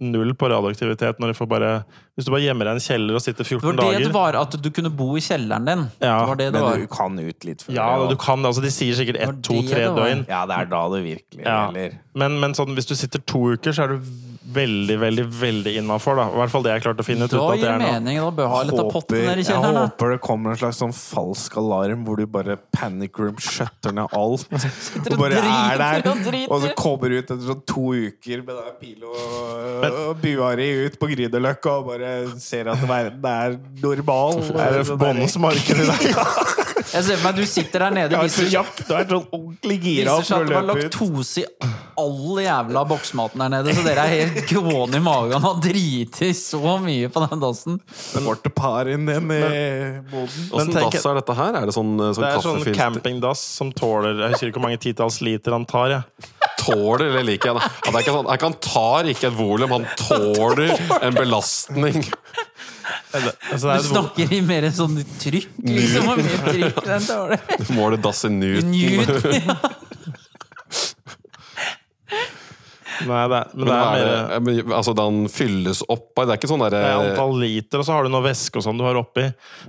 [0.00, 1.18] null på radioaktivitet.
[1.20, 1.70] Når du får bare,
[2.16, 3.98] hvis du bare gjemmer deg i en kjeller og sitter Det 14 var det det
[4.00, 5.82] dager var, at du kunne bo i kjelleren din.
[6.00, 6.78] Ja, det var det det var.
[6.80, 7.74] Men du kan ut litt før.
[7.76, 8.48] Ja, det, du kan det.
[8.50, 10.08] Altså, de sier sikkert Det var ett, to, det tre det var.
[10.08, 10.24] døgn.
[10.32, 11.58] ja, det er da det virkelig Ja.
[11.68, 11.98] gjelder.
[12.24, 14.10] Men, men sånn, hvis du sitter to uker, så er du
[14.54, 16.20] veldig, veldig veldig innafor.
[16.20, 17.34] I hvert fall det jeg klarte å finne ut.
[17.34, 17.92] Da gir det det noe.
[17.96, 18.20] mening.
[18.20, 19.80] Da bør ha litt av potten Håper- i jeg kjelleren.
[19.90, 24.08] håper det kommer en slags sånn falsk alarm hvor du bare panic room shutter ned
[24.12, 24.46] alt.
[25.10, 28.78] Og bare er der, og så kommer du ut etter sånn to uker med den
[28.80, 34.42] pil og, og bua ut på Grünerløkka og bare ser at verden er normal.
[34.54, 36.08] Er det bondens marked i dag?
[36.90, 38.16] Jeg ser for meg at du sitter der nede.
[38.16, 41.44] Ja, Viser, jakt, du er sånn ordentlig gira viser seg at å det var laktose
[41.44, 41.70] i
[42.00, 46.30] all jævla boksmaten der nede, så dere er helt gående i magen og har driti
[46.36, 47.78] så mye på den dassen.
[47.90, 49.40] Det ble par inn den i
[50.10, 50.48] boden.
[50.50, 51.60] Åssen dass er dette her?
[51.60, 52.14] Er det sånn, kaffefilter?
[52.16, 55.66] sånn Det er sånn campingdass som tåler Jeg husker ikke hvor mange titalls liter han
[55.68, 55.94] tar.
[55.94, 56.30] Jeg.
[56.60, 57.60] Tåler, eller liker jeg
[57.94, 62.02] det er ikke sånn, han tar ikke et volum, han tåler en belastning.
[63.14, 66.08] Altså, Du er snakker i mer sånn trykk, liksom.
[66.12, 67.44] Og mer trykk den tåler.
[67.76, 68.70] Måler dass i Newton.
[68.74, 69.54] Newton.
[73.08, 76.26] Nei, det men Men det er mer er det, men, altså, den fylles opp av
[76.28, 78.66] Det er ikke sånn er derre antall liter, og så har du noe væske og
[78.66, 79.24] sånn du har oppi.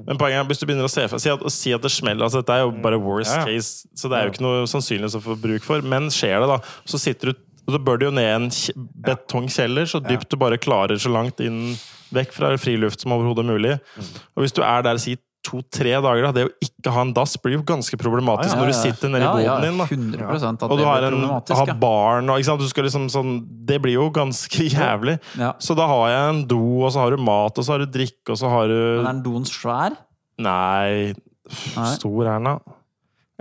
[0.08, 2.42] Men poenget er, hvis du begynner å se si at, si at det smeller altså
[2.42, 3.54] Dette er jo bare worst Ja, ja.
[3.54, 5.86] case, så det er jo ikke noe sannsynlighet å få bruk for.
[5.94, 6.60] Men skjer det, da,
[6.90, 7.40] så sitter du
[7.72, 8.76] og så bør du jo ned en kje-
[9.08, 11.74] betongkjeller, så dypt du bare klarer så langt inn
[12.12, 13.78] vekk fra friluft som overhodet mulig.
[14.36, 16.22] Og hvis du er der si to-tre dager.
[16.28, 16.32] Da.
[16.36, 19.32] Det å ikke ha en dass blir jo ganske problematisk når du sitter nede i
[19.42, 19.80] boden din.
[19.80, 19.88] da.
[19.90, 21.24] 100 at Og du har, en,
[21.58, 22.62] har barn og ikke sant?
[22.62, 23.32] Du skal liksom sånn,
[23.66, 25.18] Det blir jo ganske jævlig.
[25.58, 27.90] Så da har jeg en do, og så har du mat, og så har du
[27.90, 29.98] drikke, og så har Men du er den doen svær?
[30.38, 31.14] Nei.
[31.98, 32.60] stor er den, da.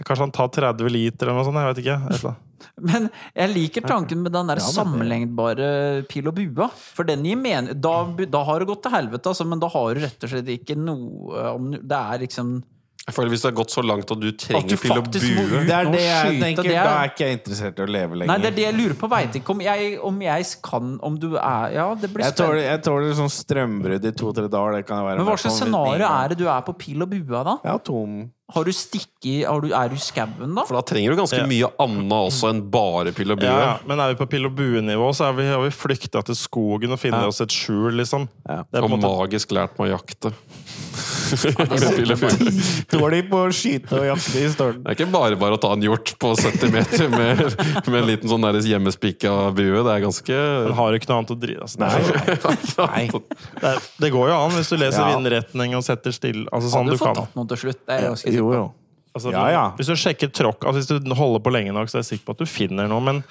[0.01, 1.61] Kanskje han tar 30 liter eller noe sånt.
[1.61, 2.33] Jeg vet ikke.
[2.81, 5.71] Men jeg liker tanken med den der sammenlengbare
[6.09, 6.69] pil og bua.
[6.97, 7.75] For den gir mening.
[7.81, 7.95] Da,
[8.31, 10.77] da har det gått til helvete, altså, men da har du rett og slett ikke
[10.79, 12.61] noe om Det er liksom
[13.07, 15.07] Jeg føler Hvis det har gått så langt at du At trenger du pil og
[15.09, 15.63] bue.
[15.67, 16.63] Det er det jeg tenker.
[16.69, 18.31] det er- Da er ikke jeg interessert i å leve lenger.
[18.31, 19.09] Nei, det er det jeg lurer på.
[19.11, 22.61] Veit ikke om jeg, om jeg kan Om du er Ja, det blir Jeg tåler,
[22.61, 22.71] spennende.
[22.71, 24.77] jeg tåler sånn strømbrudd i to-tre dager.
[24.77, 27.11] Det kan jeg være Men hva slags scenario er det du er på pil og
[27.11, 27.57] bue da?
[27.65, 28.31] Ja, tom.
[28.55, 30.65] Har du stikket har du, Er du i skauen, da?
[30.67, 31.47] For da trenger du ganske Ja.
[31.47, 33.47] mye annet også enn bare pill og bue.
[33.47, 33.79] Ja.
[33.87, 36.91] Men er vi på pill og bue-nivå, så er vi, har vi flykta til skogen
[36.93, 37.29] og funnet Ja.
[37.29, 38.29] oss et skjul, liksom.
[38.49, 38.63] Ja.
[38.71, 40.33] Det er Og måte magisk lært meg å jakte.
[42.91, 44.81] Dårlig på å skyte og jakte i stålen.
[44.83, 47.43] Det er ikke bare bare å ta en hjort på 70 meter med,
[47.87, 49.83] med en liten sånn hjemmespikka bue.
[49.87, 52.01] Det er ganske Men har du ikke noe annet å drive altså, Nei.
[52.81, 53.05] Nei.
[53.63, 55.13] det, det går jo an hvis du leser Ja.
[55.15, 56.47] vindretning og setter stille.
[56.53, 57.23] Altså, sånn Hadde du du fått kan.
[57.25, 57.81] tatt noe til slutt?
[57.87, 58.55] Det er ganske sikker på.
[58.59, 58.73] jo.
[59.15, 59.63] Altså, Ja, ja.
[59.77, 62.27] Hvis du sjekker tråkk altså, Hvis du holder på lenge nok, så er jeg sikker
[62.29, 63.01] på at du finner noe.
[63.03, 63.23] Men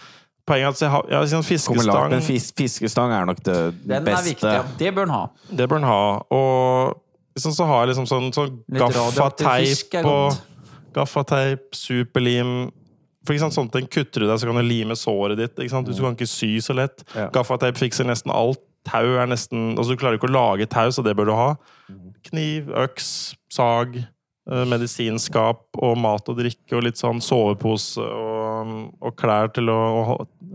[0.45, 4.25] poenget er at jeg har, fiskestang men fis fiskestang er nok det Den er beste.
[4.33, 4.53] viktig.
[4.57, 4.63] Ja.
[4.77, 5.21] Det bør den ha.
[5.51, 6.01] Det bør den ha.
[6.35, 7.01] Og
[7.37, 10.33] liksom, så har jeg liksom sånn, sånn gaffateip er og.
[10.93, 12.71] Gaffateip, superlim
[13.25, 15.55] For ikke sant, sånne ting kutter du deg, så kan du lime såret ditt.
[15.59, 15.87] Ikke sant?
[15.87, 17.03] Du kan ikke sy så lett.
[17.13, 17.27] Ja.
[17.35, 18.59] Gaffateip fikser nesten alt.
[18.87, 21.49] Tau er nesten Altså, du klarer ikke å lage tau, så det bør du ha.
[22.31, 23.99] Kniv, øks, sag,
[24.49, 29.79] medisinskap og mat og drikke og litt sånn sovepose og, og klær til å,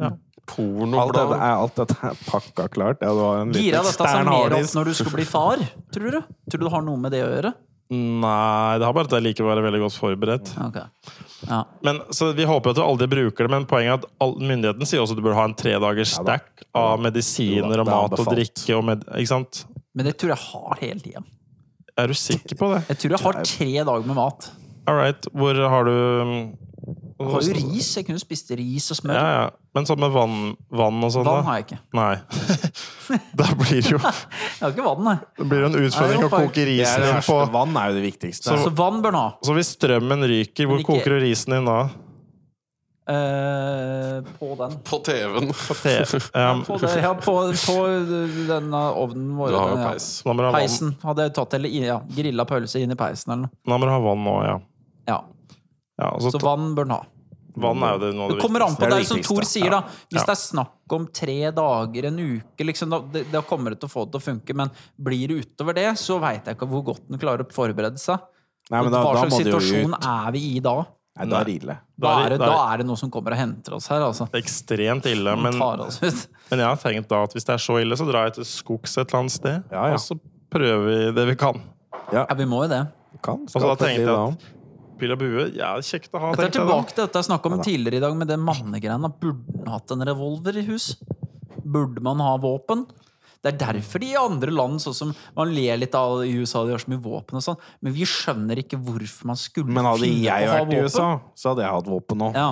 [0.00, 0.14] ja.
[0.44, 3.00] Alt dette, er, alt dette er pakka klart.
[3.00, 3.14] Ja,
[3.48, 5.62] det Gira dette seg mer opp når du skal bli far,
[5.94, 6.18] tror du?
[6.50, 7.54] Tror du det har noe med det å gjøre?
[7.94, 10.52] Nei, det har bare at jeg liker å være veldig godt forberedt.
[10.66, 10.84] Okay.
[11.48, 11.62] Ja.
[11.84, 14.88] Men, så Vi håper at du aldri bruker det, men poenget er at all, myndigheten
[14.88, 18.68] sier også at du bør ha en tredagers stack av medisiner og mat og drikke.
[18.78, 19.64] Og med, ikke sant?
[19.94, 21.24] Men det tror jeg har hele tida.
[22.00, 22.82] Er du sikker på det?
[22.90, 24.48] Jeg tror jeg har tre dager med mat.
[24.90, 25.26] All right.
[25.32, 27.90] Hvor har du Jeg har jo ris.
[27.96, 29.14] Jeg kunne spist ris og smør.
[29.14, 29.44] Ja, ja.
[29.74, 30.34] Men sånn med vann,
[30.70, 31.78] vann og sånn, Vann har jeg ikke.
[31.98, 32.12] Nei.
[33.40, 35.14] da blir det jo Jeg har ikke vann, nei.
[35.38, 37.38] det blir jo en utfordring Nei, å koke risen din på.
[37.54, 38.54] Vann er jo det viktigste.
[38.62, 39.28] Så vann bør den ha.
[39.46, 41.78] Så hvis strømmen ryker, hvor Men ikke- koker du risen din da?
[43.06, 44.78] Eh, på den.
[44.80, 45.48] På TV-en.
[45.52, 45.74] På
[46.66, 47.74] På, det, ja, på, på
[48.48, 49.48] denne ovnen vår.
[49.52, 49.88] Du har jo ja.
[49.90, 50.06] peis.
[50.24, 53.58] ha vann, Peisen hadde jeg tatt, eller ja, grilla pølse inn i peisen eller noe.
[53.68, 54.54] da må du ha vann nå, ja.
[55.10, 55.18] Ja.
[56.00, 57.02] ja så Så vann bør den ha.
[57.60, 59.22] vann er jo det noe Det det kommer an på, Det det det er som.
[59.28, 59.82] Tor sier, da.
[60.08, 60.26] Hvis Ja.
[60.30, 63.88] det er snakk om tre dager, en uke, liksom, da, det- da kommer det til
[63.88, 64.54] å få det til å funke.
[64.56, 68.00] Men blir det utover det, så veit jeg ikke hvor godt den klarer å forberede
[68.00, 68.18] seg.
[68.72, 70.78] Nei, men da, Hva da slags må situasjon er vi i da?
[71.14, 71.76] Nei, da er det ille.
[72.00, 74.26] Da er det- da er det noe som kommer og henter oss her, altså.
[74.34, 75.36] ekstremt ille.
[75.36, 75.54] Men,
[76.50, 78.44] men jeg har tenkt da at hvis det er så ille, så drar jeg til
[78.44, 79.62] skogs et eller annet sted.
[79.70, 79.92] Ja, ja.
[79.94, 80.18] Og så
[80.50, 81.62] prøver vi det vi kan.
[82.12, 82.82] Ja, vi må jo det.
[83.22, 86.32] Kan Og så da tenkte jeg at pil og bue, ja, kjekt å ha.
[86.34, 89.10] Dette er tilbake til dette jeg snakka om tidligere i dag, med det mannegreiene.
[89.22, 90.96] Burde man hatt en revolver i hus?
[91.64, 92.86] Burde man ha våpen?
[93.44, 96.62] Det er derfor de i andre land, sånn som man ler litt av i USA,
[96.64, 99.84] de har så mye våpen og sånn, men vi skjønner ikke hvorfor man skulle Men
[99.84, 100.80] hadde finne jeg på å ha vært i.
[100.86, 102.30] USA, så hadde jeg hatt våpen nå.
[102.32, 102.46] Ja,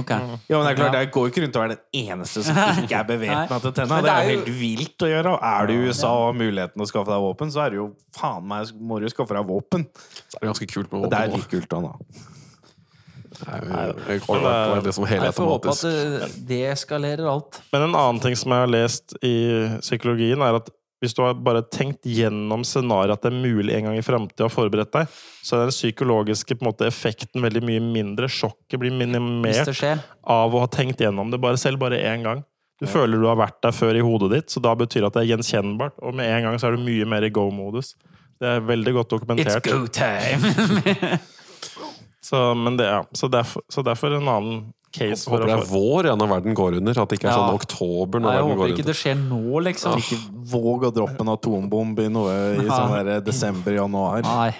[0.00, 0.10] ok.
[0.10, 0.26] Ja,
[0.58, 2.98] men det er klart, Jeg går jo ikke rundt og er den eneste som ikke
[2.98, 4.02] er bevæpna til tenna.
[4.02, 5.38] Det er det jo helt vilt å gjøre.
[5.54, 7.82] Er du i USA og har muligheten til å skaffe deg våpen, så er det
[7.84, 9.86] jo faen meg må du skaffe deg våpen.
[9.94, 11.14] Så er det ganske kult med våpen.
[11.14, 11.92] det er litt kult, da.
[11.92, 12.30] da.
[13.44, 17.60] Være liksom Jeg får håpe at det eskalerer alt.
[17.74, 19.34] Men en annen ting som jeg har lest i
[19.82, 20.72] psykologien, er at
[21.04, 24.46] hvis du har bare tenkt gjennom scenarioet at det er mulig en gang i framtida
[24.48, 28.30] å forberede deg, så er den psykologiske på en måte, effekten veldig mye mindre.
[28.32, 29.68] Sjokket blir minimert
[30.22, 32.40] av å ha tenkt gjennom det bare selv bare én gang.
[32.80, 35.18] Du føler du har vært der før i hodet ditt, så da betyr det at
[35.18, 36.00] det er gjenkjennbart.
[36.02, 37.92] Og med en gang så er du mye mer i go-modus.
[38.40, 39.60] Det er veldig godt dokumentert.
[39.60, 41.20] It's go time!
[42.24, 43.02] Så, men det, ja.
[43.12, 44.60] så, derfor, så derfor en annen
[44.94, 45.26] case.
[45.26, 47.00] For Håper det er vår ja, når verden går under.
[47.02, 47.40] At det ikke er Ja.
[47.42, 49.98] sånn oktober når Nei, jeg håper ikke det skjer nå, liksom.
[50.00, 50.20] Ikke
[50.54, 54.22] våg å droppe en atombombe i noe i sånn der desember-januar.
[54.24, 54.54] Nei.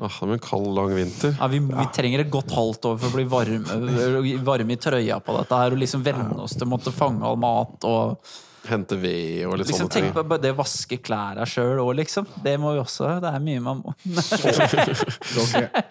[0.00, 1.34] Ah, det blir en kald, lang vinter.
[1.36, 5.18] Ja, vi, vi trenger et godt halvt år for å bli varme, varme i trøya
[5.20, 8.30] på dette her, og liksom venne oss til å måtte fange all mat og
[8.70, 10.06] hente ved og litt Liksom, sånne ting.
[10.14, 12.26] tenk på det å vaske klærne sjøl òg, liksom.
[12.44, 13.94] Det må vi også Det er mye man må.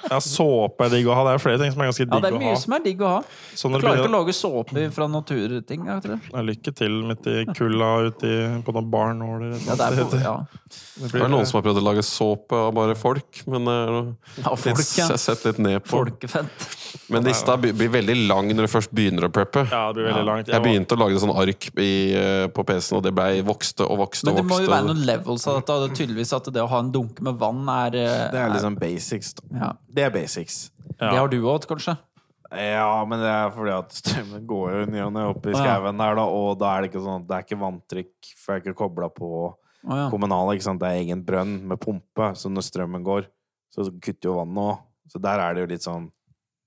[0.09, 1.23] Ja, såpe er digg å ha.
[1.27, 2.19] Det er flere ting som er ganske digg å ha.
[2.19, 3.19] Ja, det er mye som er digg å ha.
[3.53, 5.85] Så du det Klarer ikke å lage såpe fra naturting.
[6.03, 6.13] du.
[6.33, 8.33] ja, lykke til midt i kulda ute
[8.65, 9.55] på noen barnåler.
[9.67, 10.35] Ja, det er på, ja.
[10.99, 13.93] Det Det er noen som har prøvd å lage såpe av bare folk, men er
[14.43, 15.07] ja folk, ja.
[15.17, 15.91] sett litt ned på.
[15.97, 16.67] Folkefett.
[17.13, 19.63] Men lista blir blir veldig lang når du først begynner å preppe.
[19.69, 20.49] Ja, det blir veldig langt.
[20.51, 24.03] Jeg begynte å lage sånn ark i, eh, på PC-en, og det ble vokste og
[24.03, 25.77] vokste Men det må jo være noen levels av dette.
[25.81, 28.53] Det er tydeligvis at det å ha en dunke med vann er, eh, Det er
[28.53, 29.33] liksom basics.
[29.53, 29.73] Ja.
[29.89, 30.59] Det er basics.
[30.99, 31.97] Det har du òg, kanskje?
[32.49, 35.59] Ja, men det er fordi at strømmen går jo ny og ne opp i ja.
[35.59, 38.61] skauen der, da, og da er det ikke sånn Det er ikke vanntrykk, for jeg
[38.61, 39.29] er ikke kobla på
[39.85, 40.07] ja.
[40.09, 40.81] kommunale, ikke sant.
[40.81, 43.29] Det er egen brønn med pumpe, så når strømmen går,
[43.73, 44.81] så kutter jo vannet òg.
[45.09, 46.09] Så der er det jo litt sånn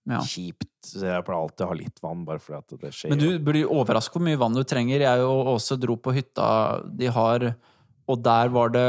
[0.09, 0.19] Ja.
[0.27, 0.67] kjipt.
[0.83, 3.13] Så jeg pleier alltid å ha litt vann, bare fordi at det skjer.
[3.13, 5.05] Men du blir overrasket hvor mye vann du trenger.
[5.05, 6.47] Jeg og Åse dro på hytta
[6.91, 7.53] de har,
[8.11, 8.87] og der var det,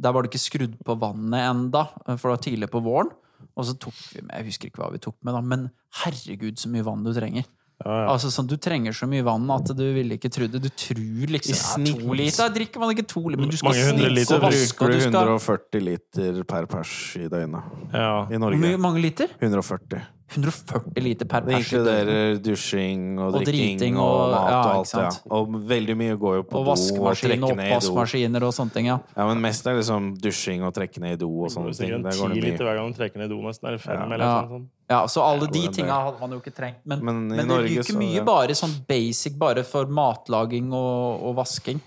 [0.00, 1.84] der var det ikke skrudd på vannet enda,
[2.16, 3.12] for det var tidlig på våren.
[3.54, 5.68] Og så tok vi med, jeg husker ikke hva vi tok med, da, men
[6.00, 7.44] herregud så mye vann du trenger.
[7.82, 8.04] Ja, ja.
[8.12, 10.60] Altså sånn, Du trenger så mye vann at du ville ikke trodd det.
[10.62, 12.52] Du tror liksom I ja, to liter.
[12.54, 13.74] Drikker man ikke to liter, men du skal
[14.14, 17.74] liter og vaske, bruker du du skal 140 liter per pers i døgnet.
[17.92, 18.24] Ja.
[18.30, 18.60] I Norge.
[18.62, 19.34] Hvor mange liter?
[19.42, 20.04] 140.
[20.30, 21.72] 140 liter per Det pers.
[21.72, 22.00] i døgnet.
[22.00, 25.02] inkluderer dusjing og Og drikking og, og- mat ja, og alt det.
[25.02, 25.36] Ja.
[25.36, 27.76] Og veldig mye går jo på Og do og trekke og ned i do.
[27.76, 28.86] oppvaskmaskiner og sånne ting.
[28.86, 32.02] ja Ja, men mest er liksom dusjing og trekke ned i do og sånne ting.
[32.02, 33.68] Det går det liter hver gang du trekker ned i do, nesten.
[33.68, 34.04] Eller fem, Ja.
[34.14, 34.40] eller Ja.
[34.42, 34.66] noe sånt.
[34.90, 36.76] Ja, så alle de tinga hadde man jo ikke trengt.
[36.84, 38.24] Men, Men i men, det Norge ryker så- mye ja.
[38.24, 41.80] bare sånn basic bare for matlaging og, og vasking.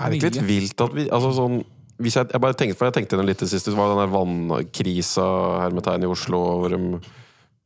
[0.00, 1.64] Er det ikke litt vilt at vi altså sånn,
[2.00, 4.10] hvis jeg, jeg bare tenkte, for jeg tenkte litt det siste, så var det den
[4.10, 7.00] der vannkrisa hermetegn i Oslo, hvor de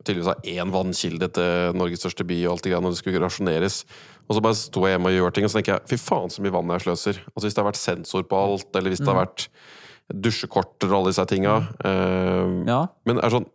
[0.03, 3.23] tydeligvis ha én vannkilde til Norges største by, og alt det greiene, og det skulle
[3.23, 3.83] rasjoneres.
[4.27, 6.31] Og så bare sto jeg hjemme og gjør ting, og så tenker jeg fy faen
[6.31, 7.23] så mye vann jeg sløser.
[7.33, 9.47] Altså Hvis det har vært sensor på alt, eller hvis det har vært
[10.13, 11.57] dusjekorter og alle disse tinga.
[11.83, 12.79] Uh, Ja.
[13.07, 13.47] Men er sånn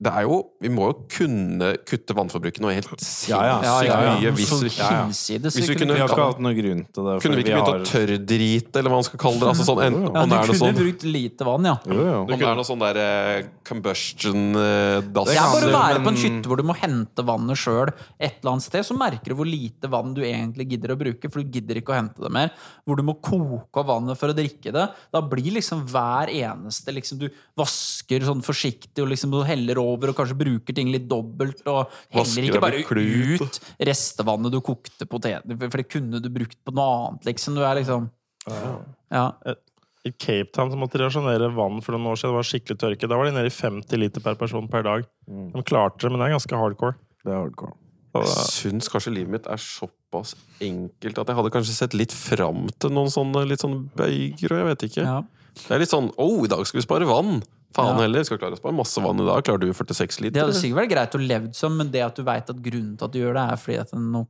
[0.00, 3.56] det er jo, Vi må jo kunne kutte vannforbruket noe helt sinnssykt Ja, ja.
[3.62, 4.30] Ja, ja, mye.
[4.36, 7.14] Hvis, vi- Hvis kunne- har ikke hatt noe grunn til det.
[7.22, 9.48] kunne vi ikke begynt å tørrdrite, eller hva man skal kalle det?
[9.48, 11.76] Altså sånn, en, ja, Du kunne sånn brukt lite vann, ja.
[11.86, 12.20] Jo, jo.
[12.22, 12.96] Om det er noe sånn der
[13.42, 17.24] uh, combustion-dass Det er bare å være på en men- hytte hvor du må hente
[17.24, 17.88] vannet sjøl
[18.20, 21.30] et eller annet sted, så merker du hvor lite vann du egentlig gidder å bruke,
[21.30, 22.50] for du gidder ikke å hente det mer.
[22.86, 24.86] Hvor du må koke av vannet for å drikke det.
[25.12, 29.87] Da blir liksom hver eneste liksom Du vasker sånn forsiktig og liksom du heller over
[29.94, 33.60] og kanskje bruker ting litt dobbelt, og heller ikke bare ut
[33.90, 37.56] restevannet du kokte poteter For det kunne du brukt på noe annet, liksom.
[37.58, 38.10] Du er liksom
[39.12, 39.32] Ja.
[40.06, 42.30] I Cape Town så måtte de rasjonere vann for noen år siden.
[42.32, 43.08] Det var skikkelig tørke.
[43.10, 45.04] Da var de nede i 50 liter per person per dag.
[45.26, 46.94] De klarte det, men det er ganske hardcore.
[47.26, 47.74] Det er hardcore.
[48.18, 50.32] Jeg syns kanskje livet mitt er såpass
[50.64, 54.62] enkelt at jeg hadde kanskje sett litt fram til noen sånne litt sånn bøyger, og
[54.62, 55.04] jeg vet ikke.
[55.04, 55.18] ja.
[55.58, 57.40] Det er litt sånn Å, i dag skal vi spare vann!
[57.76, 58.02] Faen Ja.
[58.06, 59.42] heller, skal klare å spare masse vann i dag.
[59.44, 60.32] Klarer du 46 liter?
[60.38, 62.94] Det hadde sikkert vært greit å levd som, men det at du veit at grunnen
[62.96, 64.22] til at du gjør det, er fordi at nå,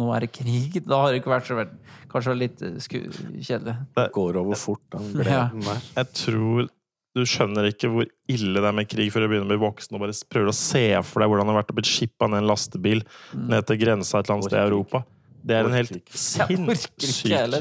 [0.00, 1.74] nå er det krig, da har det ikke vært så vært,
[2.12, 2.96] kanskje litt eh, sku,
[3.36, 3.76] kjedelig.
[4.16, 5.50] Går over fort, den Ja.
[5.52, 5.84] der.
[6.00, 6.70] Jeg tror
[7.16, 9.94] du skjønner ikke hvor ille det er med krig før du begynner å bli voksen
[9.96, 12.42] og bare prøver å se for deg hvordan det har vært å bli shippa ned
[12.42, 13.00] en lastebil
[13.32, 15.00] ned til grensa et eller annet sted i Europa.
[15.46, 17.56] Det er en helt sinnssyk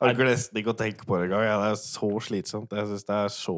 [0.00, 1.46] orker nesten ikke å tenke på det engang.
[1.46, 2.74] Ja, det er så slitsomt.
[2.76, 3.56] Jeg syns det er så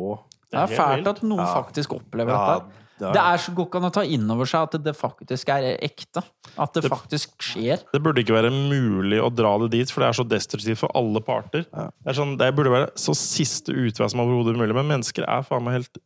[0.53, 1.55] Det er fælt at noen Ja.
[1.55, 2.79] faktisk opplever Ja, dette.
[3.03, 6.23] Det er så godt an å ta inn over seg at det faktisk er ekte.
[6.61, 7.81] At det faktisk skjer.
[7.91, 10.93] Det burde ikke være mulig å dra det dit, for det er så destruktivt for
[10.95, 11.65] alle parter.
[11.73, 15.43] Det, er sånn, det burde være så siste utvei som overhodet mulig, men mennesker er
[15.43, 15.99] faen meg helt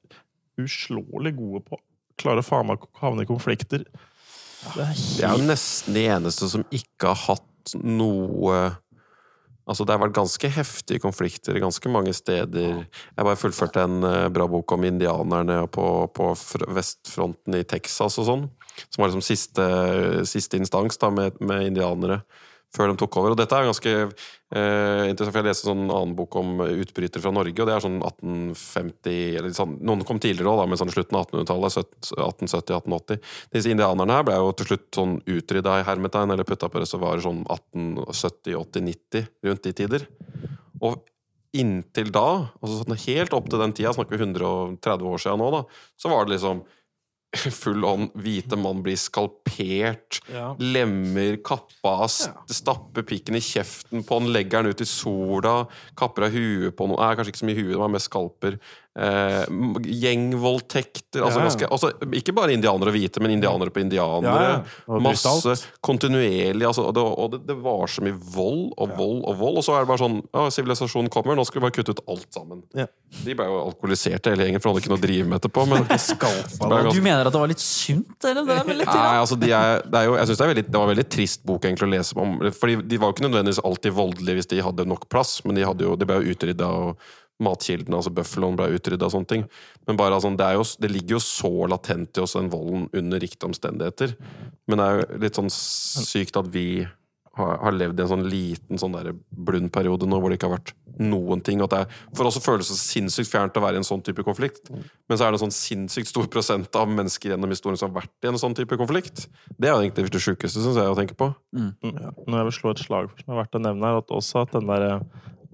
[0.56, 3.84] uslåelig gode på å faen meg å havne i konflikter.
[4.74, 8.76] Det er Det er jo nesten de eneste som ikke har hatt noe
[9.66, 12.84] Altså, det har vært ganske heftige konflikter ganske mange steder.
[12.86, 16.28] Jeg bare fullførte en eh, bra bok om indianerne på, på
[16.76, 18.44] vestfronten i Texas og sånn.
[18.86, 19.66] Som var liksom siste,
[20.28, 22.20] siste instans da, med, med indianere
[22.77, 23.35] før de tok over.
[23.35, 27.24] Og dette er ganske eh, interessant, for jeg leste en sånn annen bok om utbrytere
[27.24, 30.93] fra Norge, og det er sånn 1850 eller sånn, Noen kom tidligere òg, men sånn
[30.94, 31.97] slutten av 1800-tallet.
[32.16, 33.20] 1870-1880.
[33.57, 37.24] Disse indianerne her ble jo til slutt sånn utrydda i hermetegn, eller putta på reservoarer
[37.24, 40.09] sånn 1870-80-90, rundt de tider.
[40.85, 41.03] Og
[41.57, 42.28] inntil da,
[42.61, 45.62] altså sånn helt opp til den tida, snakker vi 130 år siden nå, da,
[46.01, 46.65] så var det liksom
[47.36, 50.55] full on hvite mann blir skalpert, Ja.
[50.59, 55.66] lemmer, kappa av, st- stapper pikken i kjeften på han, legger den ut i sola,
[55.97, 58.59] kapper av huet på noe Nei, kanskje ikke så mye huet, det var mest skalper.
[58.97, 59.44] Eh,
[59.85, 61.48] gjengvoldtekter altså Ja, ja.
[61.51, 64.47] ganske, altså, Ikke bare indianere og hvite, men indianere på indianere.
[64.47, 65.01] Ja, ja.
[65.02, 66.66] Masse kontinuerlig.
[66.66, 69.60] Altså, og det, og det, det var så mye vold og vold og vold.
[69.60, 72.05] Og så er det bare sånn Ja, sivilisasjonen kommer, nå skal vi bare kutte ut
[72.12, 72.62] alt sammen.
[72.77, 72.89] Ja.
[73.24, 75.66] De ble jo alkoholiserte hele gjengen, for de hadde ikke noe å drive med etterpå.
[75.70, 75.86] Men
[76.97, 78.47] Du mener at det var litt sunt, eller?
[78.47, 80.94] Det litt Nei, altså de er, det er jo, jeg synes det, det var en
[80.94, 82.39] veldig trist bok egentlig å lese om.
[82.56, 85.64] Fordi De var jo ikke nødvendigvis alltid voldelige hvis de hadde nok plass, men de,
[85.66, 89.46] hadde jo, de ble jo utrydda, og matkildene, altså bøffeloen, ble utrydda og sånne ting.
[89.88, 92.86] Men bare altså, det, er jo, det ligger jo så latent i oss, den volden,
[92.96, 94.14] under riktige omstendigheter.
[94.66, 96.68] Men det er jo litt sånn sykt at vi
[97.36, 100.56] har, har levd i en sånn liten sånn der blundperiode nå hvor det ikke har
[100.56, 101.60] vært noen ting.
[101.60, 104.04] Og at det er, for oss føles det sinnssykt fjernt å være i en sånn
[104.06, 104.70] type konflikt.
[104.72, 108.02] Men så er det en sånn sinnssykt stor prosent av mennesker gjennom historien som har
[108.02, 109.26] vært i en sånn type konflikt.
[109.56, 111.28] Det er jo egentlig det sjukeste, syns jeg, å tenke på.
[111.52, 114.46] Når jeg vil slå et slag for, som er verdt å nevne, er at også
[114.46, 114.86] at den der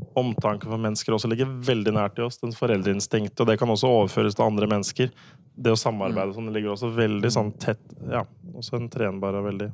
[0.03, 2.39] eh, omtanken for mennesker også ligger veldig nært i oss.
[2.43, 5.11] Den foreldreinstinktet, og det kan også overføres til andre mennesker.
[5.55, 8.23] Det å samarbeide sånn, det ligger også veldig sånn tett Ja,
[8.57, 9.70] også en trenbar og veldig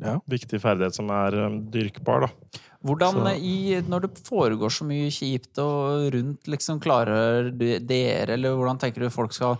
[0.00, 0.14] Ja.
[0.30, 2.60] viktig ferdighet som er um, dyrkbar, da.
[2.80, 8.78] Hvordan i, når det foregår så mye kjipt og rundt, liksom klarer dere, eller hvordan
[8.80, 9.58] tenker du folk skal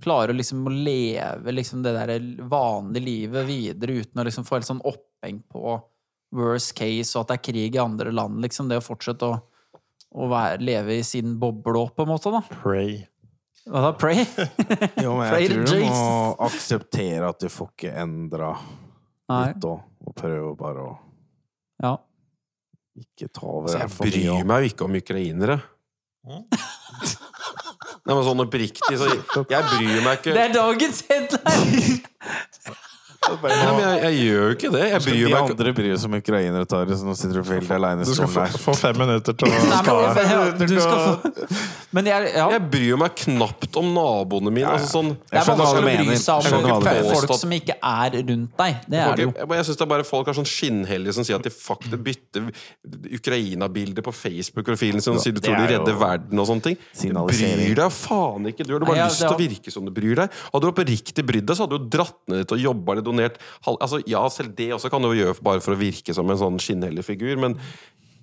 [0.00, 2.14] klare liksom å leve liksom det der
[2.48, 5.76] vanlige livet videre uten å liksom få helt sånn oppheng på
[6.36, 8.68] worst case og at det er krig i andre land, liksom.
[8.70, 9.36] Det å fortsette å,
[10.16, 12.42] å være, leve i sin boble opp, på en måte, da.
[12.62, 12.98] Pray.
[13.66, 13.92] Hva da?
[13.98, 14.22] Pray?
[15.04, 16.02] Jo, men jeg tror du må
[16.46, 18.52] akseptere at du får ikke endra
[19.26, 20.92] litt òg, og prøve bare å
[21.82, 21.96] Ja.
[23.02, 25.58] ikke ta over Så jeg bryr meg jo ikke om ukrainere.
[28.06, 29.18] Nei, men sånn oppriktig, så jeg,
[29.50, 32.76] jeg bryr meg ikke Det er dagens headline!
[33.26, 34.82] Nei, men jeg, jeg gjør jo ikke det.
[34.92, 37.50] Jeg bryr de meg ikke andre bryr seg om ukrainere, Tare, så nå sitter du
[37.50, 40.42] helt aleine i Du skal stolen få, få fem minutter til å Nei, men, ja,
[40.60, 41.58] du skal få
[41.96, 42.46] Men jeg, ja.
[42.56, 44.68] Jeg bryr meg knapt om naboene mine.
[44.76, 46.20] Altså, sånn, Det er skjønner hva du å bry mener.
[46.20, 47.10] seg Jeg skjønner hva om du mener.
[47.16, 48.80] folk som ikke er rundt deg.
[48.86, 49.32] Det er det jo.
[49.40, 52.02] jeg, jeg synes det er bare Folk er sånn skinnhellige som sier at de faktisk
[52.06, 52.50] bytter
[53.16, 56.66] Ukraina-bilder på Facebook-profilen sin og sier de tror de er jo redder verden og sånne
[56.68, 56.76] ting.
[56.78, 57.62] Du signalisering.
[57.64, 58.66] bryr deg faen ikke!
[58.66, 60.36] Du har bare Nei, ja, lyst det til å virke som du bryr deg.
[60.52, 63.06] Hadde du oppriktig brydd deg, så hadde du jo dratt ned dit og jobba litt
[63.06, 63.15] donert
[63.66, 66.28] halv- altså, Ja, selv det også kan du jo gjøre bare for å virke som
[66.30, 67.56] en sånn skinnhellig figur, men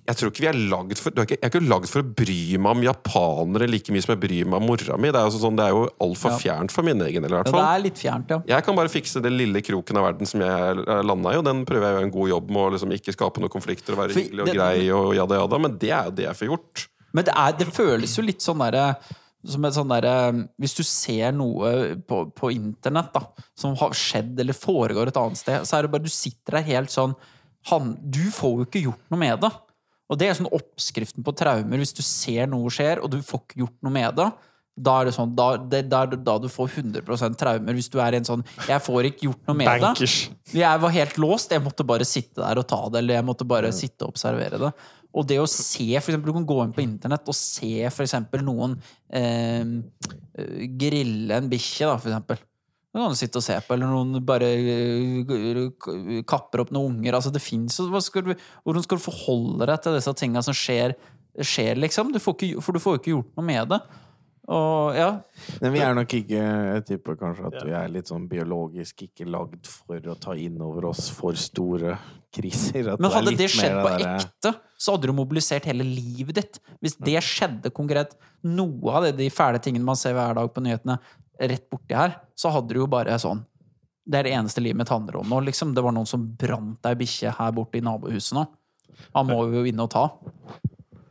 [0.06, 2.14] jeg tror ikke vi er lagd for er ikke, Jeg er ikke lagd for å
[2.14, 5.08] bry meg om japanere like mye som jeg bryr meg om mora mi.
[5.10, 6.38] Det er, jo sånn, det er jo altfor Ja.
[6.42, 8.42] fjernt for min egen del, Ja, det er litt fjernt, ja.
[8.46, 11.64] Jeg kan bare fikse den lille kroken av verden som jeg landa i, og den
[11.64, 13.98] prøver jeg å gjøre en god jobb med å liksom ikke skape noen konflikter og
[14.04, 16.36] være For hyggelig og det- grei og jada jada, men det er jo det jeg
[16.36, 16.86] får gjort.
[17.14, 18.96] Men det, er, det føles jo litt sånn derre
[19.44, 20.14] som et sånn derre
[20.60, 23.26] Hvis du ser noe på, på internett da,
[23.58, 26.68] som har skjedd eller foregår et annet sted, så er det bare du sitter der
[26.70, 27.14] helt sånn
[27.70, 29.52] han, Du får jo ikke gjort noe med det.
[30.12, 31.80] Og det er sånn oppskriften på traumer.
[31.80, 34.26] Hvis du ser noe skjer, og du får ikke gjort noe med det,
[34.74, 37.76] da er det sånn, da, det, da, da du får 100% traumer.
[37.78, 39.94] Hvis du er en sånn 'jeg får ikke gjort noe med det'.
[40.52, 41.52] Jeg var helt låst.
[41.54, 44.58] Jeg måtte bare sitte der og ta det, eller jeg måtte bare sitte og observere
[44.58, 44.72] det.
[45.14, 48.06] Og det å se, for eksempel, Du kan gå inn på internett og se for
[48.06, 48.74] eksempel noen
[49.14, 49.62] eh,
[50.80, 52.42] grille en bikkje, da, for eksempel.
[52.94, 57.16] Det kan du sitte og se på, eller noen bare eh, kapper opp noen unger.
[57.18, 60.94] Altså, det fins jo Hvordan skal du forholde deg til disse tinga som skjer,
[61.42, 62.12] skjer liksom?
[62.14, 63.80] Du ikke, for du får jo ikke gjort noe med det.
[64.44, 65.08] Og ja,
[65.62, 69.24] Men vi er nok ikke Jeg tipper kanskje at vi er litt sånn biologisk ikke
[69.24, 71.94] lagd for å ta inn over oss for store
[72.34, 72.90] kriser.
[72.92, 75.68] At Men er hadde litt det skjedd mer på det ekte, så hadde du mobilisert
[75.70, 76.60] hele livet ditt.
[76.84, 78.12] Hvis det skjedde konkret,
[78.44, 80.98] noe av det, de fæle tingene man ser hver dag på nyhetene,
[81.40, 83.40] rett borti her, så hadde du jo bare sånn
[84.04, 85.72] Det er det eneste livet mitt handler om nå, liksom.
[85.72, 88.44] Det var noen som brant ei bikkje her borte i nabohuset nå.
[89.16, 90.02] Han må vi jo inn og ta.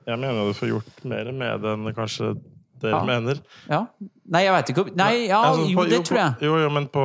[0.05, 2.35] Jeg mener du får gjort mer med det enn kanskje
[2.83, 3.03] dere Ja.
[3.07, 3.39] mener.
[3.69, 3.81] Ja.
[4.29, 6.35] Nei, jeg veit ikke Nei, ja, Altså, jo, på- det tror jeg.
[6.47, 7.03] Jo, jo, men på,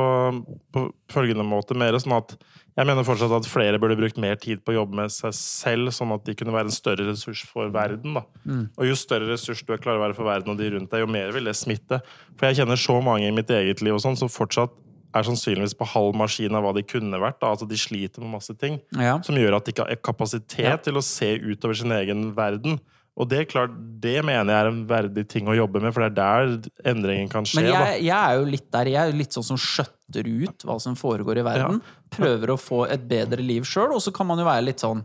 [0.73, 1.75] på følgende måte.
[1.75, 2.35] Mer sånn at
[2.77, 5.89] jeg mener fortsatt at flere burde brukt mer tid på å jobbe med seg selv,
[5.91, 8.13] sånn at de kunne være en større ressurs for verden.
[8.15, 8.23] Da.
[8.47, 8.69] Mm.
[8.77, 11.01] Og jo større ressurs du er klar å være for verden og de rundt deg,
[11.03, 11.99] jo mer vil det smitte.
[12.37, 14.71] For jeg kjenner så mange i mitt eget liv og sånn, som fortsatt
[15.11, 17.39] er sannsynligvis på halv maskin av hva de kunne vært.
[17.41, 17.49] Da.
[17.51, 19.19] Altså De sliter med masse ting Ja.
[19.25, 22.79] som gjør at de ikke har kapasitet til å se utover sin egen verden.
[23.19, 26.11] Og det klart, det mener jeg er en verdig ting å jobbe med, for det
[26.11, 27.59] er der endringen kan skje.
[27.59, 28.91] Men jeg, jeg er jo litt der.
[28.93, 31.81] Jeg er jo litt sånn som skjøtter ut hva som foregår i verden.
[32.15, 35.03] Prøver å få et bedre liv sjøl, og så kan man jo være litt sånn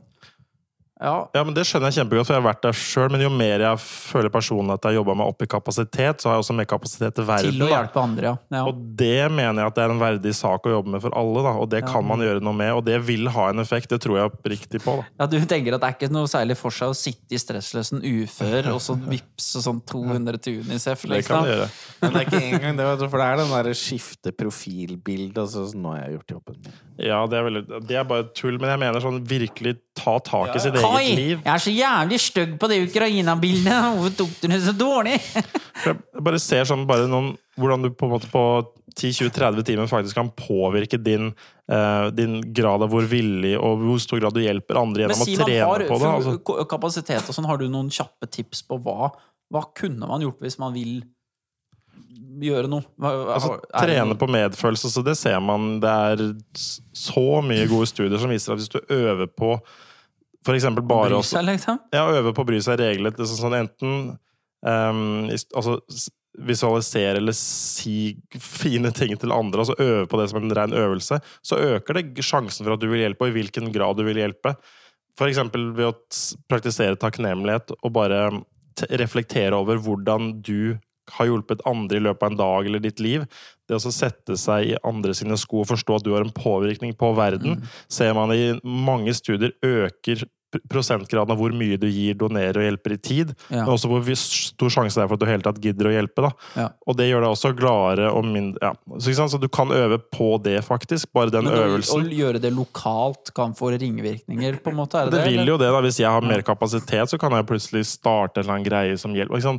[1.05, 3.11] Ja, Ja, men Det skjønner jeg kjempegodt, for jeg har vært der sjøl.
[3.13, 6.31] Men jo mer jeg føler personlig at jeg har jobba meg opp i kapasitet, så
[6.31, 7.53] har jeg også mer kapasitet til verden.
[7.53, 8.35] til å hjelpe andre, ja.
[8.57, 8.63] ja.
[8.71, 11.43] Og det mener jeg at det er en verdig sak å jobbe med for alle.
[11.45, 11.91] da, Og det Ja.
[11.93, 13.89] kan man gjøre noe med, og det vil ha en effekt.
[13.93, 14.97] Det tror jeg oppriktig på.
[14.97, 15.05] da.
[15.21, 18.01] Ja, Du tenker at det er ikke noe særlig for seg å sitte i stressløsen
[18.01, 21.71] ufør og så vippse sånn 200 til Unicef, Det kan du det gjøre.
[22.01, 25.37] Men det er ikke engang det, for det er den derre skifte profilbildet.
[25.45, 26.75] Altså, nå har jeg gjort jobben min.
[27.01, 30.53] Ja, det er, veldig, det er bare tull, men jeg mener sånn virkelig ta tak
[30.55, 31.41] i sitt eget Kai, liv.
[31.41, 33.81] jeg er så jævlig stygg på det Ukraina-bildet!
[33.97, 35.16] Hvorfor tok du det så dårlig?
[35.83, 38.45] Jeg bare ser sånn bare noen, hvordan du på en måte på
[38.95, 41.33] 10-20-30 timer faktisk kan påvirke din,
[41.73, 45.35] uh, din grad av hvor villig og hvor stor grad du hjelper andre gjennom si
[45.35, 46.12] å trene har på det.
[46.12, 46.66] Altså.
[46.71, 49.11] kapasitet og sånn, har du noen kjappe tips på hva,
[49.51, 51.01] hva kunne man gjort hvis man vil
[52.43, 52.85] gjøre noe?
[53.05, 55.78] Altså, trene på medfølelse, så det ser man.
[55.82, 56.24] Det er
[56.97, 59.56] så mye gode studier som viser at hvis du øver på
[60.44, 61.78] for eksempel bare Bry seg, liksom?
[61.94, 63.16] Ja, øve på å bry seg reglet.
[63.16, 63.94] Er sånn, sånn enten
[64.61, 65.78] um, altså,
[66.35, 71.20] visualisere eller si fine ting til andre, altså øve på det som en ren øvelse,
[71.47, 74.20] så øker det sjansen for at du vil hjelpe, og i hvilken grad du vil
[74.20, 74.56] hjelpe.
[75.19, 75.94] For eksempel ved å
[76.51, 78.27] praktisere takknemlighet og bare
[78.90, 80.74] reflektere over hvordan du
[81.13, 83.27] har hjulpet andre i løpet av en dag eller ditt liv.
[83.69, 86.95] Det å sette seg i andre sine sko og forstå at du har en påvirkning
[86.97, 90.25] på verden, ser man i mange studier øker
[90.71, 93.65] prosentgraden av hvor mye du gir, donerer og hjelper i tid, Ja.
[93.65, 96.23] men også hvor stor sjanse det er for at du hele tatt gidder å hjelpe.
[96.23, 96.31] Da.
[96.55, 96.69] Ja.
[96.87, 98.73] Og det gjør deg også gladere og mindre ja.
[98.99, 101.11] så, så du kan øve på det, faktisk.
[101.13, 105.05] Bare den Men å, å gjøre det lokalt kan få ringvirkninger, på en måte?
[105.07, 105.31] Det Det det?
[105.33, 105.53] vil eller?
[105.55, 105.81] jo det, da.
[105.89, 109.15] Hvis jeg har mer kapasitet, så kan jeg plutselig starte en eller annen greie som
[109.15, 109.59] hjelper.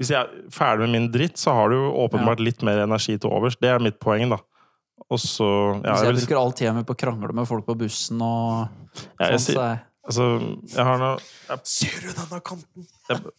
[0.00, 3.18] Hvis jeg er ferdig med min dritt, så har du jo åpenbart litt mer energi
[3.20, 3.58] til overs.
[3.60, 4.38] Det er mitt poeng, da.
[5.12, 5.46] Og så
[5.84, 7.76] ja, Hvis jeg, jeg vil, bruker all tida mi på å krangle med folk på
[7.76, 8.68] bussen og
[9.20, 10.24] ja, jeg, sånn, sier- så er altså,
[10.72, 12.86] jeg har noe jeg, Ser du denne kanten?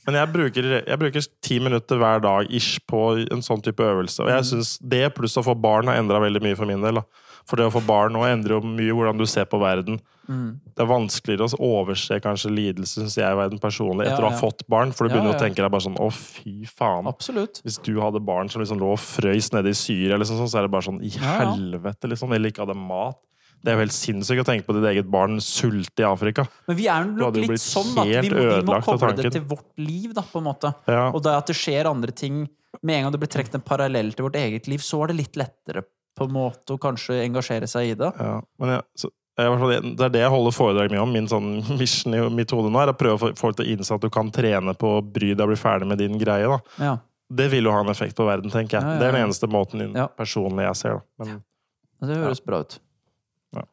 [0.08, 4.22] Men jeg bruker, jeg bruker ti minutter hver dag ish på en sånn type øvelse.
[4.24, 7.02] Og jeg synes det pluss å få barn har endra veldig mye for min del.
[7.02, 7.23] Da.
[7.49, 9.98] For det å få barn nå endrer jo mye hvordan du ser på verden.
[10.30, 10.52] mm.
[10.74, 14.32] Det er vanskeligere å overse kanskje lidelse, syns jeg, i verden personlig, etter Ja, å
[14.32, 14.94] ha fått barn.
[14.95, 15.36] For du begynner ja.
[15.38, 17.10] å tenke deg bare sånn Å, fy faen.
[17.11, 17.60] Absolutt.
[17.65, 20.68] Hvis du hadde barn som liksom lå og frøys nede i Syria, liksom, så er
[20.70, 21.52] det bare sånn I Ja, ja.
[21.52, 22.32] helvete, liksom.
[22.34, 23.20] Eller ikke hadde mat.
[23.64, 26.44] Det er jo helt sinnssykt å tenke på ditt eget barn sulte i Afrika.
[26.68, 29.70] Men vi er nok litt sånn at vi må, vi må koble det til vårt
[29.80, 30.74] liv, da, på en måte.
[30.91, 31.06] Ja.
[31.15, 32.45] Og det at det skjer andre ting
[32.82, 35.15] Med en gang det blir trukket en parallell til vårt eget liv, så er det
[35.22, 35.84] litt lettere
[36.15, 38.11] på en måte å kanskje engasjere seg i det.
[38.19, 39.10] Ja, men jeg, så,
[39.40, 41.11] jeg, det er det jeg holder foredrag mye om.
[41.15, 41.48] Min sånn
[41.80, 44.03] mission i mitt hode nå er å prøve å få folk til å innse at
[44.06, 46.45] du kan trene på å bry deg og bli ferdig med din greie.
[46.49, 46.60] da.
[46.84, 46.94] Ja.
[47.34, 48.85] Det vil jo ha en effekt på verden, tenker jeg.
[48.85, 50.07] Ja, ja, Det er den eneste måten din Ja.
[50.07, 51.02] personlig jeg ser.
[51.18, 51.26] da.
[51.26, 52.80] Men Det høres bra ut.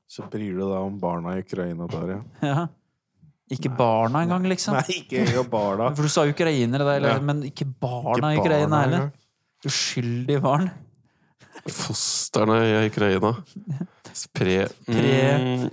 [0.08, 2.20] Så bryr du deg om barna i Ukraina, Tarjei.
[2.42, 2.66] Ja.
[3.50, 4.76] Ikke barna engang, liksom.
[4.78, 5.88] Nei, ikke barna.
[5.98, 7.20] For du sa ukrainere, da, Ja.
[7.20, 9.08] men ikke barna Ikke i Ukraina heller.
[9.66, 10.70] Uskyldige barn.
[11.68, 13.34] Fostrene i Ukraina.
[14.32, 14.66] Pre...
[14.86, 15.70] Pre-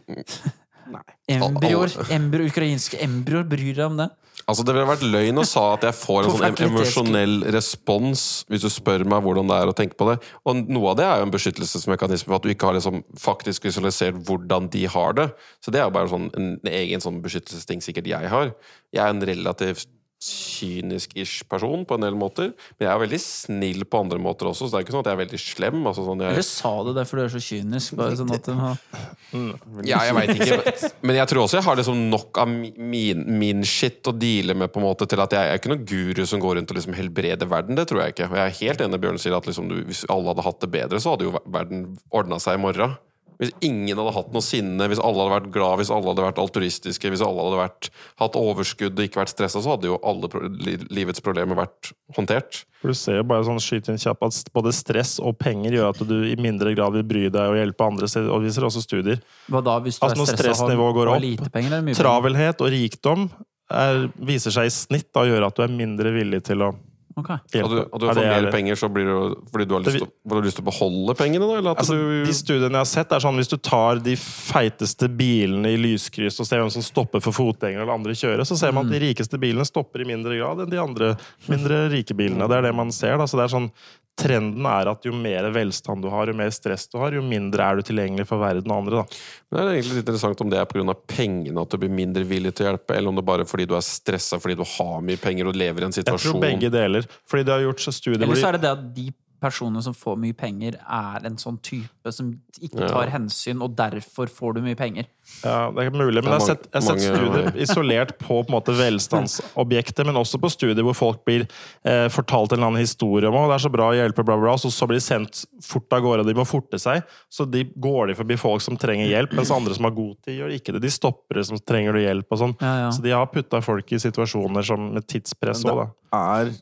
[0.88, 0.95] Mm,
[1.27, 1.91] Embryoer.
[2.15, 3.43] Embryo, ukrainske embryoer.
[3.51, 4.05] Bryr deg om det?
[4.47, 8.22] altså Det ville vært løgn å sa at jeg får en sånn em- emosjonell respons
[8.47, 10.15] hvis du spør meg hvordan det er å tenke på det.
[10.47, 13.68] Og noe av det er jo en beskyttelsesmekanisme for at du ikke har liksom faktisk
[13.68, 15.27] visualisert hvordan de har det.
[15.59, 18.53] Så det er jo bare sånn en egen sånn beskyttelsesting sikkert jeg har.
[18.95, 23.84] Jeg er en relativt kynisk-ish person på en del måter, men jeg er veldig snill
[23.85, 25.80] på andre måter også, så det er ikke sånn at jeg er veldig slem.
[25.85, 27.95] Altså sånn jeg, Eller sa du det fordi du er så kynisk?
[27.99, 30.91] Bare sånn at har- Ja, jeg veit ikke.
[31.06, 34.73] Men jeg tror også jeg har liksom nok av min, min shit å deale med
[34.73, 36.77] på en måte til at jeg, jeg er ikke noen guru som går rundt og
[36.80, 37.76] liksom helbreder verden.
[37.77, 38.31] Det tror jeg ikke.
[38.31, 40.60] Og jeg er helt enig med Bjørn sier at liksom du, hvis alle hadde hatt
[40.65, 42.98] det bedre, så hadde jo verden ordna seg i morgen.
[43.38, 46.39] Hvis ingen hadde hatt noe sinne, hvis alle hadde vært glad, hvis alle hadde vært
[46.41, 50.30] altruistiske, hvis alle hadde vært, hatt overskudd og ikke vært stressa, så hadde jo alle
[50.31, 52.64] pro li livets problemer vært håndtert.
[52.81, 55.91] For Du ser jo bare sånn skyte inn kjapt at både stress og penger gjør
[55.91, 58.09] at du i mindre grad vil bry deg og hjelpe andre.
[58.26, 59.22] Og viser også studier.
[59.51, 61.77] Hva da, hvis du Altså, når stressnivået går opp, lite penger?
[61.85, 61.97] Mye?
[61.97, 63.30] Travelhet og rikdom
[63.69, 66.73] er, viser seg i snitt da, å gjøre at du er mindre villig til å
[67.18, 67.30] Ok.
[67.34, 69.81] Og du, og du får mer er det- penger så blir det fordi du har
[69.81, 71.57] lyst, Det til, lyst til å beholde pengene, da?
[71.57, 74.15] Eller at Altså, du de studiene jeg har sett, er sånn hvis du tar de
[74.15, 78.56] feiteste bilene i lyskryss og ser hvem som stopper for fotgjengere eller andre kjøre, så
[78.57, 81.18] ser man at de rikeste bilene stopper i mindre grad enn de andre
[81.49, 82.48] mindre rike bilene.
[82.48, 83.18] Det er det man ser.
[83.18, 83.26] Da.
[83.26, 83.72] Så det er sånn,
[84.18, 87.61] trenden er at jo mer velstand du har, jo mer stress du har, jo mindre
[87.64, 89.03] er du tilgjengelig for verden og andre.
[89.03, 89.19] Da.
[89.52, 90.95] Men det er egentlig litt interessant om det er pga.
[91.07, 93.68] pengene at du blir mindre villig til å hjelpe, eller om det bare er fordi
[93.69, 96.41] du er stressa fordi du har mye penger og lever i en situasjon Jeg tror
[96.41, 97.07] begge deler.
[97.28, 99.08] Fordi de har gjort så studier Eller så er det det at de
[99.38, 102.88] personene som får mye penger, er en sånn type som ikke Ja.
[102.90, 105.06] tar hensyn, og derfor får du mye penger.
[105.44, 108.50] Ja, det er mulig, men jeg har sett, jeg har sett studier isolert på, på
[108.50, 111.46] en måte velstandsobjekter, men også på studier hvor folk blir
[111.86, 114.38] eh, fortalt en eller annen historie om at det er så bra å hjelpe, bla,
[114.42, 116.26] bla, så, så blir de sendt fort av gårde.
[116.26, 117.04] De må forte seg.
[117.30, 120.40] Så de går de forbi folk som trenger hjelp, mens andre som har god tid,
[120.42, 120.82] gjør ikke det.
[120.88, 122.58] De stopper det som trenger du hjelp og sånn.
[122.64, 122.90] Ja, ja.
[122.96, 126.24] Så de har putta folk i situasjoner som med tidspress òg, det da.
[126.42, 126.56] er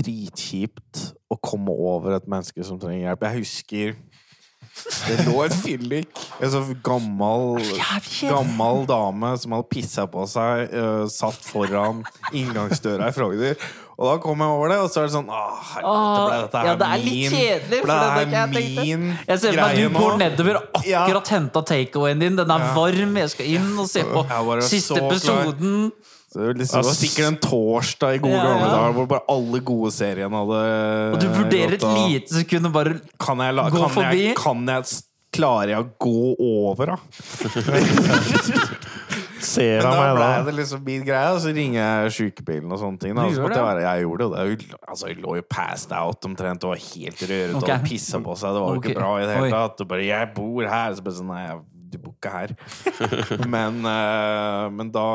[0.00, 3.26] dritkjipt å komme over et menneske som trenger hjelp.
[3.28, 3.94] Jeg husker
[5.06, 7.60] det lå en fyllik, en sånn gammel,
[8.26, 12.00] gammel dame som hadde pissa på seg, uh, satt foran
[12.34, 13.60] inngangsdøra i Frogner.
[13.94, 16.58] Og da kom jeg over det, og så er det sånn Åh, helvete, ble dette
[16.58, 17.82] her ja, det er litt min kjedelig.
[17.84, 19.12] Ble det er her jeg greie nå?
[19.28, 20.58] Jeg ser for meg at du går nedover,
[20.88, 21.04] Ja.
[21.04, 22.40] akkurat henta takeawayen din.
[22.40, 24.26] Den er varm, jeg skal inn og se på
[24.66, 25.78] siste episoden.
[25.94, 26.13] klar.
[26.34, 29.60] Det var liksom, det sikkert en torsdag i gode Ja, gamle dager hvor bare alle
[29.70, 30.60] gode seriene hadde
[31.14, 33.94] Og du vurderer et gått av- lite sekund og bare Kan jeg, la, Gå kan
[33.98, 34.22] forbi.
[34.24, 35.02] jeg, kan jeg
[35.34, 36.98] Klarer jeg å gå over, da?
[39.44, 40.42] Ser han meg da meg ble da?
[40.46, 43.14] det liksom min greie, og så ringer jeg sykebilen og sånne ting.
[43.16, 43.26] Da.
[43.28, 43.68] Du Så måtte jeg, det?
[43.68, 44.44] være, jeg gjorde det.
[44.44, 47.74] Jeg, altså, jeg lå jo passed out omtrent og var helt røret okay.
[47.76, 48.56] og pissa på seg.
[48.56, 48.94] Det var jo okay.
[48.94, 49.82] ikke bra i det hele tatt.
[49.84, 51.44] Og bare 'Jeg bor her.' Så bare sånn Nei,
[51.92, 52.54] du bor ikke her.
[53.54, 55.08] men, uh, men da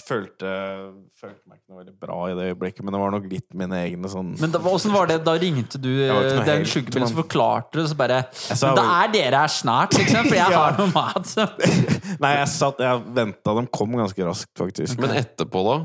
[0.00, 0.48] følte,
[1.20, 2.84] følte meg ikke noe veldig bra i det øyeblikket.
[2.86, 5.18] Men det var nok litt mine egne sånn Men åssen var det?
[5.26, 5.90] Da ringte du
[6.46, 10.28] den sjukebilen som forklarte det, så bare sa Men da er dere her snart, liksom,
[10.30, 10.62] for jeg Ja.
[10.64, 11.34] har noe mat.
[12.24, 13.56] Nei, jeg satt Jeg venta.
[13.58, 15.00] De kom ganske raskt, faktisk.
[15.02, 15.76] Men etterpå, da?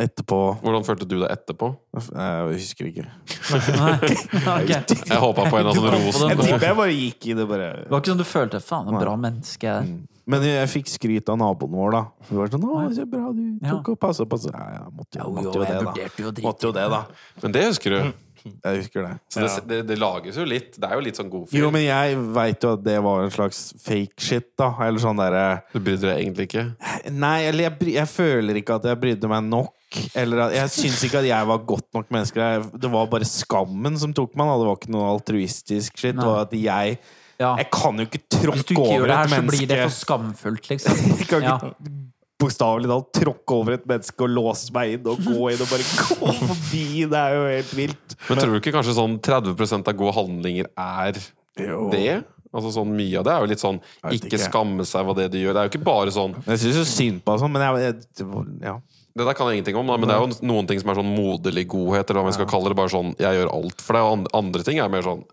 [0.00, 1.72] Etterpå Hvordan følte du deg etterpå?
[1.98, 3.06] Jeg husker ikke.
[3.98, 4.84] okay.
[5.10, 6.20] Jeg håpa på en av sånne kom ros.
[6.22, 6.30] den.
[6.30, 7.68] Jeg tipper jeg bare gikk i det, bare.
[7.82, 9.74] Det var ikke sånn du følte Faen, en bra menneske.
[9.84, 9.98] Mm.
[10.00, 10.09] er».
[10.26, 12.02] Men jeg fikk skryt av naboen vår, da.
[12.28, 13.70] Hun var sånn 'Å, så bra du Ja.
[13.70, 14.38] tok og passa på.
[14.52, 16.42] Ja, jeg måtte, jo- måtte jo, jo det, da.
[16.42, 17.04] Måtte jo det, da.
[17.42, 18.12] Men det husker du.
[18.64, 19.18] Jeg husker det.
[19.28, 20.72] Så det, det, det lages jo litt.
[20.80, 23.30] Det er jo litt sånn god Jo, men jeg veit jo at det var en
[23.30, 24.70] slags fake shit, da.
[24.80, 26.64] Eller sånn derre Du brydde deg egentlig ikke.
[27.12, 29.74] Nei, eller jeg, bry- jeg føler ikke at jeg brydde meg nok.
[30.16, 32.36] Eller at, jeg syns ikke at jeg var godt nok menneske.
[32.40, 34.46] Jeg- Det var bare skammen som tok meg.
[34.46, 34.56] da.
[34.56, 36.16] Det var ikke noe altruistisk shit.
[36.16, 36.98] Det var at jeg
[37.40, 37.54] Ja.
[37.56, 39.66] Jeg kan jo ikke Hvis du tråkke ikke gjør over det her, et så blir
[39.70, 41.02] det for skamfullt, liksom.
[41.20, 41.56] Jeg kan Ja.
[41.56, 41.92] ikke
[42.40, 45.84] bokstavelig talt tråkke over et menneske og låse meg inn og gå inn og bare
[45.84, 46.84] gå forbi.
[47.12, 48.14] Det er jo helt vilt.
[48.30, 51.18] Men tror du ikke kanskje sånn 30% av gode handlinger er
[51.60, 51.88] Jo.
[51.92, 52.22] det?
[52.50, 53.76] Altså sånn Mye av det er jo litt sånn
[54.10, 54.40] ikke ikke.
[54.48, 55.52] skamme seg hva det du gjør.
[55.54, 57.84] Det er jo ikke bare sånn Jeg syns jo synd på han sånn, men jeg,
[57.84, 58.78] jeg det ja.
[59.16, 60.94] Det der kan jeg ingenting om, da, men det er jo noen ting som er
[61.00, 62.76] sånn moderlig godhet, eller hva man skal kalle det.
[62.78, 65.24] Bare sånn 'jeg gjør alt for deg', og jo andre ting er mer sånn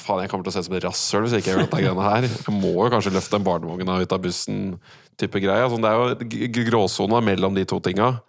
[0.00, 2.08] faen, jeg kommer til å se ut som et rasshøl hvis ikke gjør dette greiene
[2.08, 2.22] her'.
[2.24, 4.80] Jeg må jo kanskje løfte en barnevogn ut av bussen,
[5.18, 5.68] type greie.
[5.68, 8.20] Sånn, det er jo gråsona mellom de to tinga.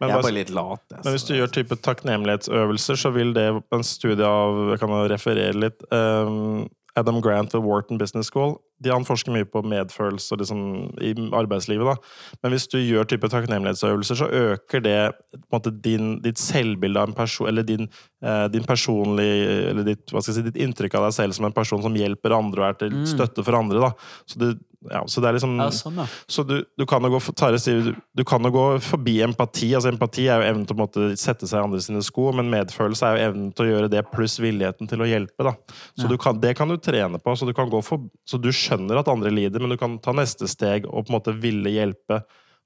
[0.00, 0.80] Men Jeg er bare- bare litt lat.
[0.90, 4.88] jeg, Men hvis du gjør type takknemlighetsøvelser, så vil det en studie av Jeg kan
[5.08, 5.82] referere litt.
[5.92, 10.62] um, Adam Grant ved Wharton Business School de Han forsker mye på medfølelse liksom,
[10.98, 11.86] i arbeidslivet.
[11.86, 12.38] Da.
[12.42, 14.98] Men hvis du gjør type takknemlighetsøvelser, så øker det
[15.32, 17.88] på en måte, din, ditt selvbilde av en person Eller din,
[18.24, 19.30] eh, din personlig
[19.70, 22.68] Eller ditt, si, ditt inntrykk av deg selv som en person som hjelper andre og
[22.68, 23.80] er til støtte for andre.
[23.84, 23.92] Da.
[24.26, 24.54] Så, det,
[24.90, 26.06] ja, så det er liksom Ja, sånn, ja.
[26.30, 27.20] så du, du kan gå,
[27.62, 29.70] sier, du, du kan jo gå forbi empati.
[29.76, 32.50] altså Empati er jo evnen til å måte, sette seg i andre sine sko, men
[32.52, 35.46] medfølelse er jo evnen til å gjøre det pluss villigheten til å hjelpe.
[35.46, 35.54] Da.
[36.00, 37.36] Så du kan, Det kan du trene på.
[37.38, 40.14] Så du, kan gå for, så du skjønner at andre lider, men du kan ta
[40.16, 42.22] neste steg og på en måte ville hjelpe.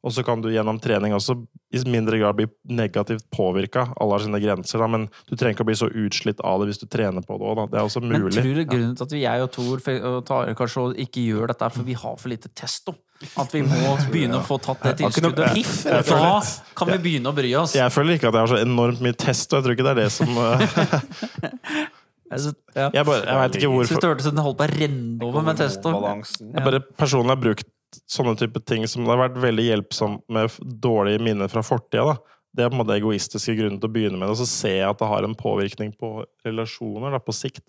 [0.07, 1.35] Og så kan du gjennom trening også
[1.75, 3.89] i mindre grad bli negativt påvirka.
[3.99, 6.69] Alle har sine grenser, da, men du trenger ikke å bli så utslitt av det
[6.70, 7.65] hvis du trener på det òg.
[7.73, 8.31] Det er også mulig.
[8.31, 11.51] Men tror du grunnen til at vi, jeg og Tor og Tare kanskje ikke gjør
[11.51, 12.95] dette, er for vi har for lite testo?
[13.43, 15.51] At vi må begynne å få tatt det tilskuddet?
[15.59, 16.31] piff, Da
[16.79, 17.75] kan vi begynne å bry oss.
[17.75, 19.97] Jeg føler ikke at jeg har så enormt mye test, og jeg tror ikke det
[19.97, 20.31] er det som
[22.29, 22.89] Altså, ja.
[22.93, 24.73] Jeg, bare, jeg vet ikke hvorfor synes det hørtes ut som den holdt på å
[24.75, 25.93] renne over med testo.
[25.95, 26.51] Balansen.
[26.55, 30.59] Jeg bare personlig har brukt sånne type ting som det har vært veldig hjelpsomt med
[30.85, 32.19] dårlige minner fra fortida.
[32.53, 34.77] Det er på en måte egoistiske grunnen til å begynne med det, og så ser
[34.81, 36.13] jeg at det har en påvirkning på
[36.47, 37.65] relasjoner da, på sikt.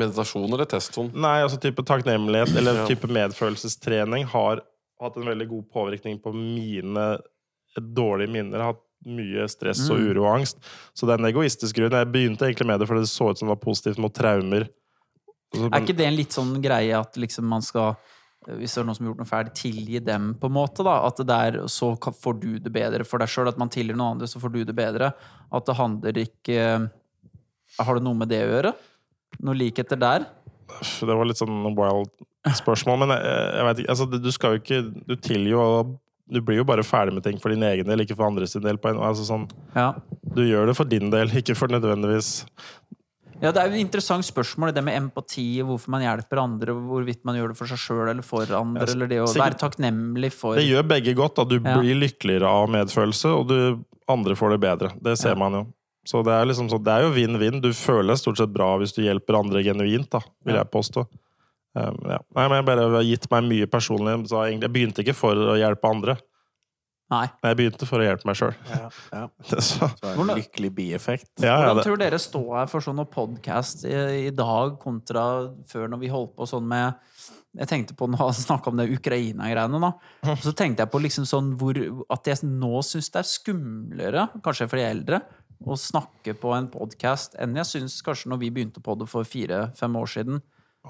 [0.00, 1.10] Meditasjon eller testoen?
[1.12, 4.62] Nei, altså type takknemlighet eller type medfølelsestrening har
[5.02, 7.06] hatt en veldig god påvirkning på mine
[7.76, 8.56] dårlige minner.
[8.56, 10.10] Jeg har hatt mye stress og Mm.
[10.10, 10.58] uro og angst.
[10.94, 11.90] Så det er en egoistisk grunn.
[11.92, 14.68] Jeg begynte egentlig med det fordi det så ut som det var positivt mot traumer.
[15.54, 17.96] Så- Er ikke det en litt sånn greie at liksom man skal
[18.48, 20.82] hvis det er noen som har gjort noe ferdig, tilgi dem, på en måte.
[20.82, 23.46] da, At det der, så får du det bedre for deg sjøl.
[23.46, 25.12] At man tilgir noen andre, så får du det bedre.
[25.52, 26.90] At det handler ikke
[27.78, 28.74] Har det noe med det å gjøre?
[29.40, 30.26] Noe likheter der?
[31.00, 32.10] Det var litt sånn wild
[32.50, 35.98] spørsmål, men jeg, jeg vet ikke altså, Du skal jo ikke Du tilgir jo
[36.32, 38.78] Du blir jo bare ferdig med ting for din egen del, ikke for andres del.
[38.78, 39.92] På en, altså, sånn, Ja.
[40.34, 42.44] Du gjør det for din del, ikke for nødvendigvis
[43.42, 46.66] Ja, Det er jo et interessant spørsmål, det med empati, og hvorfor man hjelper andre,
[46.78, 49.58] hvorvidt man gjør det for seg sjøl eller for andre, Ja, eller det å sikkert-
[49.58, 51.34] være takknemlig for Det gjør begge godt.
[51.34, 51.76] da Du Ja.
[51.80, 54.92] blir lykkeligere av medfølelse, og du, andre får det bedre.
[55.02, 55.66] Det ser man jo.
[56.06, 57.60] Så det er liksom sånn, det er jo vinn-vinn.
[57.60, 61.06] Du føler deg stort sett bra hvis du hjelper andre genuint, da, vil jeg påstå.
[61.72, 62.18] Um, ja.
[62.36, 64.18] Nei, men jeg bare har gitt meg mye personlig.
[64.28, 66.16] Så jeg begynte ikke for å hjelpe andre,
[67.12, 67.26] Nei.
[67.42, 68.54] men jeg begynte for å hjelpe meg sjøl.
[68.68, 69.22] Ja, ja.
[69.52, 71.30] Så, Så en lykkelig bieffekt.
[71.40, 73.96] ja, ja, Hvordan det, tror dere står her for sånn podkast i,
[74.28, 75.26] i dag kontra
[75.68, 76.92] før når vi holdt på sånn med
[77.52, 79.90] Jeg tenkte på når snakke snakka om det Ukraina-greiene, da.
[80.32, 81.76] Og så tenkte jeg på liksom sånn hvor
[82.12, 85.20] At jeg nå syns det er skumlere, kanskje for de eldre,
[85.62, 89.28] å snakke på en podkast enn jeg syns kanskje når vi begynte på det for
[89.28, 90.40] fire-fem år siden.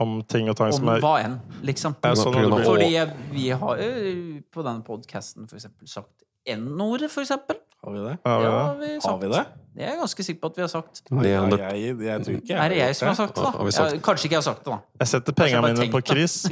[0.00, 1.94] Om ting og tang som er hva enn, liksom.
[2.02, 7.10] Ja, sånn blir- Fordi jeg, vi har jo på denne podkasten for eksempel sagt N-ordet,
[7.10, 7.56] for eksempel.
[7.84, 8.18] Har vi det?
[8.24, 8.74] Ja,
[9.04, 9.46] Har vi det?
[9.72, 11.00] Det er jeg ganske sikker på at vi har sagt.
[11.08, 11.42] Det Ja,
[11.72, 13.50] jeg, jeg tror ikke jeg Er det jeg som har sagt det, da?
[13.56, 14.78] har sagt Ja, kanskje ikke jeg har sagt det, da.
[15.00, 16.34] Jeg setter pengene mine på Chris.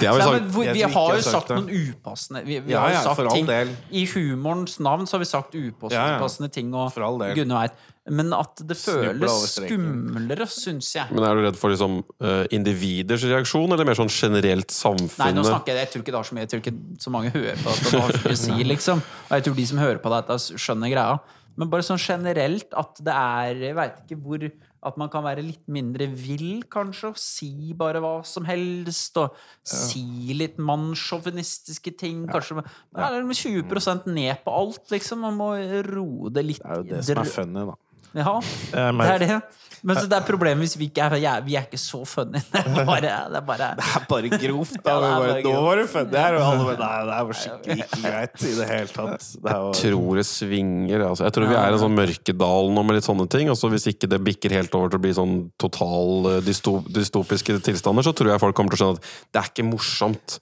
[0.00, 0.46] Det har vi sagt.
[0.56, 3.36] Nei, vi har jo sagt noen upassende Vi, vi Ja, har jo sagt for all
[3.36, 3.74] ting del.
[3.92, 7.44] I humorens navn så har vi sagt upassende ting, og For all del.
[7.44, 7.76] veit.
[8.04, 11.08] Men at det føles skumlere, syns jeg.
[11.14, 15.08] Men er du redd for liksom, eh, individers reaksjon, eller mer sånn generelt Nei, nå
[15.08, 15.46] samfunnet?
[15.48, 16.74] snakker jeg Jeg tror ikke det har så mye Jeg tror ikke
[17.06, 18.28] så mange hører på dette.
[18.28, 19.00] Det si, liksom.
[19.00, 21.16] Og jeg tror de som hører på dette, skjønner greia.
[21.60, 24.46] Men bare sånn generelt at det er Jeg veit ikke hvor
[24.84, 29.16] At man kan være litt mindre vill, kanskje, og si bare hva som helst.
[29.22, 32.26] Og si litt mannssjåvinistiske ting.
[32.28, 33.08] Kanskje ja.
[33.24, 35.24] med 20% ned på alt, liksom.
[35.24, 35.54] Man må
[35.88, 36.60] roe det litt.
[36.60, 37.78] Det er jo det som er funny, da.
[38.14, 38.38] Ja,
[38.72, 39.42] det er det.
[39.84, 42.40] Men så det er problemet hvis vi ikke er ja, Vi er ikke så funny.
[42.54, 44.78] Det er bare, det er bare Det er bare grovt.
[44.78, 44.94] Da.
[44.94, 47.26] Ja, det er bare, Nå var du funny her, og alle bare Nei, det her
[47.28, 49.28] var skikkelig ikke greit i det hele tatt.
[49.34, 51.04] Det var, tror det svinger.
[51.10, 51.26] Altså.
[51.28, 53.52] Jeg tror vi er i en sånn mørkedal nå med litt sånne ting.
[53.52, 58.08] Altså, hvis ikke det bikker helt over til å bli sånn total eh, dystopiske tilstander,
[58.08, 60.38] så tror jeg folk kommer til å skjønne at det er ikke morsomt.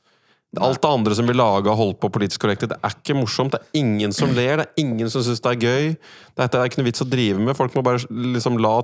[0.61, 3.55] Alt det andre som blir laga og holdt på politisk korrekt, det er ikke morsomt.
[3.55, 5.95] Det er ingen som ler, det er ingen som syns det er gøy.
[6.37, 7.57] Dette er ikke noe vits å drive med.
[7.57, 8.75] Folk må bare liksom la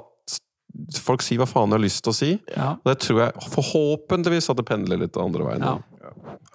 [1.00, 2.30] folk si hva faen de har lyst til å si.
[2.54, 2.70] Ja.
[2.78, 5.64] Og det tror jeg forhåpentligvis at det pendler litt den andre veien.
[5.64, 5.76] Ja.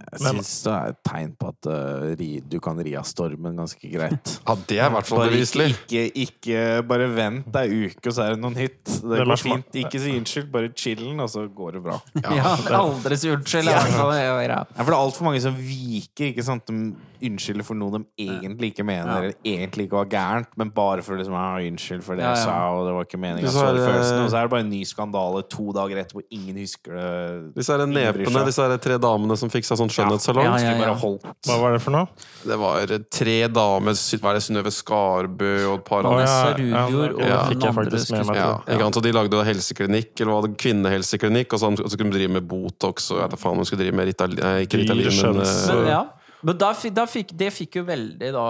[0.03, 3.57] Jeg syns det er et tegn på at uh, ri, du kan ri av stormen
[3.59, 4.33] ganske greit.
[4.47, 5.69] Ja, det er i hvert fall beviselig.
[5.73, 8.81] ikke, ikke Bare vent ei uke, og så er det noe nytt.
[8.85, 9.77] Det er går fint.
[9.83, 11.99] Ikke si unnskyld, bare chillen, og så går det bra.
[12.33, 13.71] Ja, aldri si unnskyld.
[13.71, 14.43] Ja, ja.
[14.43, 16.31] Ja, for det er altfor mange som viker.
[16.33, 16.67] ikke sant?
[16.67, 16.93] De
[17.23, 19.17] unnskylder for noe de egentlig ikke mener, Ja.
[19.21, 22.43] eller egentlig ikke var gærent, men bare for liksom, ah, unnskyld for det jeg ja.
[22.43, 23.47] sa, og det var ikke meninga.
[23.47, 26.57] Så er det- Og så er det bare en ny skandale to dager etterpå, ingen
[26.57, 27.55] husker det.
[27.55, 30.45] Disse her nepene, disse her tre damene som fiksa sånn skjønnhetssalong.
[30.45, 31.33] Ja, ja, ja, ja.
[31.47, 32.09] hva var det for noe?
[32.43, 36.25] Det var tre damer, hva er det, Synnøve Skarbø og et par andre.
[36.27, 38.99] ja, ja, og den andre skuespilleren.
[39.03, 42.47] de lagde da helseklinikk, eller var kvinnehelseklinikk, og så, og så kunne de drive med
[42.49, 45.43] Botox og jeg vet da faen om de skulle drive med Ritalin, ikke Ritalin, men
[45.43, 46.03] eh, Men, ja.
[46.43, 48.47] Men da, da fikk, det fikk jo veldig da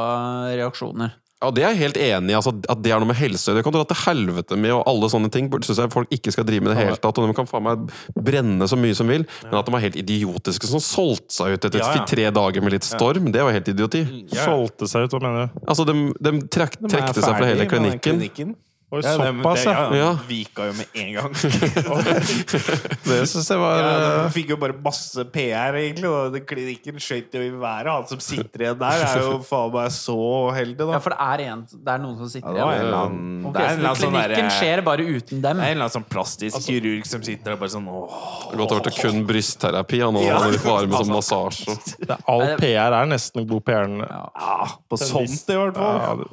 [0.57, 1.19] reaksjoner.
[1.43, 2.37] Ja, det er jeg helt enig i.
[2.37, 4.85] Altså, at det er noe med helse Det kan du dra til helvete med, og
[4.87, 7.19] alle sånne ting syns jeg folk ikke skal drive med i det hele tatt.
[7.19, 9.99] Og de kan faen meg brenne så mye som vil, men at de var helt
[9.99, 12.05] idiotiske som solgte seg ut etter Ja, ja.
[12.09, 14.05] tre dager med litt storm, det var helt idioti.
[14.31, 14.47] Ja.
[14.47, 15.63] Solgte seg ut, hva mener du?
[15.67, 16.89] Altså, de, de trekte
[17.19, 18.55] seg fra hele klinikken.
[18.93, 19.83] Oi, Ja, såpass, det, ja.
[19.89, 19.97] ja.
[20.03, 20.09] Ja.
[20.27, 21.33] Vika jo med en gang.
[23.03, 23.93] Det syns jeg var Ja,
[24.23, 26.09] eh, fikk jo bare masse PR, egentlig.
[26.11, 27.89] Og klinikken skøyt jo i været.
[27.89, 30.17] Han som sitter igjen der, er jo faen meg så
[30.55, 30.91] heldig, da.
[30.95, 33.27] Ja, for det er, en, det er noen som sitter det var en igjen.
[33.49, 35.41] okay, Det så sånn klinikken derre- skjer bare uten dem.
[35.43, 38.17] det er en eller annen sånn plastisk kirurg som sitter der bare sånn åh.
[38.53, 40.03] Gått over til kun brystterapi.
[40.05, 40.37] Han Ja.
[40.43, 41.77] han litt varme som massasje.
[42.07, 43.89] er All PR er nesten god PR.
[44.03, 44.23] Ja.
[44.37, 46.27] Ja, på sånt i hvert fall.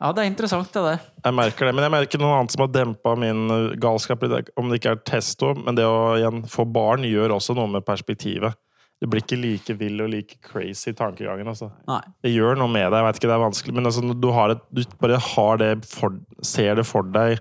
[0.00, 1.00] Ja, det- er interessant, det der.
[1.24, 4.22] Jeg merker det, men jeg merker noe annet som har dempa min uh, galskap.
[4.56, 7.86] Om det ikke er testo, men det å igjen få barn gjør også noe med
[7.86, 8.54] perspektivet.
[9.00, 11.48] Du blir ikke like vill og like crazy i tankegangen.
[11.48, 11.70] Altså.
[11.88, 12.00] Nei.
[12.24, 12.98] Det gjør noe med deg.
[13.00, 15.72] Jeg vet ikke, det er vanskelig, men altså, du, har et, du bare har det
[15.88, 17.40] for, ser det for deg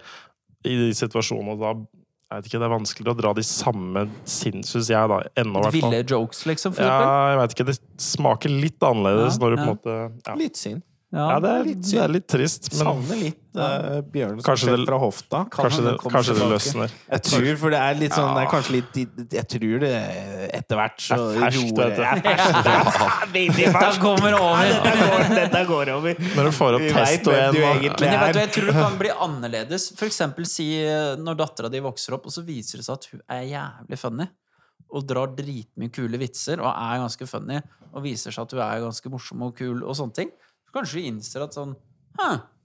[0.65, 1.75] i de situasjonene, og da
[2.25, 5.19] jeg vet ikke, det er vanskeligere å dra de samme sinn, syns jeg, da.
[5.37, 5.93] Ennå, i hvert fall.
[5.93, 6.95] Ville jokes, liksom, for Ja,
[7.31, 7.67] jeg vet ikke.
[7.69, 9.67] Det smaker litt annerledes Ja, når du på ja.
[9.67, 9.95] en måte
[10.25, 10.35] ja.
[10.39, 10.81] Litt synd.
[11.13, 14.87] Ja, det er, det er litt trist, men Savner litt uh, Bjørn som Kanskje det-
[14.89, 15.39] fra hofta.
[15.53, 16.95] kanskje det, kanskje det løsner.
[17.13, 19.91] Jeg tror, for det er litt sånn Det er kanskje litt Jeg tror det
[20.59, 22.07] etter hvert så er roer det.
[22.09, 24.73] Er ferskt, er Dette kommer over.
[24.73, 26.19] Dette går, dette går over.
[26.35, 28.65] Når du får opp Vi testo igjen du og- egentlig Men jeg, vet, jeg tror
[28.71, 29.87] det kan bli annerledes.
[29.95, 33.07] For eksempel si eh, når dattera di vokser opp, og så viser det seg at
[33.13, 34.27] hun er jævlig funny.
[34.95, 37.61] Og drar dritmye kule vitser og er ganske funny.
[37.95, 40.33] Og viser seg at hun er ganske morsom og kul og sånne ting.
[40.75, 41.75] Kanskje du innser at sånn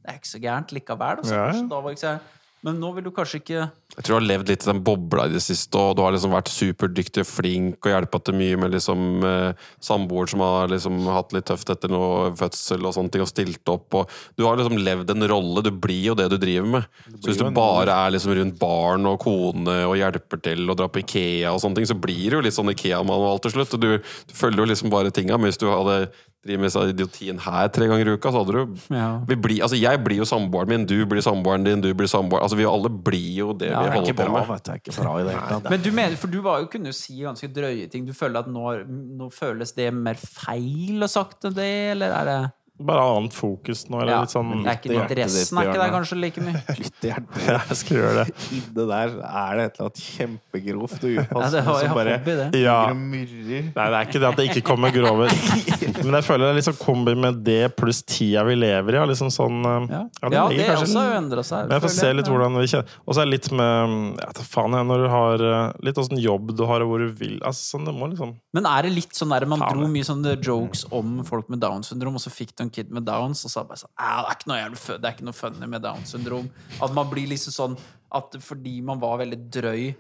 [0.00, 1.24] det er ikke så gærent likevel.
[1.24, 1.48] Så Ja, ja.
[1.52, 2.18] kanskje da var ikke så
[2.60, 3.60] Men nå vil du kanskje ikke
[3.96, 6.12] Jeg tror du har levd litt i den bobla i det siste, og du har
[6.12, 10.68] liksom vært superdyktig og flink og hjelpa til mye med liksom eh, samboer som har
[10.68, 13.96] liksom hatt litt tøft etter noe fødsel og sånne ting, og stilt opp.
[13.96, 15.64] Og du har liksom levd en rolle.
[15.64, 17.00] Du blir jo det du driver med.
[17.16, 20.92] Så hvis du bare er liksom rundt barn og kone og hjelper til og drar
[20.92, 23.74] på Ikea og sånne ting, så blir du jo litt sånn Ikea-manual til slutt.
[23.74, 25.40] Og du, du følger jo liksom bare tinga.
[25.40, 26.12] Men hvis du hadde
[26.46, 29.20] drevet med idiotien her tre ganger i uka, så hadde du Ja.
[29.28, 32.42] vi blir, altså Jeg blir jo samboeren min, du blir samboeren din, du blir samboeren
[32.46, 34.48] Altså Vi alle blir jo det Ja, vi er holder på med.
[34.48, 34.70] vet du.
[34.70, 35.70] Det er ikke bra i det hele tatt.
[35.70, 38.06] Men du mener, for du var jo, kunne jo si ganske drøye ting.
[38.06, 42.24] Du føler at nå, nå føles det mer feil å sagt enn det, eller er
[42.32, 42.40] det
[42.80, 45.90] Bare annet fokus nå, eller ja, litt sånn det er ikke Interessen er ikke der
[45.92, 46.62] kanskje like mye?
[46.80, 47.42] Litt i hjertet.
[47.68, 48.86] Jeg skal gjøre det.
[48.88, 52.62] Der er det et eller annet kjempegrovt og upassende ja, som bare det.
[52.62, 52.78] Ja.
[52.96, 53.68] murrer.
[53.68, 55.28] Nei, det er ikke det at det ikke kommer grover.
[56.04, 59.02] Men jeg føler det er liksom kombi med det pluss tida vi lever i.
[59.10, 61.68] Liksom sånn, eh, Ja, ja, ja det kanskje også har jo endra seg.
[61.68, 64.30] Men jeg får se litt hvordan vi kjenner Og så er det litt med ja,
[64.54, 67.38] faen jeg, Når du har eh, litt åssen jobb du har, og hvor du vil
[67.38, 70.08] altså, sånn, det må liksom Men er det litt sånn der man Faen, dro mye
[70.10, 73.44] sånne jokes om folk med Downs syndrom, og så fikk du en kid med Downs,
[73.46, 75.36] og så det bare sånn «Ah, det, er ikke noe jævlig det er ikke noe
[75.36, 76.46] funny med Downs syndrom.
[76.82, 79.90] At man blir liksom sånn at fordi man var veldig drøy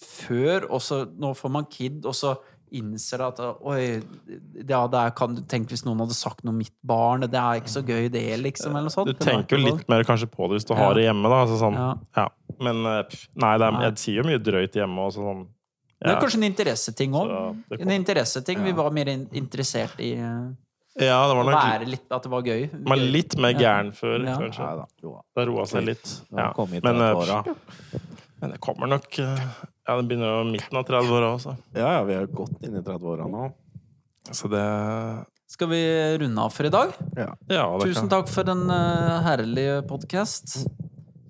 [0.00, 2.34] før, og så nå får man kid, og så
[2.76, 3.98] innser at Oi,
[4.68, 7.38] ja, det er, kan du tenke hvis noen hadde sagt noe om mitt barn, det
[7.40, 9.10] er ikke så gøy, det, liksom, eller noe sånt.
[9.12, 11.28] Du tenker jo litt mer kanskje på det hvis du har det hjemme.
[11.32, 11.94] da altså, sånn, Ja.
[12.16, 12.28] ja.
[12.60, 15.06] Men eh, pff, nei, det er, jeg sier jo mye drøyt hjemme.
[15.08, 15.46] Også, sånn,
[16.00, 17.30] Det er kanskje en interesseting òg.
[17.78, 18.64] En interesseting.
[18.64, 20.50] Vi var mer in interessert i uh,
[20.98, 22.64] ja, det var å nok være litt At det var gøy.
[22.88, 23.58] Men litt mer Ja.
[23.60, 24.36] gæren før, Ja.
[24.36, 24.58] kanskje.
[24.60, 25.44] Ja, da.
[25.46, 26.20] Roa seg litt.
[26.30, 26.52] Ja.
[26.56, 27.56] Men, eh, 30-åra.
[28.40, 29.38] men det kommer nok eh,
[29.86, 31.56] Ja, det begynner jo midten av 30-åra også.
[31.74, 33.52] Ja, ja, vi er godt inn i 30-åra nå.
[34.32, 34.64] Så det
[35.50, 35.80] Skal vi
[36.22, 36.92] runde av for i dag?
[37.16, 37.28] Ja.
[37.50, 40.60] Ja, det Tusen kan takk for en uh, herlig podkast.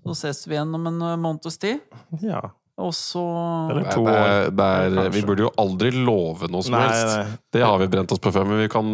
[0.05, 1.81] Så ses vi igjen om en uh, måneds tid.
[2.25, 2.43] Ja.
[2.81, 3.21] Og så
[3.71, 4.51] Eller to år.
[4.57, 5.11] det er, Kanskje.
[5.13, 7.17] vi burde jo aldri love noe som Nei, helst.
[7.19, 7.39] nei.
[7.53, 8.89] Det har vi brent oss på før, men vi kan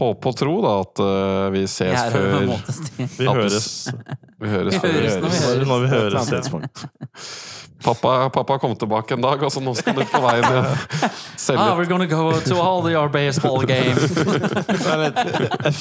[0.00, 2.80] håpe og tro da at uh, vi ses er her før vi høres.
[3.18, 3.68] Vi høres.
[4.40, 5.66] Vi høres Vi høres når vi høres.
[5.70, 7.69] Når vi høres.
[7.82, 10.66] Pappa, pappa kom tilbake en dag, og så nå skal du på veien igjen.
[11.56, 14.12] Ah, we're gonna go to all the our baseball games.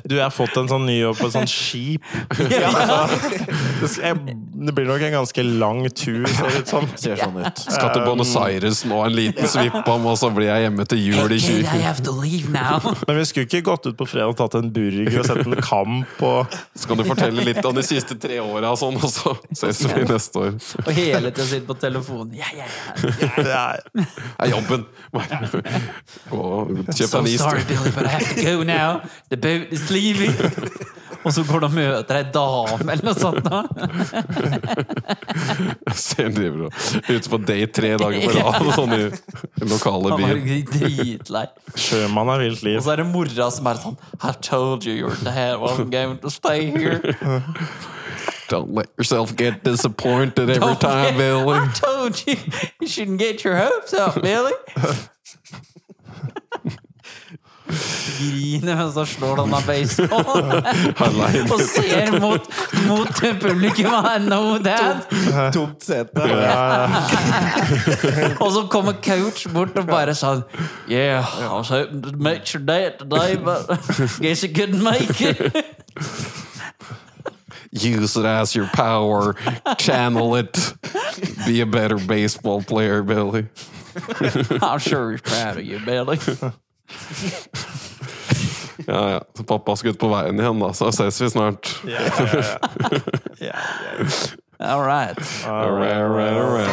[0.03, 2.03] Du har fått en sånn ny jobb på et sånt skip.
[2.39, 3.99] Det
[4.59, 6.88] Det blir nok en ganske lang tur, ser det ut som.
[6.99, 7.61] Ser sånn ut.
[7.63, 11.03] Skal til Buenos Aires nå, en liten svipp om, og så blir jeg hjemme til
[11.03, 11.84] jul i Okay, I 20...
[11.84, 12.80] have to leave now.
[13.07, 15.55] Men vi skulle ikke gått ut på fredag og tatt en burger og sett en
[15.63, 19.11] kamp og Så kan du fortelle litt om de siste tre åra, og sånn, og
[19.11, 20.51] så ses vi neste år.
[20.85, 22.33] Og hele tiden sitte på telefonen.
[22.37, 22.93] Ja, ja, ja.
[23.55, 24.05] ja, Det
[24.39, 24.85] er jobben!
[26.31, 27.41] Gå og kjøp deg en is.
[27.41, 27.65] sorry.
[27.67, 29.01] Billy, but I have to go now.
[29.29, 30.33] The boat is leaving.
[31.23, 33.43] Og så går du og møter ei dame eller noe sånt.
[33.43, 33.57] Da.
[35.99, 40.63] Ser driver og ute på date tre dager på rad, sånn i lokale byen byer.
[40.71, 41.45] dritlei.
[41.75, 42.79] sjømann er vilt liv.
[42.79, 46.21] Og så er det mora som er sånn I told you your dad I'm going
[46.23, 47.01] to stay here.
[48.49, 51.57] Don't let yourself get disappointed every time, Billy.
[51.57, 52.35] I told you
[52.81, 54.53] you shouldn't get your hopes up, Billy.
[57.69, 60.65] Griner mens han slår denne baseballen.
[61.05, 61.43] Alene.
[61.53, 62.47] Og ser mot,
[62.88, 63.93] mot publikum.
[63.93, 65.05] I know that.
[65.53, 66.26] Tomt sete.
[68.41, 70.41] Og så kommer coach bort og bare sånn
[70.89, 73.69] Yeah, I was hoping to make your dad today, but
[74.19, 75.53] guess you couldn't make it.
[77.71, 79.35] Use it as your power.
[79.77, 80.73] Channel it.
[81.45, 83.47] Be a better baseball player, Billy.
[84.61, 86.19] I'm sure he's proud of you, Billy.
[88.87, 89.21] Ja, ja.
[89.37, 90.73] Så pappa skal ut på veien igjen, da.
[90.73, 91.81] Så ses vi snart.
[91.85, 92.43] Ja, ja, ja.
[93.37, 93.53] Ja,
[93.99, 94.05] ja.
[94.59, 95.19] All right.
[95.45, 96.69] All right, all right, all right.